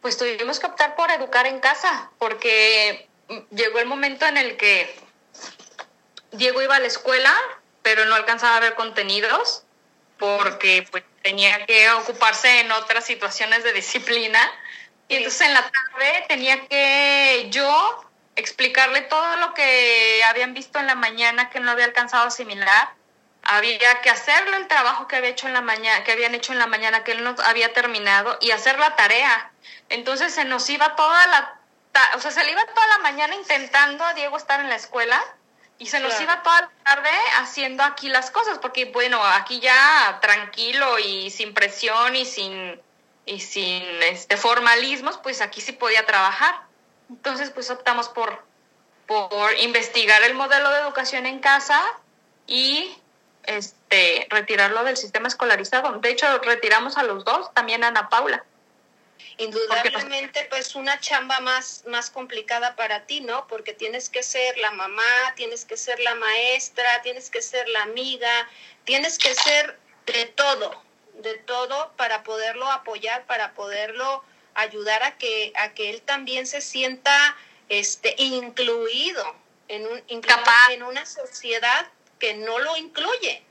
Pues 0.05 0.19
tuvimos 0.19 0.61
que 0.61 0.67
optar 0.67 0.97
por 0.97 1.11
educar 1.11 1.47
en 1.47 1.61
casa, 1.61 2.11
porque 2.19 3.09
llegó 3.53 3.79
el 3.79 3.87
momento 3.87 4.27
en 4.27 4.37
el 4.37 4.59
que 4.59 4.95
Diego 6.33 6.61
iba 6.61 6.77
a 6.77 6.79
la 6.79 6.89
escuela, 6.89 7.35
pero 7.81 8.05
no 8.05 8.15
alcanzaba 8.15 8.59
a 8.59 8.61
ver 8.61 8.75
contenidos, 8.75 9.63
porque 10.19 10.87
pues 10.91 11.05
tenía 11.23 11.65
que 11.65 11.91
ocuparse 11.93 12.61
en 12.61 12.71
otras 12.73 13.07
situaciones 13.07 13.65
de 13.65 13.73
disciplina. 13.73 14.39
Y 15.09 15.17
entonces 15.17 15.41
en 15.41 15.55
la 15.55 15.63
tarde 15.63 16.27
tenía 16.29 16.67
que 16.67 17.47
yo 17.49 18.05
explicarle 18.37 19.01
todo 19.01 19.37
lo 19.39 19.55
que 19.55 20.21
habían 20.29 20.53
visto 20.53 20.79
en 20.79 20.87
la 20.87 20.97
mañana 20.97 21.49
que 21.49 21.61
no 21.61 21.71
había 21.71 21.87
alcanzado 21.87 22.25
a 22.25 22.27
asimilar. 22.27 22.93
Había 23.47 24.01
que 24.01 24.11
hacerle 24.11 24.57
el 24.57 24.69
trabajo 24.69 25.07
que 25.07 25.17
había 25.17 25.31
hecho 25.31 25.47
en 25.47 25.53
la 25.55 25.61
mañana, 25.61 26.05
que 26.05 26.13
habían 26.13 26.35
hecho 26.35 26.53
en 26.53 26.59
la 26.59 26.67
mañana, 26.67 27.05
que 27.05 27.13
él 27.13 27.25
no 27.25 27.35
había 27.45 27.73
terminado, 27.73 28.39
y 28.41 28.51
hacer 28.53 28.79
la 28.79 28.97
tarea. 28.97 29.51
Entonces 29.89 30.35
se 30.35 30.45
nos 30.45 30.69
iba 30.71 30.97
toda 30.97 31.27
la, 31.27 31.61
o 32.17 32.21
sea, 32.21 32.31
se 32.31 32.45
le 32.45 32.53
iba 32.53 32.65
toda 32.67 32.87
la 32.89 32.99
mañana 32.99 33.35
intentando 33.35 34.05
a 34.05 34.15
Diego 34.15 34.37
estar 34.37 34.61
en 34.61 34.69
la 34.69 34.77
escuela 34.77 35.23
y 35.79 35.87
se 35.87 36.01
nos 36.01 36.11
Claro. 36.15 36.25
iba 36.25 36.43
toda 36.43 36.61
la 36.63 36.71
tarde 36.85 37.11
haciendo 37.39 37.83
aquí 37.83 38.09
las 38.09 38.31
cosas, 38.31 38.59
porque 38.59 38.87
bueno, 38.87 39.23
aquí 39.25 39.61
ya 39.61 40.19
tranquilo 40.21 40.99
y 40.99 41.31
sin 41.31 41.53
presión 41.55 42.17
y 42.17 42.25
sin 42.25 42.81
y 43.27 43.41
sin 43.41 43.83
este 44.03 44.37
formalismos, 44.37 45.17
pues 45.19 45.41
aquí 45.41 45.61
sí 45.63 45.73
podía 45.73 46.05
trabajar. 46.05 46.55
Entonces, 47.09 47.51
pues 47.51 47.71
optamos 47.71 48.09
por 48.09 48.45
por 49.07 49.55
investigar 49.59 50.23
el 50.23 50.35
modelo 50.35 50.71
de 50.71 50.81
educación 50.81 51.27
en 51.27 51.39
casa 51.41 51.83
y 52.47 52.97
este 53.47 54.27
retirarlo 54.31 54.85
del 54.85 54.97
sistema 54.97 55.29
escolarizado. 55.29 55.99
De 55.99 56.11
hecho, 56.11 56.39
retiramos 56.39 56.97
a 56.97 57.03
los 57.03 57.25
dos, 57.25 57.53
también 57.55 57.85
a 57.85 57.89
Ana 57.89 58.09
Paula. 58.09 58.45
Indudablemente, 59.37 60.47
pues 60.49 60.77
una 60.77 61.01
chamba 61.01 61.41
más, 61.41 61.85
más 61.87 62.11
complicada 62.11 62.77
para 62.77 63.05
ti, 63.07 63.21
¿no? 63.21 63.47
Porque 63.49 63.73
tienes 63.73 64.09
que 64.09 64.23
ser 64.23 64.57
la 64.59 64.71
mamá, 64.71 65.03
tienes 65.35 65.65
que 65.65 65.77
ser 65.77 65.99
la 66.01 66.15
maestra, 66.15 67.03
tienes 67.03 67.31
que 67.31 67.43
ser 67.43 67.69
la 67.69 67.83
amiga, 67.83 68.49
tienes 68.85 69.19
que 69.19 69.35
ser 69.35 69.77
de 70.07 70.27
todo, 70.27 70.83
de 71.15 71.35
todo 71.39 71.93
para 71.97 72.23
poderlo 72.23 72.71
apoyar, 72.71 73.27
para 73.27 73.55
poderlo 73.55 74.23
ayudar 74.55 75.03
a 75.03 75.19
que, 75.19 75.53
a 75.57 75.75
que 75.75 75.91
él 75.91 76.03
también 76.03 76.47
se 76.47 76.61
sienta 76.61 77.37
este, 77.69 78.15
incluido 78.19 79.35
en, 79.69 79.87
un, 79.87 79.99
incluido 80.07 80.39
Capaz. 80.39 80.71
en 80.71 80.83
una 80.85 81.07
sociedad 81.07 81.89
que 82.19 82.35
no 82.35 82.59
lo 82.59 82.77
incluye. 82.77 83.45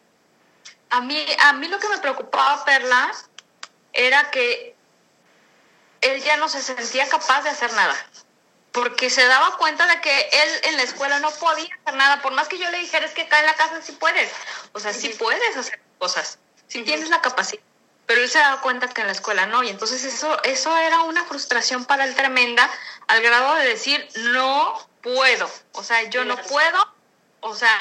A 0.90 1.02
mí, 1.02 1.26
a 1.40 1.54
mí 1.54 1.68
lo 1.68 1.80
que 1.80 1.90
me 1.90 1.98
preocupaba, 1.98 2.64
Perla, 2.66 3.12
era 3.94 4.30
que 4.32 4.76
él 6.02 6.22
ya 6.22 6.38
no 6.38 6.50
se 6.50 6.62
sentía 6.62 7.08
capaz 7.08 7.44
de 7.44 7.50
hacer 7.50 7.72
nada. 7.74 7.96
Porque 8.72 9.10
se 9.10 9.26
daba 9.26 9.58
cuenta 9.58 9.86
de 9.88 10.02
que 10.02 10.20
él 10.20 10.50
en 10.64 10.78
la 10.78 10.84
escuela 10.84 11.20
no 11.20 11.32
podía 11.32 11.70
hacer 11.82 11.96
nada. 11.96 12.22
Por 12.22 12.34
más 12.34 12.48
que 12.48 12.58
yo 12.58 12.70
le 12.72 12.80
dijera, 12.80 13.06
es 13.06 13.14
que 13.14 13.24
acá 13.24 13.40
en 13.40 13.46
la 13.46 13.56
casa 13.56 13.82
sí 13.82 13.92
puedes. 13.94 14.32
O 14.74 14.80
sea, 14.80 14.94
sí 14.94 15.10
puedes 15.10 15.56
hacer 15.56 15.80
cosas. 16.00 16.40
Sí 16.68 16.82
tienes 16.84 17.10
la 17.10 17.22
capacidad. 17.22 17.62
Pero 18.06 18.22
él 18.22 18.30
se 18.30 18.40
daba 18.40 18.62
cuenta 18.62 18.88
que 18.88 19.02
en 19.02 19.08
la 19.08 19.14
escuela 19.14 19.46
no. 19.46 19.64
Y 19.64 19.70
entonces 19.70 20.04
eso, 20.04 20.42
eso 20.44 20.76
era 20.78 21.02
una 21.02 21.24
frustración 21.26 21.86
para 21.86 22.06
él 22.06 22.16
tremenda 22.16 22.70
al 23.08 23.22
grado 23.22 23.56
de 23.56 23.68
decir, 23.68 24.08
no 24.34 24.90
puedo. 25.02 25.50
O 25.74 25.84
sea, 25.84 26.04
yo 26.10 26.26
no 26.26 26.36
puedo. 26.38 26.94
O 27.42 27.56
sea, 27.56 27.78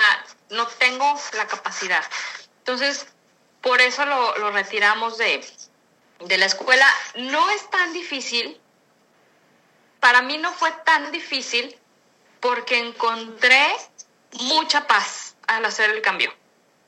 no 0.52 0.66
tengo 0.66 1.20
la 1.36 1.46
capacidad. 1.46 2.04
Entonces, 2.58 3.06
por 3.60 3.80
eso 3.80 4.04
lo, 4.04 4.38
lo 4.38 4.50
retiramos 4.50 5.18
de, 5.18 5.44
de 6.20 6.38
la 6.38 6.46
escuela. 6.46 6.86
No 7.16 7.50
es 7.50 7.68
tan 7.70 7.92
difícil. 7.92 8.60
Para 10.00 10.22
mí 10.22 10.38
no 10.38 10.52
fue 10.52 10.70
tan 10.84 11.12
difícil 11.12 11.76
porque 12.40 12.78
encontré 12.78 13.66
mucha 14.32 14.86
paz 14.86 15.36
al 15.46 15.64
hacer 15.64 15.90
el 15.90 16.02
cambio. 16.02 16.34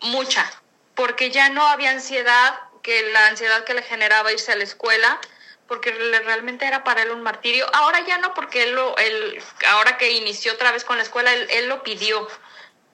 Mucha. 0.01 0.51
Porque 0.95 1.31
ya 1.31 1.49
no 1.49 1.67
había 1.67 1.91
ansiedad, 1.91 2.61
que 2.83 3.11
la 3.12 3.27
ansiedad 3.27 3.65
que 3.65 3.75
le 3.75 3.83
generaba 3.83 4.33
irse 4.33 4.53
a 4.53 4.57
la 4.57 4.65
escuela, 4.65 5.21
porque 5.67 5.91
realmente 5.93 6.67
era 6.67 6.85
para 6.85 7.03
él 7.03 7.11
un 7.11 7.23
martirio. 7.23 7.67
Ahora 7.73 8.01
ya 8.01 8.19
no, 8.19 8.35
porque 8.35 8.65
él, 8.65 8.75
lo, 8.75 8.97
él 8.99 9.43
ahora 9.69 9.97
que 9.97 10.11
inició 10.11 10.53
otra 10.53 10.73
vez 10.73 10.85
con 10.85 10.97
la 10.97 11.03
escuela, 11.03 11.33
él 11.33 11.69
lo 11.69 11.83
pidió. 11.83 12.29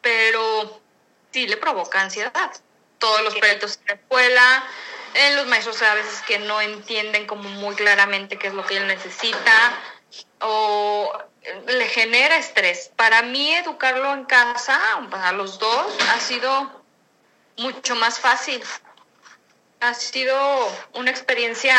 Pero 0.01 0.81
sí 1.33 1.47
le 1.47 1.57
provoca 1.57 2.01
ansiedad. 2.01 2.51
Todos 2.99 3.23
los 3.23 3.35
proyectos 3.37 3.79
en 3.81 3.87
la 3.89 3.95
escuela, 3.95 4.65
eh, 5.15 5.35
los 5.35 5.47
maestros 5.47 5.81
a 5.83 5.95
veces 5.95 6.23
que 6.27 6.39
no 6.39 6.61
entienden 6.61 7.27
como 7.27 7.49
muy 7.49 7.75
claramente 7.75 8.39
qué 8.39 8.49
es 8.49 8.55
lo 8.55 8.65
que 8.67 8.77
él 8.77 8.87
necesita 8.87 9.53
o 10.41 11.13
eh, 11.43 11.63
le 11.67 11.89
genera 11.89 12.37
estrés. 12.37 12.91
Para 12.97 13.23
mí 13.23 13.55
educarlo 13.55 14.13
en 14.13 14.25
casa, 14.25 14.79
a 15.13 15.33
los 15.33 15.59
dos, 15.59 15.87
ha 16.15 16.21
sido 16.21 16.85
mucho 17.57 17.95
más 17.97 18.19
fácil. 18.19 18.63
ha 19.81 19.95
sido 19.95 20.37
una 20.93 21.11
experiencia 21.11 21.75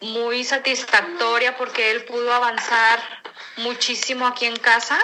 muy 0.00 0.44
satisfactoria 0.44 1.56
porque 1.56 1.90
él 1.90 2.04
pudo 2.04 2.32
avanzar 2.32 3.00
muchísimo 3.56 4.26
aquí 4.26 4.46
en 4.46 4.56
casa. 4.56 4.98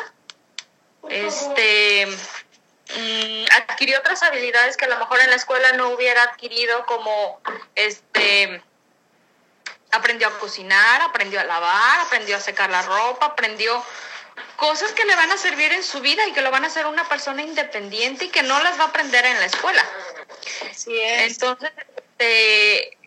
Este 1.10 2.06
mm, 2.06 3.44
adquirió 3.56 3.98
otras 3.98 4.22
habilidades 4.22 4.76
que 4.76 4.86
a 4.86 4.88
lo 4.88 4.98
mejor 4.98 5.20
en 5.20 5.30
la 5.30 5.36
escuela 5.36 5.72
no 5.72 5.90
hubiera 5.90 6.22
adquirido 6.22 6.86
como 6.86 7.40
este 7.74 8.62
aprendió 9.90 10.28
a 10.28 10.38
cocinar, 10.38 11.02
aprendió 11.02 11.40
a 11.40 11.44
lavar, 11.44 12.00
aprendió 12.00 12.36
a 12.36 12.40
secar 12.40 12.68
la 12.70 12.82
ropa, 12.82 13.26
aprendió 13.26 13.84
cosas 14.56 14.92
que 14.92 15.04
le 15.04 15.14
van 15.14 15.30
a 15.30 15.36
servir 15.36 15.72
en 15.72 15.82
su 15.82 16.00
vida 16.00 16.26
y 16.26 16.32
que 16.32 16.42
lo 16.42 16.50
van 16.50 16.64
a 16.64 16.66
hacer 16.66 16.86
una 16.86 17.08
persona 17.08 17.42
independiente 17.42 18.26
y 18.26 18.28
que 18.28 18.42
no 18.42 18.60
las 18.62 18.78
va 18.78 18.84
a 18.84 18.88
aprender 18.88 19.24
en 19.24 19.38
la 19.38 19.46
escuela. 19.46 19.84
Así 20.70 20.98
es. 20.98 21.32
Entonces, 21.32 21.70
este, 21.96 22.98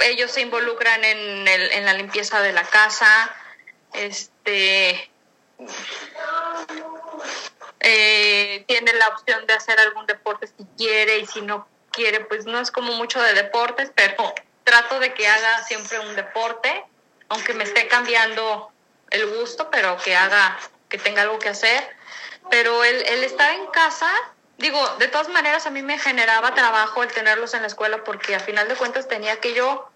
ellos 0.00 0.30
se 0.30 0.42
involucran 0.42 1.04
en, 1.04 1.48
el, 1.48 1.72
en 1.72 1.84
la 1.84 1.94
limpieza 1.94 2.40
de 2.40 2.52
la 2.52 2.64
casa, 2.64 3.34
este, 3.92 5.10
eh, 7.80 8.64
tiene 8.66 8.92
la 8.94 9.08
opción 9.08 9.46
de 9.46 9.54
hacer 9.54 9.78
algún 9.80 10.06
deporte 10.06 10.46
si 10.46 10.64
quiere 10.76 11.18
y 11.18 11.26
si 11.26 11.42
no 11.42 11.68
quiere, 11.90 12.20
pues 12.20 12.44
no 12.46 12.58
es 12.58 12.70
como 12.70 12.92
mucho 12.94 13.20
de 13.22 13.34
deportes, 13.34 13.92
pero 13.94 14.34
trato 14.64 14.98
de 14.98 15.14
que 15.14 15.28
haga 15.28 15.62
siempre 15.64 16.00
un 16.00 16.16
deporte, 16.16 16.84
aunque 17.28 17.54
me 17.54 17.64
esté 17.64 17.86
cambiando 17.86 18.72
el 19.10 19.26
gusto, 19.38 19.70
pero 19.70 19.96
que 19.98 20.16
haga, 20.16 20.58
que 20.88 20.98
tenga 20.98 21.22
algo 21.22 21.38
que 21.38 21.50
hacer. 21.50 21.96
Pero 22.50 22.84
el, 22.84 23.02
el 23.06 23.24
estar 23.24 23.52
en 23.52 23.66
casa, 23.68 24.10
digo, 24.58 24.86
de 24.98 25.08
todas 25.08 25.28
maneras 25.28 25.66
a 25.66 25.70
mí 25.70 25.82
me 25.82 25.98
generaba 25.98 26.54
trabajo 26.54 27.02
el 27.02 27.12
tenerlos 27.12 27.54
en 27.54 27.62
la 27.62 27.68
escuela 27.68 28.02
porque 28.04 28.34
a 28.34 28.40
final 28.40 28.68
de 28.68 28.74
cuentas 28.74 29.08
tenía 29.08 29.40
que 29.40 29.54
yo 29.54 29.90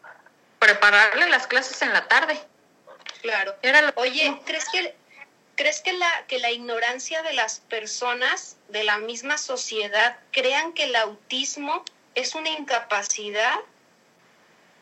prepararle 0.59 1.29
las 1.29 1.47
clases 1.47 1.81
en 1.83 1.93
la 1.93 2.07
tarde. 2.09 2.41
Claro. 3.23 3.55
Era 3.63 3.83
lo 3.83 3.93
Oye, 3.97 4.41
¿crees 4.45 4.67
que, 4.71 4.95
¿crees 5.59 5.81
que 5.81 5.93
la, 5.93 6.25
que 6.29 6.39
la 6.39 6.53
ignorancia 6.53 7.23
de 7.23 7.33
las 7.33 7.59
personas 7.59 8.57
de 8.69 8.85
la 8.85 8.99
misma 8.99 9.39
sociedad 9.39 10.17
crean 10.31 10.73
que 10.73 10.85
el 10.85 10.95
autismo 10.95 11.85
es 12.15 12.37
una 12.37 12.51
incapacidad 12.51 13.57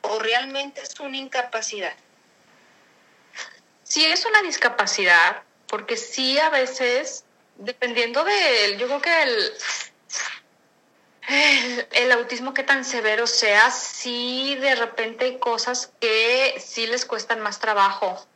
o 0.03 0.19
realmente 0.19 0.83
es 0.83 1.01
una 1.01 1.17
incapacidad? 1.17 1.97
sí 3.85 4.05
es 4.05 4.27
una 4.27 4.43
discapacidad, 4.43 5.43
porque 5.69 5.97
sí 5.97 6.39
a 6.39 6.51
veces, 6.51 7.25
dependiendo 7.57 8.23
del, 8.25 8.77
yo 8.77 8.87
creo 8.87 9.01
que 9.01 9.23
el, 9.23 9.53
el, 11.29 11.89
el 11.93 12.13
autismo 12.13 12.53
que 12.53 12.65
tan 12.65 12.85
severo 12.85 13.27
sea, 13.27 13.71
sí 13.71 14.57
de 14.57 14.75
repente 14.75 15.25
hay 15.25 15.39
cosas 15.39 15.91
que 16.01 16.57
sí 16.61 16.87
les 16.87 17.07
cuestan 17.07 17.41
más 17.41 17.61
trabajo. 17.61 18.27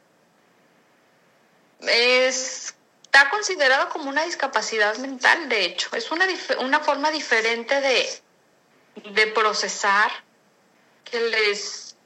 Es, 1.83 2.74
está 3.05 3.31
considerado 3.31 3.89
como 3.89 4.09
una 4.11 4.24
discapacidad 4.24 4.97
mental, 4.99 5.49
de 5.49 5.64
hecho. 5.64 5.89
Es 5.95 6.11
una, 6.11 6.26
una 6.59 6.81
forma 6.81 7.11
diferente 7.11 7.81
de, 7.81 8.09
de 9.12 9.26
procesar 9.28 10.11
que 11.05 11.20
les, 11.20 11.97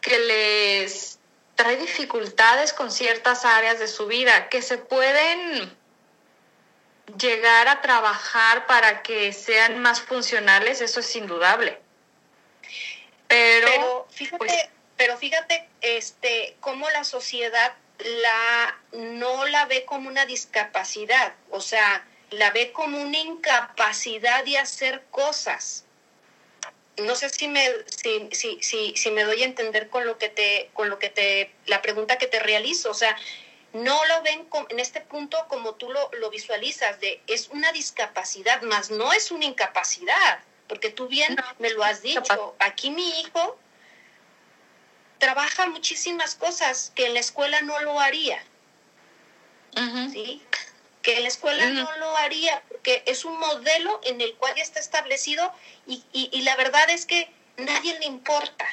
que 0.00 0.18
les 0.18 1.18
trae 1.54 1.76
dificultades 1.76 2.72
con 2.72 2.90
ciertas 2.92 3.44
áreas 3.44 3.78
de 3.80 3.88
su 3.88 4.06
vida 4.06 4.48
que 4.48 4.62
se 4.62 4.78
pueden 4.78 5.76
llegar 7.18 7.68
a 7.68 7.80
trabajar 7.80 8.66
para 8.66 9.02
que 9.02 9.32
sean 9.32 9.80
más 9.80 10.00
funcionales, 10.00 10.80
eso 10.80 11.00
es 11.00 11.16
indudable. 11.16 11.80
Pero, 13.26 13.66
Pero 13.66 14.06
fíjate, 14.10 14.38
pues- 14.38 14.68
pero 14.96 15.16
fíjate, 15.16 15.68
este, 15.80 16.56
cómo 16.60 16.88
la 16.90 17.04
sociedad 17.04 17.74
la 17.98 18.78
no 18.92 19.46
la 19.46 19.66
ve 19.66 19.84
como 19.84 20.08
una 20.08 20.26
discapacidad, 20.26 21.34
o 21.50 21.60
sea, 21.60 22.06
la 22.30 22.50
ve 22.50 22.72
como 22.72 23.00
una 23.00 23.18
incapacidad 23.18 24.44
de 24.44 24.58
hacer 24.58 25.04
cosas. 25.10 25.84
No 26.98 27.14
sé 27.14 27.30
si 27.30 27.46
me, 27.46 27.64
si, 27.86 28.28
si, 28.32 28.58
si, 28.60 28.96
si 28.96 29.10
me 29.10 29.24
doy 29.24 29.42
a 29.42 29.46
entender 29.46 29.88
con 29.88 30.04
lo 30.04 30.18
que 30.18 30.28
te, 30.28 30.70
con 30.74 30.90
lo 30.90 30.98
que 30.98 31.10
te, 31.10 31.52
la 31.66 31.80
pregunta 31.80 32.18
que 32.18 32.26
te 32.26 32.40
realizo, 32.40 32.90
o 32.90 32.94
sea, 32.94 33.16
no 33.72 34.04
lo 34.06 34.22
ven 34.22 34.48
en 34.70 34.80
este 34.80 35.00
punto 35.00 35.38
como 35.48 35.74
tú 35.74 35.90
lo, 35.90 36.10
lo 36.18 36.30
visualizas, 36.30 36.98
de 37.00 37.20
es 37.26 37.48
una 37.48 37.70
discapacidad, 37.72 38.62
más 38.62 38.90
no 38.90 39.12
es 39.12 39.30
una 39.30 39.44
incapacidad, 39.44 40.40
porque 40.66 40.90
tú 40.90 41.06
bien 41.06 41.36
me 41.58 41.70
lo 41.70 41.84
has 41.84 42.02
dicho, 42.02 42.56
aquí 42.58 42.90
mi 42.90 43.20
hijo 43.20 43.58
trabaja 45.18 45.66
muchísimas 45.66 46.34
cosas 46.34 46.92
que 46.94 47.06
en 47.06 47.14
la 47.14 47.20
escuela 47.20 47.60
no 47.62 47.78
lo 47.80 48.00
haría, 48.00 48.42
¿sí? 50.12 50.42
Que 51.02 51.16
en 51.16 51.22
la 51.22 51.28
escuela 51.28 51.68
no 51.70 51.96
lo 51.98 52.16
haría, 52.16 52.62
porque 52.68 53.02
es 53.06 53.24
un 53.24 53.38
modelo 53.38 54.00
en 54.04 54.20
el 54.20 54.34
cual 54.34 54.54
ya 54.56 54.62
está 54.62 54.80
establecido 54.80 55.52
y, 55.86 56.02
y, 56.12 56.30
y 56.32 56.42
la 56.42 56.56
verdad 56.56 56.88
es 56.90 57.06
que 57.06 57.30
nadie 57.56 57.98
le 57.98 58.06
importa. 58.06 58.66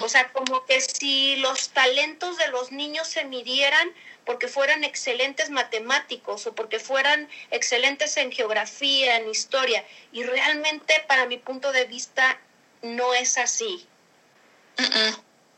O 0.00 0.08
sea, 0.08 0.32
como 0.32 0.66
que 0.66 0.80
si 0.80 1.36
los 1.36 1.68
talentos 1.68 2.36
de 2.36 2.48
los 2.48 2.72
niños 2.72 3.06
se 3.06 3.24
midieran 3.24 3.92
porque 4.24 4.48
fueran 4.48 4.82
excelentes 4.82 5.50
matemáticos 5.50 6.46
o 6.46 6.54
porque 6.54 6.80
fueran 6.80 7.28
excelentes 7.50 8.16
en 8.16 8.32
geografía, 8.32 9.16
en 9.16 9.30
historia, 9.30 9.84
y 10.12 10.24
realmente 10.24 11.04
para 11.06 11.26
mi 11.26 11.38
punto 11.38 11.70
de 11.70 11.84
vista 11.84 12.40
no 12.82 13.14
es 13.14 13.38
así. 13.38 13.86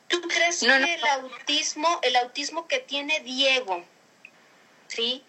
¿Tú 0.08 0.20
crees 0.22 0.62
No, 0.62 0.74
que 0.74 0.80
no, 0.80 0.86
el 0.86 1.04
autismo, 1.06 1.98
el 2.02 2.16
autismo 2.16 2.66
que 2.68 2.78
tiene 2.78 3.20
Diego, 3.20 3.84
sí, 4.88 5.24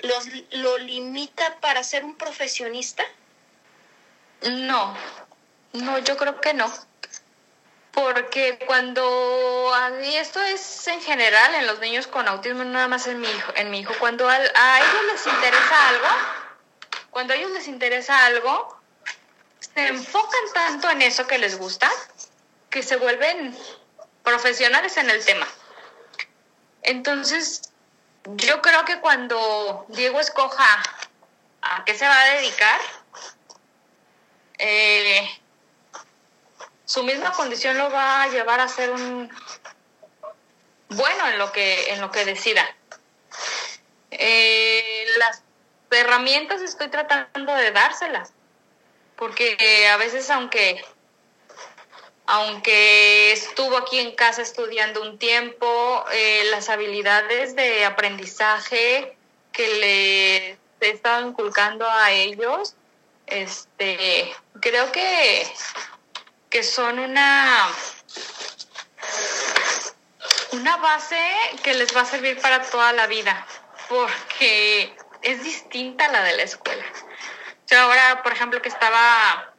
los, 0.00 0.26
lo 0.52 0.78
limita 0.78 1.58
para 1.60 1.82
ser 1.82 2.04
un 2.04 2.16
profesionista? 2.16 3.02
No, 4.42 4.96
no, 5.72 5.98
yo 5.98 6.16
creo 6.16 6.40
que 6.40 6.54
no. 6.54 6.72
Porque 7.92 8.58
cuando, 8.66 9.70
y 10.02 10.14
esto 10.16 10.40
es 10.42 10.86
en 10.88 11.02
general 11.02 11.54
en 11.56 11.66
los 11.66 11.78
niños 11.80 12.06
con 12.06 12.26
autismo, 12.26 12.64
nada 12.64 12.88
más 12.88 13.06
en 13.06 13.20
mi 13.20 13.28
hijo, 13.28 13.52
en 13.56 13.70
mi 13.70 13.80
hijo, 13.80 13.92
cuando 14.00 14.28
al- 14.28 14.52
a 14.54 14.78
ellos 14.80 15.12
les 15.12 15.26
interesa 15.26 15.88
algo, 15.88 16.06
cuando 17.10 17.34
a 17.34 17.36
ellos 17.36 17.50
les 17.50 17.68
interesa 17.68 18.24
algo, 18.24 18.80
se 19.60 19.88
enfocan 19.88 20.40
tanto 20.54 20.88
en 20.90 21.02
eso 21.02 21.26
que 21.26 21.36
les 21.38 21.58
gusta, 21.58 21.90
que 22.72 22.82
se 22.82 22.96
vuelven 22.96 23.56
profesionales 24.24 24.96
en 24.96 25.10
el 25.10 25.24
tema. 25.24 25.46
Entonces, 26.82 27.70
yo 28.24 28.62
creo 28.62 28.84
que 28.84 28.98
cuando 29.00 29.84
Diego 29.88 30.18
escoja 30.18 30.82
a 31.60 31.84
qué 31.84 31.94
se 31.94 32.08
va 32.08 32.20
a 32.20 32.34
dedicar, 32.34 32.80
eh, 34.58 35.28
su 36.86 37.04
misma 37.04 37.32
condición 37.32 37.76
lo 37.78 37.90
va 37.90 38.22
a 38.22 38.28
llevar 38.28 38.60
a 38.60 38.68
ser 38.68 38.90
un 38.90 39.30
bueno 40.88 41.28
en 41.28 41.38
lo 41.38 41.52
que 41.52 41.92
en 41.92 42.00
lo 42.00 42.10
que 42.10 42.24
decida. 42.24 42.64
Eh, 44.10 45.06
las 45.18 45.42
herramientas 45.90 46.62
estoy 46.62 46.88
tratando 46.88 47.54
de 47.54 47.70
dárselas, 47.70 48.32
porque 49.16 49.88
a 49.88 49.96
veces 49.98 50.30
aunque 50.30 50.82
aunque 52.26 53.32
estuvo 53.32 53.76
aquí 53.76 53.98
en 53.98 54.14
casa 54.14 54.42
estudiando 54.42 55.02
un 55.02 55.18
tiempo, 55.18 56.04
eh, 56.12 56.44
las 56.50 56.68
habilidades 56.68 57.56
de 57.56 57.84
aprendizaje 57.84 59.16
que 59.52 59.68
le 59.78 60.48
he 60.80 60.90
estado 60.90 61.26
inculcando 61.26 61.88
a 61.88 62.10
ellos, 62.10 62.74
este, 63.26 64.34
creo 64.60 64.90
que, 64.92 65.46
que 66.50 66.62
son 66.62 66.98
una, 66.98 67.68
una 70.52 70.76
base 70.78 71.20
que 71.62 71.74
les 71.74 71.94
va 71.96 72.02
a 72.02 72.06
servir 72.06 72.40
para 72.40 72.62
toda 72.62 72.92
la 72.92 73.06
vida, 73.06 73.46
porque 73.88 74.94
es 75.22 75.42
distinta 75.44 76.06
a 76.06 76.12
la 76.12 76.22
de 76.22 76.36
la 76.36 76.42
escuela. 76.42 76.84
Yo 77.68 77.80
ahora, 77.80 78.22
por 78.22 78.32
ejemplo, 78.32 78.60
que 78.60 78.68
estaba 78.68 79.51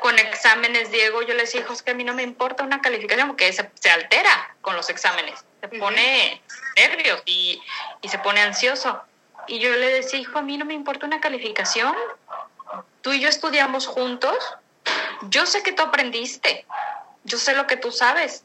con 0.00 0.18
exámenes, 0.18 0.90
Diego, 0.90 1.22
yo 1.22 1.34
le 1.34 1.42
decía, 1.42 1.60
hijo, 1.60 1.72
es 1.72 1.82
que 1.82 1.90
a 1.90 1.94
mí 1.94 2.04
no 2.04 2.14
me 2.14 2.22
importa 2.22 2.64
una 2.64 2.80
calificación 2.80 3.28
porque 3.28 3.52
se, 3.52 3.70
se 3.74 3.90
altera 3.90 4.56
con 4.60 4.76
los 4.76 4.88
exámenes, 4.90 5.44
se 5.60 5.68
pone 5.68 6.42
nervios 6.76 7.22
y, 7.26 7.62
y 8.00 8.08
se 8.08 8.18
pone 8.18 8.40
ansioso. 8.40 9.00
Y 9.46 9.58
yo 9.58 9.70
le 9.70 9.88
decía, 9.88 10.18
hijo, 10.18 10.38
a 10.38 10.42
mí 10.42 10.56
no 10.56 10.64
me 10.64 10.74
importa 10.74 11.06
una 11.06 11.20
calificación, 11.20 11.94
tú 13.02 13.12
y 13.12 13.20
yo 13.20 13.28
estudiamos 13.28 13.86
juntos, 13.86 14.36
yo 15.22 15.46
sé 15.46 15.62
que 15.62 15.72
tú 15.72 15.82
aprendiste, 15.82 16.66
yo 17.24 17.38
sé 17.38 17.54
lo 17.54 17.66
que 17.66 17.76
tú 17.76 17.92
sabes. 17.92 18.44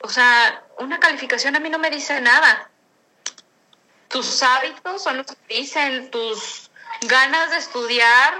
O 0.00 0.08
sea, 0.08 0.62
una 0.78 1.00
calificación 1.00 1.56
a 1.56 1.60
mí 1.60 1.70
no 1.70 1.78
me 1.78 1.90
dice 1.90 2.20
nada. 2.20 2.70
Tus 4.08 4.42
hábitos 4.42 5.02
son 5.02 5.18
los 5.18 5.26
que 5.26 5.56
dicen, 5.56 6.10
tus 6.10 6.70
ganas 7.02 7.50
de 7.50 7.56
estudiar, 7.58 8.34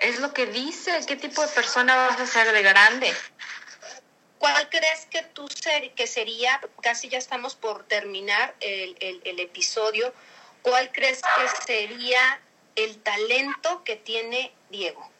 es 0.00 0.20
lo 0.20 0.32
que 0.32 0.46
dice, 0.46 1.00
qué 1.06 1.16
tipo 1.16 1.42
de 1.42 1.48
persona 1.48 1.94
vas 1.94 2.20
a 2.20 2.26
ser 2.26 2.52
de 2.52 2.62
grande. 2.62 3.14
¿Cuál 4.38 4.68
crees 4.70 5.06
que 5.06 5.22
tú 5.22 5.48
ser, 5.48 5.92
que 5.92 6.06
sería, 6.06 6.60
casi 6.82 7.08
ya 7.08 7.18
estamos 7.18 7.54
por 7.54 7.84
terminar 7.84 8.54
el, 8.60 8.96
el, 9.00 9.20
el 9.24 9.40
episodio, 9.40 10.14
cuál 10.62 10.90
crees 10.92 11.20
que 11.20 11.66
sería 11.66 12.40
el 12.74 13.02
talento 13.02 13.84
que 13.84 13.96
tiene 13.96 14.52
Diego? 14.70 15.10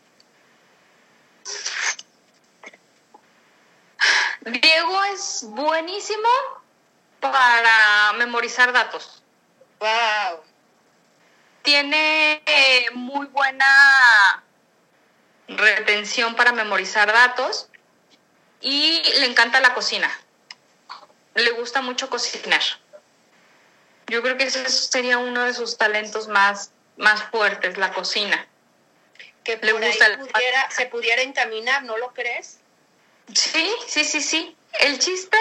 Diego 4.41 5.05
es 5.05 5.45
buenísimo 5.49 6.29
para 7.21 8.15
memorizar 8.15 8.73
datos. 8.73 9.23
Wow. 9.79 10.43
Tiene 11.63 12.43
eh, 12.47 12.87
muy 12.95 13.27
buena 13.27 14.43
retención 15.57 16.35
para 16.37 16.53
memorizar 16.53 17.13
datos 17.13 17.69
y 18.61 19.03
le 19.19 19.27
encanta 19.27 19.61
la 19.61 19.75
cocina. 19.75 20.11
Le 21.35 21.51
gusta 21.53 21.81
mucho 21.83 22.09
cocinar. 22.11 22.63
Yo 24.07 24.23
creo 24.23 24.37
que 24.37 24.45
ese 24.45 24.69
sería 24.69 25.19
uno 25.19 25.45
de 25.45 25.55
sus 25.55 25.77
talentos 25.77 26.29
más, 26.29 26.73
más 26.97 27.23
fuertes, 27.25 27.79
la 27.79 27.93
cocina. 27.93 28.47
Que 29.45 29.57
Le 29.57 29.73
por 29.73 29.83
ahí 29.83 29.89
gusta 29.91 30.09
la- 30.09 30.19
pudiera, 30.19 30.71
se 30.71 30.87
pudiera 30.87 31.23
encaminar, 31.23 31.85
¿no 31.85 31.97
lo 31.97 32.13
crees? 32.13 32.59
Sí, 33.35 33.73
sí, 33.87 34.05
sí, 34.05 34.21
sí. 34.21 34.57
El 34.81 34.99
chiste, 34.99 35.39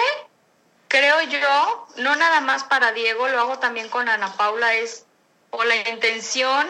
creo 0.88 1.20
yo, 1.22 1.88
no 1.96 2.14
nada 2.16 2.40
más 2.40 2.64
para 2.64 2.92
Diego, 2.92 3.28
lo 3.28 3.40
hago 3.40 3.58
también 3.58 3.88
con 3.88 4.08
Ana 4.08 4.36
Paula, 4.36 4.74
es 4.74 5.04
o 5.50 5.64
la 5.64 5.76
intención 5.76 6.68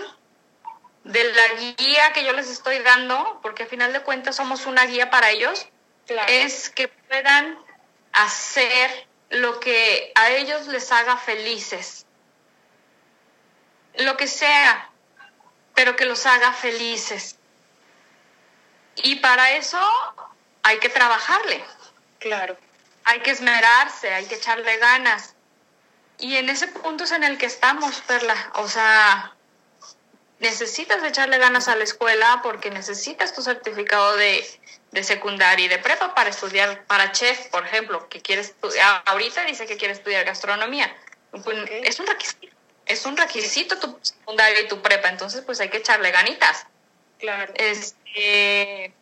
de 1.05 1.25
la 1.25 1.49
guía 1.77 2.13
que 2.13 2.25
yo 2.25 2.33
les 2.33 2.49
estoy 2.49 2.79
dando, 2.81 3.41
porque 3.43 3.65
al 3.65 3.69
final 3.69 3.93
de 3.93 4.03
cuentas 4.03 4.37
somos 4.37 4.67
una 4.67 4.85
guía 4.87 5.11
para 5.11 5.31
ellos, 5.31 5.69
Claro. 6.07 6.31
es 6.33 6.71
que 6.71 6.89
puedan 6.89 7.59
hacer 8.13 9.07
lo 9.31 9.61
que 9.61 10.13
a 10.15 10.31
ellos 10.31 10.67
les 10.67 10.91
haga 10.93 11.17
felices. 11.17 12.05
Lo 13.95 14.17
que 14.17 14.27
sea, 14.27 14.91
pero 15.75 15.97
que 15.97 16.05
los 16.05 16.27
haga 16.27 16.53
felices. 16.53 17.37
Y 18.97 19.17
para 19.17 19.53
eso 19.53 19.81
hay 20.63 20.79
que 20.79 20.89
trabajarle, 20.89 21.65
Claro. 22.19 22.57
hay 23.05 23.21
que 23.21 23.31
esmerarse, 23.31 24.13
hay 24.13 24.27
que 24.27 24.35
echarle 24.35 24.77
ganas. 24.79 25.35
Y 26.19 26.37
en 26.37 26.51
ese 26.51 26.69
punto 26.69 27.05
es 27.05 27.13
en 27.13 27.25
el 27.25 27.39
que 27.39 27.47
estamos, 27.47 28.01
Perla. 28.03 28.53
O 28.57 28.69
sea, 28.69 29.35
necesitas 30.41 31.03
echarle 31.05 31.39
ganas 31.39 31.69
a 31.69 31.77
la 31.77 31.85
escuela 31.85 32.41
porque 32.43 32.71
necesitas 32.71 33.33
tu 33.35 33.43
certificado 33.43 34.17
de, 34.17 34.45
de 34.91 35.05
secundaria 35.05 35.67
y 35.67 35.69
de 35.69 35.79
prepa 35.79 36.15
para 36.15 36.31
estudiar 36.31 36.85
para 36.87 37.13
chef, 37.13 37.49
por 37.49 37.65
ejemplo, 37.65 38.09
que 38.09 38.21
quiere 38.21 38.43
estudiar, 38.43 39.03
ahorita 39.07 39.45
dice 39.45 39.67
que 39.67 39.77
quiere 39.77 39.95
estudiar 39.95 40.25
gastronomía. 40.25 40.95
Pues. 41.31 41.59
Es 41.85 42.01
un 42.01 42.07
requisito, 42.07 42.57
es 42.87 43.07
un 43.07 43.17
requisito 43.17 43.79
tu 43.79 43.99
secundaria 44.03 44.63
y 44.63 44.69
tu 44.69 44.81
prepa, 44.83 45.09
entonces 45.09 45.43
pues 45.45 45.61
hay 45.61 45.69
que 45.69 45.77
echarle 45.77 46.11
ganitas. 46.11 46.67
Claro. 47.19 47.53
Este, 47.57 48.95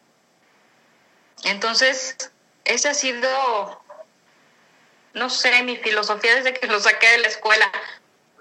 entonces, 1.45 2.17
ese 2.65 2.89
ha 2.89 2.95
sido, 2.95 3.81
no 5.15 5.31
sé, 5.31 5.63
mi 5.63 5.77
filosofía 5.77 6.35
desde 6.35 6.53
que 6.53 6.67
lo 6.67 6.81
saqué 6.81 7.07
de 7.11 7.19
la 7.19 7.29
escuela, 7.29 7.71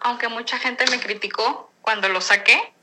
aunque 0.01 0.27
mucha 0.29 0.57
gente 0.57 0.85
me 0.89 0.99
criticó 0.99 1.71
cuando 1.81 2.09
lo 2.09 2.21
saqué, 2.21 2.73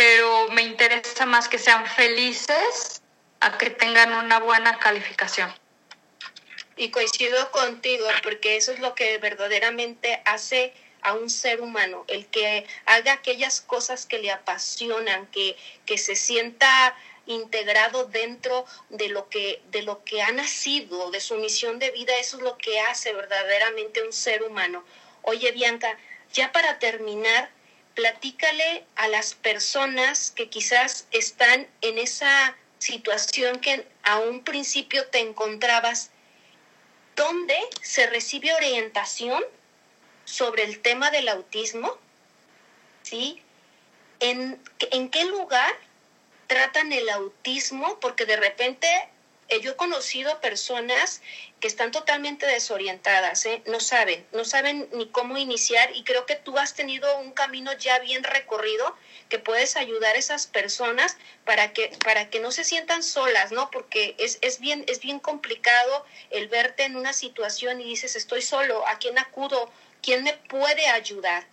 pero 0.00 0.48
me 0.52 0.62
interesa 0.62 1.26
más 1.26 1.46
que 1.46 1.58
sean 1.58 1.84
felices 1.84 3.02
a 3.40 3.58
que 3.58 3.68
tengan 3.68 4.14
una 4.14 4.40
buena 4.40 4.78
calificación. 4.78 5.52
Y 6.78 6.90
coincido 6.90 7.50
contigo, 7.50 8.06
porque 8.22 8.56
eso 8.56 8.72
es 8.72 8.78
lo 8.78 8.94
que 8.94 9.18
verdaderamente 9.18 10.22
hace 10.24 10.72
a 11.02 11.12
un 11.12 11.28
ser 11.28 11.60
humano, 11.60 12.06
el 12.08 12.26
que 12.28 12.66
haga 12.86 13.12
aquellas 13.12 13.60
cosas 13.60 14.06
que 14.06 14.18
le 14.20 14.32
apasionan, 14.32 15.26
que, 15.26 15.58
que 15.84 15.98
se 15.98 16.16
sienta 16.16 16.96
integrado 17.26 18.06
dentro 18.06 18.64
de 18.88 19.10
lo 19.10 19.28
que 19.28 19.60
de 19.70 19.82
lo 19.82 20.02
que 20.02 20.22
ha 20.22 20.32
nacido, 20.32 21.10
de 21.10 21.20
su 21.20 21.34
misión 21.34 21.78
de 21.78 21.90
vida, 21.90 22.16
eso 22.18 22.38
es 22.38 22.42
lo 22.42 22.56
que 22.56 22.80
hace 22.80 23.12
verdaderamente 23.12 24.02
un 24.02 24.14
ser 24.14 24.44
humano. 24.44 24.82
Oye, 25.20 25.52
Bianca, 25.52 25.98
ya 26.32 26.52
para 26.52 26.78
terminar, 26.78 27.50
platícale 28.00 28.86
a 28.96 29.08
las 29.08 29.34
personas 29.34 30.30
que 30.30 30.48
quizás 30.48 31.06
están 31.10 31.66
en 31.82 31.98
esa 31.98 32.56
situación 32.78 33.60
que 33.60 33.86
a 34.04 34.20
un 34.20 34.42
principio 34.42 35.06
te 35.08 35.18
encontrabas, 35.18 36.10
¿dónde 37.14 37.58
se 37.82 38.06
recibe 38.06 38.54
orientación 38.54 39.44
sobre 40.24 40.64
el 40.64 40.80
tema 40.80 41.10
del 41.10 41.28
autismo? 41.28 41.98
¿Sí? 43.02 43.42
¿En, 44.20 44.58
en 44.92 45.10
qué 45.10 45.26
lugar 45.26 45.76
tratan 46.46 46.94
el 46.94 47.10
autismo? 47.10 48.00
Porque 48.00 48.24
de 48.24 48.36
repente 48.36 48.88
yo 49.58 49.72
he 49.72 49.76
conocido 49.76 50.40
personas 50.40 51.22
que 51.58 51.66
están 51.66 51.90
totalmente 51.90 52.46
desorientadas, 52.46 53.44
¿eh? 53.46 53.62
no 53.66 53.80
saben, 53.80 54.24
no 54.32 54.44
saben 54.44 54.88
ni 54.92 55.08
cómo 55.08 55.36
iniciar 55.36 55.94
y 55.96 56.04
creo 56.04 56.24
que 56.24 56.36
tú 56.36 56.56
has 56.58 56.74
tenido 56.74 57.18
un 57.18 57.32
camino 57.32 57.72
ya 57.72 57.98
bien 57.98 58.22
recorrido 58.22 58.96
que 59.28 59.38
puedes 59.38 59.76
ayudar 59.76 60.14
a 60.14 60.18
esas 60.18 60.46
personas 60.46 61.16
para 61.44 61.72
que, 61.72 61.90
para 62.04 62.30
que 62.30 62.40
no 62.40 62.52
se 62.52 62.64
sientan 62.64 63.02
solas, 63.02 63.52
¿no? 63.52 63.70
Porque 63.70 64.14
es, 64.18 64.38
es, 64.40 64.60
bien, 64.60 64.84
es 64.88 65.00
bien 65.00 65.18
complicado 65.18 66.06
el 66.30 66.48
verte 66.48 66.84
en 66.84 66.96
una 66.96 67.12
situación 67.12 67.80
y 67.80 67.84
dices, 67.84 68.16
estoy 68.16 68.42
solo, 68.42 68.86
¿a 68.86 68.98
quién 68.98 69.18
acudo? 69.18 69.70
¿Quién 70.02 70.22
me 70.22 70.34
puede 70.34 70.86
ayudar? 70.86 71.46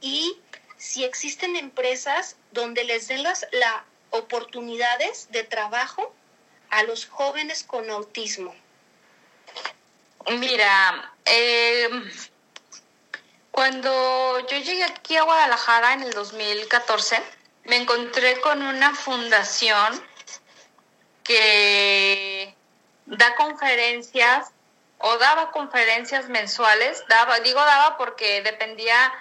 Y 0.00 0.38
si 0.76 1.04
existen 1.04 1.56
empresas 1.56 2.36
donde 2.52 2.84
les 2.84 3.08
den 3.08 3.22
las 3.22 3.46
la 3.52 3.84
oportunidades 4.10 5.28
de 5.30 5.44
trabajo 5.44 6.14
a 6.70 6.82
los 6.84 7.06
jóvenes 7.06 7.64
con 7.64 7.88
autismo. 7.90 8.54
Mira, 10.28 11.12
eh, 11.24 11.88
cuando 13.50 14.38
yo 14.48 14.58
llegué 14.58 14.84
aquí 14.84 15.16
a 15.16 15.22
Guadalajara 15.22 15.94
en 15.94 16.02
el 16.02 16.12
2014, 16.12 17.22
me 17.64 17.76
encontré 17.76 18.40
con 18.40 18.62
una 18.62 18.94
fundación 18.94 20.02
que 21.24 22.54
da 23.06 23.34
conferencias 23.36 24.52
o 24.98 25.16
daba 25.18 25.50
conferencias 25.50 26.28
mensuales, 26.28 27.02
daba, 27.08 27.40
digo 27.40 27.60
daba 27.60 27.96
porque 27.96 28.42
dependía 28.42 29.12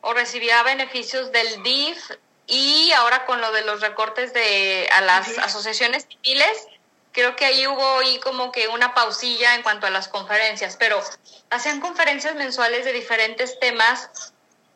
o 0.00 0.14
recibía 0.14 0.62
beneficios 0.62 1.32
del 1.32 1.62
DIF 1.62 1.98
y 2.46 2.92
ahora 2.92 3.26
con 3.26 3.40
lo 3.40 3.52
de 3.52 3.62
los 3.62 3.80
recortes 3.80 4.32
de 4.32 4.88
a 4.92 5.00
las 5.02 5.38
asociaciones 5.38 6.06
civiles, 6.08 6.66
creo 7.12 7.36
que 7.36 7.44
ahí 7.44 7.66
hubo 7.66 7.98
ahí 7.98 8.20
como 8.20 8.52
que 8.52 8.68
una 8.68 8.94
pausilla 8.94 9.54
en 9.54 9.62
cuanto 9.62 9.86
a 9.86 9.90
las 9.90 10.08
conferencias, 10.08 10.76
pero 10.76 11.02
hacían 11.50 11.80
conferencias 11.80 12.34
mensuales 12.34 12.84
de 12.84 12.92
diferentes 12.92 13.58
temas 13.58 14.10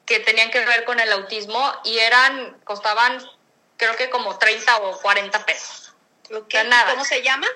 que 0.06 0.20
tenían 0.20 0.50
que 0.50 0.64
ver 0.64 0.84
con 0.84 1.00
el 1.00 1.12
autismo 1.12 1.72
y 1.84 1.98
eran, 1.98 2.58
costaban 2.64 3.22
creo 3.76 3.96
que 3.96 4.10
como 4.10 4.38
30 4.38 4.76
o 4.78 5.00
40 5.00 5.44
pesos. 5.46 5.94
¿ok? 6.32 6.48
De 6.48 6.64
nada. 6.64 6.92
¿Cómo 6.92 7.04
se 7.04 7.22
llama? 7.22 7.46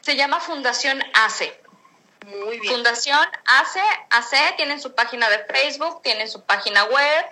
Se 0.00 0.16
llama 0.16 0.40
Fundación 0.40 1.02
ACE. 1.14 1.58
Muy 2.26 2.60
bien. 2.60 2.74
Fundación 2.74 3.26
ACE, 3.46 3.82
ACE 4.10 4.54
tienen 4.56 4.80
su 4.80 4.94
página 4.94 5.28
de 5.30 5.44
Facebook, 5.44 6.02
tienen 6.02 6.28
su 6.28 6.42
página 6.44 6.84
web. 6.84 7.26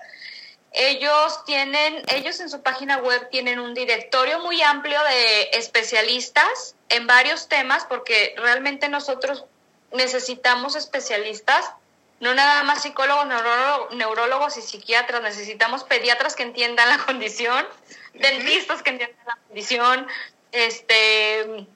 Ellos 0.73 1.45
tienen, 1.47 2.03
ellos 2.09 2.41
en 2.41 2.51
su 2.51 2.63
página 2.63 2.99
web 2.99 3.29
tienen 3.31 3.59
un 3.59 3.75
directorio 3.75 4.41
muy 4.41 4.61
amplio 4.63 5.03
de 5.05 5.51
especialistas 5.55 6.75
en 6.91 7.07
varios 7.07 7.49
temas, 7.49 7.87
porque 7.87 8.35
realmente 8.37 8.89
nosotros 8.89 9.45
necesitamos 9.93 10.77
especialistas, 10.77 11.73
no 12.21 12.35
nada 12.35 12.63
más 12.65 12.83
psicólogos, 12.83 13.27
neurólogos, 13.27 13.95
neurólogos 13.95 14.57
y 14.59 14.63
psiquiatras, 14.63 15.23
necesitamos 15.23 15.85
pediatras 15.85 16.37
que 16.37 16.43
entiendan 16.43 16.89
la 16.89 16.99
condición, 17.07 17.67
dentistas 18.13 18.83
que 18.83 18.91
entiendan 18.91 19.27
la 19.27 19.39
condición, 19.47 20.07
este 20.53 21.67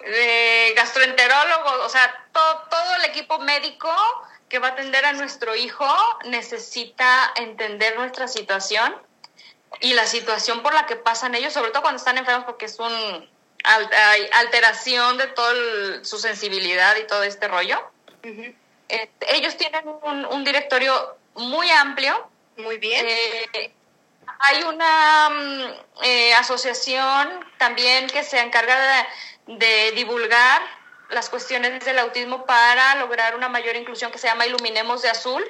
eh, 0.00 0.72
gastroenterólogos, 0.74 1.86
o 1.86 1.88
sea, 1.88 2.26
todo, 2.32 2.62
todo 2.70 2.96
el 2.96 3.04
equipo 3.04 3.38
médico 3.38 3.90
que 4.54 4.60
va 4.60 4.68
a 4.68 4.70
atender 4.70 5.04
a 5.04 5.12
nuestro 5.14 5.56
hijo 5.56 5.84
necesita 6.26 7.32
entender 7.34 7.96
nuestra 7.96 8.28
situación 8.28 8.94
y 9.80 9.94
la 9.94 10.06
situación 10.06 10.62
por 10.62 10.72
la 10.72 10.86
que 10.86 10.94
pasan 10.94 11.34
ellos, 11.34 11.52
sobre 11.52 11.72
todo 11.72 11.82
cuando 11.82 11.96
están 11.98 12.18
enfermos, 12.18 12.44
porque 12.44 12.66
es 12.66 12.78
un 12.78 13.28
alteración 14.34 15.18
de 15.18 15.26
toda 15.26 16.04
su 16.04 16.20
sensibilidad 16.20 16.94
y 16.98 17.06
todo 17.08 17.24
este 17.24 17.48
rollo. 17.48 17.82
Ujú. 18.22 18.54
Eh, 18.90 19.10
ellos 19.26 19.56
tienen 19.56 19.88
un, 19.88 20.24
un 20.26 20.44
directorio 20.44 21.16
muy 21.34 21.68
amplio 21.72 22.30
Muy 22.56 22.78
bien. 22.78 23.04
eh, 23.08 23.72
hay 24.38 24.62
una 24.62 25.30
mm, 25.30 25.62
eh, 26.04 26.34
asociación 26.34 27.44
también 27.58 28.06
que 28.06 28.22
se 28.22 28.38
encarga 28.38 29.04
de, 29.48 29.54
de 29.56 29.92
divulgar 29.96 30.62
las 31.14 31.30
cuestiones 31.30 31.84
del 31.84 31.98
autismo 31.98 32.44
para 32.44 32.96
lograr 32.96 33.34
una 33.34 33.48
mayor 33.48 33.76
inclusión 33.76 34.10
que 34.10 34.18
se 34.18 34.26
llama 34.26 34.46
Iluminemos 34.46 35.02
de 35.02 35.10
Azul. 35.10 35.44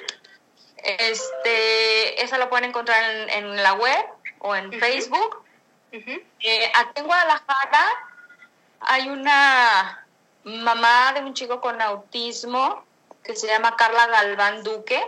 Este, 0.77 2.23
esa 2.23 2.37
lo 2.37 2.49
pueden 2.49 2.69
encontrar 2.69 3.03
en, 3.03 3.29
en 3.29 3.63
la 3.63 3.73
web 3.73 4.05
o 4.39 4.55
en 4.55 4.71
Facebook. 4.79 5.43
Eh, 5.91 6.71
aquí 6.75 6.99
en 6.99 7.05
Guadalajara 7.05 7.87
hay 8.81 9.09
una 9.09 10.05
mamá 10.43 11.13
de 11.13 11.21
un 11.21 11.33
chico 11.33 11.61
con 11.61 11.81
autismo 11.81 12.85
que 13.23 13.35
se 13.35 13.47
llama 13.47 13.75
Carla 13.75 14.05
Galván 14.07 14.63
Duque, 14.63 15.03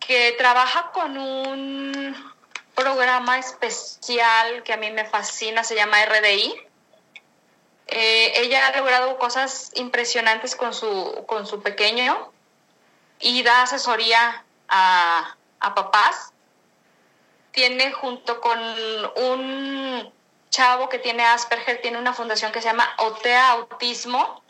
que 0.00 0.32
trabaja 0.32 0.90
con 0.92 1.16
un 1.16 2.32
programa 2.74 3.38
especial 3.38 4.62
que 4.64 4.72
a 4.72 4.76
mí 4.76 4.90
me 4.90 5.04
fascina, 5.04 5.62
se 5.62 5.76
llama 5.76 6.04
RDI. 6.04 6.69
Eh, 7.90 8.32
ella 8.36 8.68
ha 8.68 8.76
logrado 8.76 9.18
cosas 9.18 9.72
impresionantes 9.74 10.54
con 10.54 10.72
su, 10.72 11.24
con 11.26 11.46
su 11.46 11.60
pequeño 11.60 12.32
y 13.18 13.42
da 13.42 13.62
asesoría 13.62 14.44
a, 14.68 15.36
a 15.58 15.74
papás. 15.74 16.32
Tiene 17.52 17.90
junto 17.92 18.40
con 18.40 18.58
un 19.16 20.12
chavo 20.50 20.88
que 20.88 20.98
tiene 20.98 21.24
Asperger, 21.24 21.80
tiene 21.80 21.98
una 21.98 22.14
fundación 22.14 22.52
que 22.52 22.62
se 22.62 22.68
llama 22.68 22.88
OTEA 22.98 23.50
Autismo, 23.50 24.42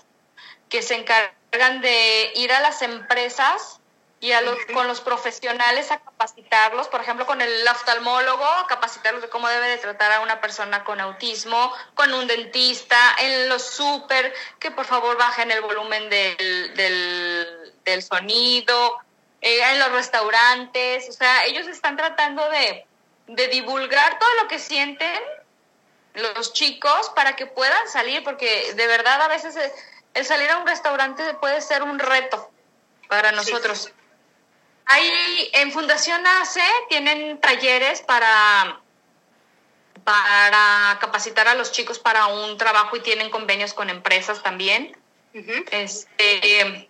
que 0.68 0.82
se 0.82 0.96
encargan 0.96 1.80
de 1.80 2.32
ir 2.36 2.52
a 2.52 2.60
las 2.60 2.82
empresas 2.82 3.79
y 4.20 4.32
a 4.32 4.42
los, 4.42 4.58
con 4.74 4.86
los 4.86 5.00
profesionales 5.00 5.90
a 5.90 5.98
capacitarlos, 5.98 6.88
por 6.88 7.00
ejemplo, 7.00 7.24
con 7.24 7.40
el 7.40 7.66
oftalmólogo, 7.66 8.44
a 8.44 8.66
capacitarlos 8.66 9.22
de 9.22 9.30
cómo 9.30 9.48
debe 9.48 9.68
de 9.68 9.78
tratar 9.78 10.12
a 10.12 10.20
una 10.20 10.42
persona 10.42 10.84
con 10.84 11.00
autismo, 11.00 11.72
con 11.94 12.12
un 12.12 12.26
dentista, 12.26 12.98
en 13.18 13.48
los 13.48 13.62
súper, 13.62 14.34
que 14.58 14.70
por 14.70 14.84
favor 14.84 15.16
bajen 15.16 15.50
el 15.50 15.62
volumen 15.62 16.10
del, 16.10 16.74
del, 16.76 17.72
del 17.84 18.02
sonido, 18.02 18.98
eh, 19.40 19.62
en 19.72 19.78
los 19.78 19.90
restaurantes, 19.92 21.08
o 21.08 21.12
sea, 21.12 21.46
ellos 21.46 21.66
están 21.66 21.96
tratando 21.96 22.46
de, 22.50 22.84
de 23.26 23.48
divulgar 23.48 24.18
todo 24.18 24.28
lo 24.42 24.48
que 24.48 24.58
sienten 24.58 25.18
los 26.12 26.52
chicos 26.52 27.10
para 27.16 27.36
que 27.36 27.46
puedan 27.46 27.88
salir, 27.88 28.22
porque 28.22 28.74
de 28.74 28.86
verdad 28.86 29.22
a 29.22 29.28
veces 29.28 29.56
el, 30.12 30.24
salir 30.26 30.50
a 30.50 30.58
un 30.58 30.66
restaurante 30.66 31.34
puede 31.34 31.62
ser 31.62 31.82
un 31.82 31.98
reto 31.98 32.50
para 33.08 33.32
nosotros. 33.32 33.84
Sí. 33.84 33.99
Hay, 34.92 35.50
en 35.52 35.70
Fundación 35.70 36.26
ACE 36.26 36.62
tienen 36.88 37.40
talleres 37.40 38.00
para, 38.00 38.80
para 40.02 40.98
capacitar 41.00 41.46
a 41.46 41.54
los 41.54 41.70
chicos 41.70 42.00
para 42.00 42.26
un 42.26 42.58
trabajo 42.58 42.96
y 42.96 43.00
tienen 43.00 43.30
convenios 43.30 43.72
con 43.72 43.88
empresas 43.88 44.42
también. 44.42 44.96
Uh 45.32 45.38
-huh. 45.38 45.64
este, 45.70 46.88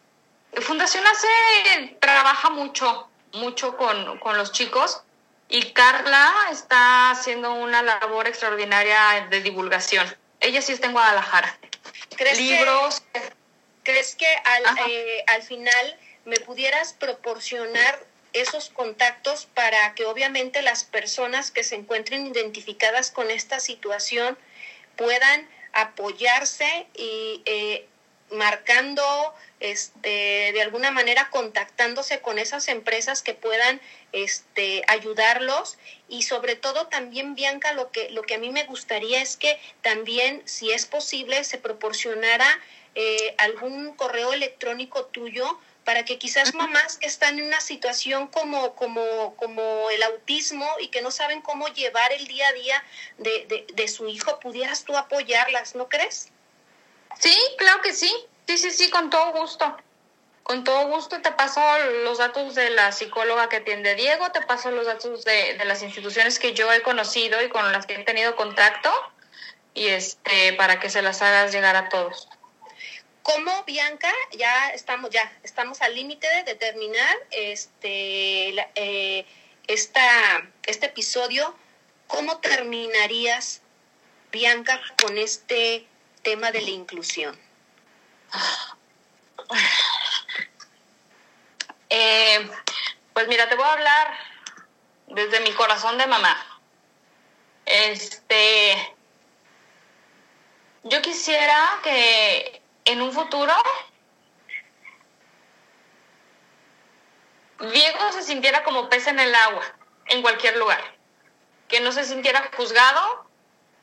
Fundación 0.62 1.07
ACE 1.07 1.98
trabaja 2.01 2.48
mucho, 2.48 3.11
mucho 3.34 3.76
con, 3.76 4.18
con 4.18 4.38
los 4.38 4.53
chicos 4.53 5.03
y 5.51 5.72
Carla 5.72 6.32
está 6.51 7.11
haciendo 7.11 7.53
una 7.53 7.82
labor 7.82 8.26
extraordinaria 8.26 9.26
de 9.28 9.42
divulgación. 9.42 10.07
Ella 10.40 10.62
sí 10.62 10.72
está 10.72 10.86
en 10.86 10.92
Guadalajara. 10.94 11.59
¿Crees 12.16 12.38
Libros. 12.38 13.03
Que, 13.12 13.32
¿Crees 13.82 14.14
que 14.14 14.26
al, 14.26 14.88
eh, 14.88 15.24
al 15.26 15.42
final 15.42 15.98
me 16.30 16.38
pudieras 16.38 16.92
proporcionar 16.92 18.06
esos 18.32 18.70
contactos 18.70 19.46
para 19.52 19.94
que 19.94 20.04
obviamente 20.04 20.62
las 20.62 20.84
personas 20.84 21.50
que 21.50 21.64
se 21.64 21.74
encuentren 21.74 22.26
identificadas 22.26 23.10
con 23.10 23.30
esta 23.30 23.58
situación 23.58 24.38
puedan 24.96 25.48
apoyarse 25.72 26.86
y 26.94 27.42
eh, 27.44 27.86
marcando 28.30 29.02
este 29.58 30.52
de 30.52 30.62
alguna 30.62 30.92
manera 30.92 31.28
contactándose 31.30 32.20
con 32.20 32.38
esas 32.38 32.68
empresas 32.68 33.22
que 33.22 33.34
puedan 33.34 33.80
este 34.12 34.84
ayudarlos. 34.86 35.78
Y 36.08 36.22
sobre 36.22 36.54
todo 36.54 36.86
también 36.86 37.34
Bianca 37.34 37.72
lo 37.72 37.90
que 37.90 38.10
lo 38.10 38.22
que 38.22 38.34
a 38.34 38.38
mí 38.38 38.50
me 38.50 38.64
gustaría 38.64 39.20
es 39.20 39.36
que 39.36 39.58
también 39.82 40.42
si 40.44 40.70
es 40.70 40.86
posible 40.86 41.42
se 41.42 41.58
proporcionara 41.58 42.46
eh, 42.94 43.34
algún 43.38 43.94
correo 43.94 44.32
electrónico 44.32 45.06
tuyo 45.06 45.58
para 45.91 46.05
que 46.05 46.18
quizás 46.20 46.55
mamás 46.55 46.99
que 46.99 47.09
están 47.09 47.36
en 47.41 47.47
una 47.47 47.61
situación 47.61 48.28
como, 48.28 48.76
como, 48.76 49.34
como 49.34 49.91
el 49.91 50.01
autismo 50.05 50.64
y 50.78 50.86
que 50.86 51.03
no 51.03 51.11
saben 51.11 51.43
cómo 51.43 51.66
llevar 51.66 52.12
el 52.12 52.28
día 52.28 52.47
a 52.47 52.53
día 52.53 52.84
de, 53.18 53.45
de, 53.47 53.66
de 53.74 53.88
su 53.88 54.07
hijo, 54.07 54.38
pudieras 54.38 54.84
tú 54.84 54.97
apoyarlas, 54.97 55.74
¿no 55.74 55.88
crees? 55.88 56.28
Sí, 57.18 57.36
claro 57.59 57.82
que 57.82 57.93
sí. 57.93 58.09
Sí, 58.47 58.57
sí, 58.57 58.70
sí, 58.70 58.88
con 58.88 59.11
todo 59.11 59.32
gusto. 59.32 59.76
Con 60.45 60.62
todo 60.62 60.86
gusto 60.86 61.20
te 61.22 61.32
paso 61.32 61.61
los 62.05 62.18
datos 62.18 62.55
de 62.55 62.70
la 62.70 62.93
psicóloga 62.93 63.49
que 63.49 63.57
atiende 63.57 63.97
Diego, 63.97 64.30
te 64.30 64.43
paso 64.43 64.70
los 64.70 64.86
datos 64.86 65.24
de, 65.24 65.55
de 65.59 65.64
las 65.64 65.82
instituciones 65.82 66.38
que 66.38 66.55
yo 66.55 66.72
he 66.72 66.82
conocido 66.82 67.43
y 67.43 67.49
con 67.49 67.72
las 67.72 67.86
que 67.86 67.95
he 67.95 68.05
tenido 68.05 68.36
contacto 68.36 68.93
y 69.74 69.88
este 69.88 70.53
para 70.53 70.78
que 70.78 70.88
se 70.88 71.03
las 71.03 71.20
hagas 71.20 71.51
llegar 71.51 71.74
a 71.74 71.88
todos. 71.88 72.28
¿Cómo, 73.22 73.64
Bianca? 73.64 74.12
Ya 74.32 74.70
estamos, 74.70 75.10
ya 75.10 75.30
estamos 75.42 75.82
al 75.82 75.94
límite 75.94 76.26
de 76.44 76.54
terminar 76.54 77.16
este, 77.30 78.48
eh, 78.74 79.26
esta, 79.66 80.02
este 80.66 80.86
episodio. 80.86 81.54
¿Cómo 82.06 82.38
terminarías, 82.38 83.60
Bianca, 84.32 84.80
con 85.02 85.18
este 85.18 85.86
tema 86.22 86.50
de 86.50 86.62
la 86.62 86.70
inclusión? 86.70 87.38
Eh, 91.92 92.48
pues 93.12 93.26
mira, 93.26 93.48
te 93.48 93.56
voy 93.56 93.64
a 93.64 93.72
hablar 93.72 94.16
desde 95.08 95.40
mi 95.40 95.50
corazón 95.54 95.98
de 95.98 96.06
mamá. 96.06 96.60
Este, 97.66 98.94
yo 100.84 101.02
quisiera 101.02 101.80
que 101.82 102.62
en 102.84 103.02
un 103.02 103.12
futuro 103.12 103.54
Diego 107.60 108.12
se 108.12 108.22
sintiera 108.22 108.64
como 108.64 108.88
pez 108.88 109.06
en 109.06 109.20
el 109.20 109.34
agua, 109.34 109.62
en 110.06 110.22
cualquier 110.22 110.56
lugar. 110.56 110.82
Que 111.68 111.80
no 111.80 111.92
se 111.92 112.04
sintiera 112.04 112.50
juzgado, 112.56 113.26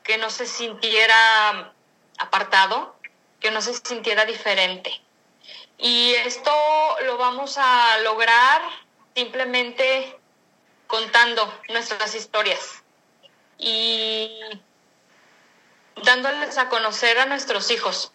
que 0.02 0.18
no 0.18 0.30
se 0.30 0.46
sintiera 0.46 1.72
apartado, 2.18 2.96
que 3.38 3.52
no 3.52 3.62
se 3.62 3.74
sintiera 3.74 4.24
diferente. 4.24 5.00
Y 5.78 6.12
esto 6.14 6.50
lo 7.04 7.18
vamos 7.18 7.56
a 7.56 7.98
lograr 7.98 8.62
simplemente 9.14 10.18
contando 10.88 11.60
nuestras 11.68 12.16
historias 12.16 12.82
y 13.58 14.40
dándoles 16.02 16.58
a 16.58 16.68
conocer 16.68 17.18
a 17.20 17.26
nuestros 17.26 17.70
hijos 17.70 18.12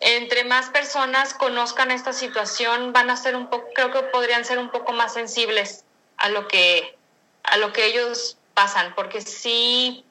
entre 0.00 0.44
más 0.44 0.70
personas 0.70 1.34
conozcan 1.34 1.90
esta 1.90 2.12
situación, 2.12 2.92
van 2.92 3.10
a 3.10 3.16
ser 3.16 3.36
un 3.36 3.48
poco, 3.48 3.68
creo 3.74 3.92
que 3.92 4.02
podrían 4.04 4.44
ser 4.44 4.58
un 4.58 4.70
poco 4.70 4.92
más 4.92 5.12
sensibles 5.12 5.84
a 6.16 6.30
lo 6.30 6.48
que, 6.48 6.96
a 7.44 7.58
lo 7.58 7.72
que 7.72 7.84
ellos 7.84 8.38
pasan, 8.54 8.94
porque 8.94 9.20
sí, 9.20 10.04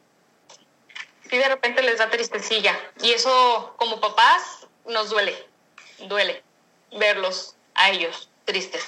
sí 1.30 1.38
de 1.38 1.48
repente 1.48 1.82
les 1.82 1.98
da 1.98 2.10
tristecilla. 2.10 2.80
Y 3.02 3.12
eso, 3.12 3.74
como 3.78 4.00
papás, 4.00 4.68
nos 4.86 5.10
duele, 5.10 5.36
duele 6.00 6.44
verlos 6.92 7.56
a 7.74 7.90
ellos 7.90 8.30
tristes. 8.46 8.86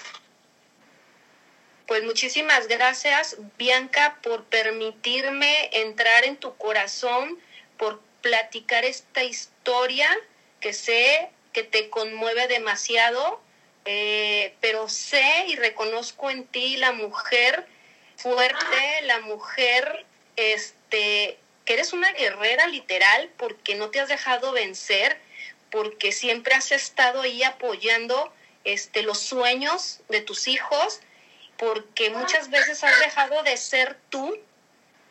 Pues 1.88 2.04
muchísimas 2.04 2.68
gracias, 2.68 3.38
Bianca, 3.58 4.20
por 4.24 4.46
permitirme 4.46 5.70
entrar 5.74 6.24
en 6.24 6.38
tu 6.38 6.56
corazón, 6.58 7.40
por 7.78 8.00
platicar 8.22 8.86
esta 8.86 9.24
historia 9.24 10.08
que 10.62 10.74
sé 10.74 11.30
que 11.52 11.64
te 11.64 11.90
conmueve 11.90 12.48
demasiado, 12.48 13.42
eh, 13.86 14.56
pero 14.62 14.88
sé 14.88 15.46
y 15.48 15.56
reconozco 15.56 16.30
en 16.30 16.46
ti 16.46 16.78
la 16.78 16.92
mujer 16.94 17.68
fuerte, 18.16 19.02
la 19.04 19.20
mujer 19.22 20.06
este, 20.36 21.38
que 21.66 21.74
eres 21.74 21.92
una 21.92 22.12
guerrera 22.14 22.68
literal 22.68 23.30
porque 23.38 23.76
no 23.76 23.90
te 23.90 24.00
has 24.00 24.08
dejado 24.08 24.52
vencer, 24.52 25.20
porque 25.72 26.12
siempre 26.12 26.54
has 26.54 26.72
estado 26.72 27.22
ahí 27.22 27.44
apoyando 27.44 28.32
este, 28.64 29.02
los 29.02 29.20
sueños 29.20 30.02
de 30.10 30.22
tus 30.22 30.48
hijos, 30.48 31.02
porque 31.58 32.10
muchas 32.12 32.50
veces 32.50 32.84
has 32.84 33.00
dejado 33.00 33.44
de 33.44 33.58
ser 33.58 33.98
tú, 34.10 34.38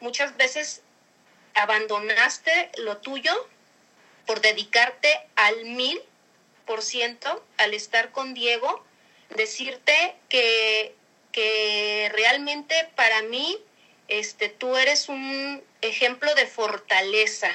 muchas 0.00 0.36
veces 0.36 0.82
abandonaste 1.54 2.70
lo 2.78 2.98
tuyo 2.98 3.48
por 4.26 4.40
dedicarte 4.40 5.08
al 5.36 5.64
mil 5.64 6.00
por 6.66 6.82
ciento 6.82 7.44
al 7.56 7.74
estar 7.74 8.12
con 8.12 8.32
Diego, 8.34 8.84
decirte 9.30 10.14
que 10.28 10.94
que 11.32 12.10
realmente 12.12 12.74
para 12.96 13.22
mí 13.22 13.58
este, 14.08 14.48
tú 14.48 14.76
eres 14.76 15.08
un 15.08 15.62
ejemplo 15.80 16.34
de 16.34 16.46
fortaleza 16.46 17.48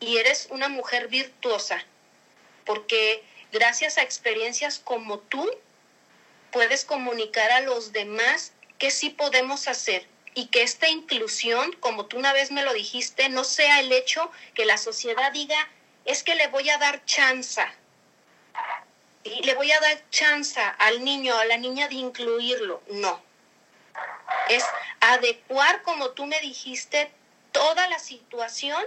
y 0.00 0.18
eres 0.18 0.48
una 0.50 0.68
mujer 0.68 1.08
virtuosa, 1.08 1.84
porque 2.64 3.22
gracias 3.52 3.98
a 3.98 4.02
experiencias 4.02 4.78
como 4.78 5.18
tú 5.18 5.50
puedes 6.52 6.84
comunicar 6.84 7.50
a 7.50 7.60
los 7.60 7.92
demás 7.92 8.52
qué 8.78 8.90
sí 8.90 9.10
podemos 9.10 9.66
hacer 9.66 10.06
y 10.38 10.46
que 10.46 10.62
esta 10.62 10.86
inclusión, 10.86 11.72
como 11.80 12.06
tú 12.06 12.16
una 12.16 12.32
vez 12.32 12.52
me 12.52 12.62
lo 12.62 12.72
dijiste, 12.72 13.28
no 13.28 13.42
sea 13.42 13.80
el 13.80 13.90
hecho 13.90 14.30
que 14.54 14.66
la 14.66 14.78
sociedad 14.78 15.32
diga, 15.32 15.68
es 16.04 16.22
que 16.22 16.36
le 16.36 16.46
voy 16.46 16.70
a 16.70 16.78
dar 16.78 17.04
chance, 17.06 17.60
y 19.24 19.42
le 19.42 19.54
voy 19.54 19.72
a 19.72 19.80
dar 19.80 20.08
chance 20.10 20.60
al 20.78 21.02
niño 21.02 21.34
o 21.34 21.38
a 21.38 21.44
la 21.44 21.56
niña 21.56 21.88
de 21.88 21.96
incluirlo. 21.96 22.80
No. 22.86 23.20
Es 24.48 24.64
adecuar, 25.00 25.82
como 25.82 26.10
tú 26.10 26.24
me 26.26 26.38
dijiste, 26.38 27.10
toda 27.50 27.88
la 27.88 27.98
situación 27.98 28.80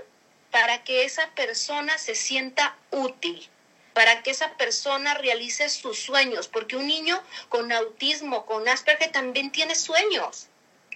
para 0.52 0.86
que 0.86 1.04
esa 1.04 1.32
persona 1.32 1.98
se 1.98 2.16
sienta 2.16 2.78
útil, 2.92 3.46
para 3.92 4.24
que 4.24 4.32
esa 4.32 4.54
persona 4.54 5.16
realice 5.16 5.68
sus 5.68 6.00
sueños, 6.00 6.48
porque 6.48 6.78
un 6.78 6.88
niño 6.88 7.22
con 7.50 7.74
autismo, 7.74 8.46
con 8.46 8.70
Asperger, 8.70 9.12
también 9.12 9.52
tiene 9.52 9.76
sueños. 9.76 10.48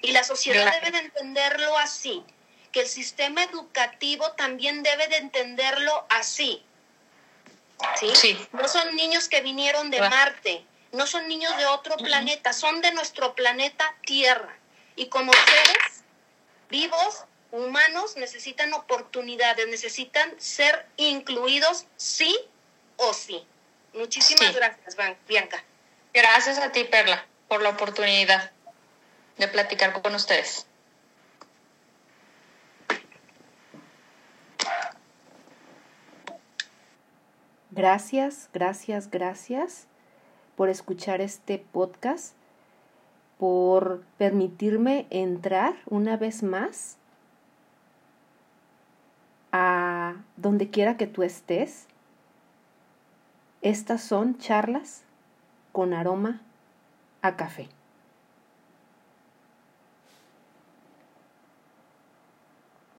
Y 0.05 0.11
la 0.11 0.23
sociedad 0.23 0.71
debe 0.79 0.91
de 0.91 1.05
entenderlo 1.05 1.77
así, 1.79 2.23
que 2.71 2.81
el 2.81 2.87
sistema 2.87 3.43
educativo 3.43 4.31
también 4.33 4.83
debe 4.83 5.07
de 5.07 5.17
entenderlo 5.17 6.05
así. 6.09 6.63
¿sí? 7.95 8.37
No 8.51 8.67
son 8.67 8.95
niños 8.95 9.27
que 9.29 9.41
vinieron 9.41 9.89
de 9.89 9.99
Marte, 10.01 10.63
no 10.91 11.07
son 11.07 11.27
niños 11.27 11.57
de 11.57 11.65
otro 11.65 11.97
planeta, 11.97 12.53
son 12.53 12.81
de 12.81 12.91
nuestro 12.91 13.33
planeta 13.33 13.95
Tierra. 14.05 14.55
Y 14.95 15.07
como 15.07 15.33
seres 15.33 16.03
vivos, 16.69 17.23
humanos, 17.51 18.15
necesitan 18.15 18.73
oportunidades, 18.73 19.67
necesitan 19.67 20.39
ser 20.39 20.85
incluidos 20.97 21.85
sí 21.97 22.37
o 22.97 23.13
sí. 23.13 23.43
Muchísimas 23.93 24.53
gracias, 24.53 24.95
Bianca. 25.27 25.63
Gracias 26.13 26.59
a 26.59 26.71
ti, 26.71 26.83
Perla, 26.83 27.25
por 27.47 27.61
la 27.61 27.69
oportunidad 27.69 28.51
de 29.37 29.47
platicar 29.47 30.01
con 30.01 30.15
ustedes. 30.15 30.65
Gracias, 37.71 38.49
gracias, 38.53 39.11
gracias 39.11 39.87
por 40.55 40.69
escuchar 40.69 41.19
este 41.19 41.59
podcast, 41.59 42.33
por 43.37 44.01
permitirme 44.17 45.07
entrar 45.09 45.75
una 45.87 46.15
vez 46.15 46.41
más 46.41 46.95
a 49.51 50.15
donde 50.37 50.69
quiera 50.69 50.95
que 50.95 51.07
tú 51.07 51.23
estés. 51.23 51.87
Estas 53.61 54.01
son 54.01 54.37
charlas 54.37 55.03
con 55.73 55.93
aroma 55.93 56.41
a 57.21 57.35
café. 57.35 57.74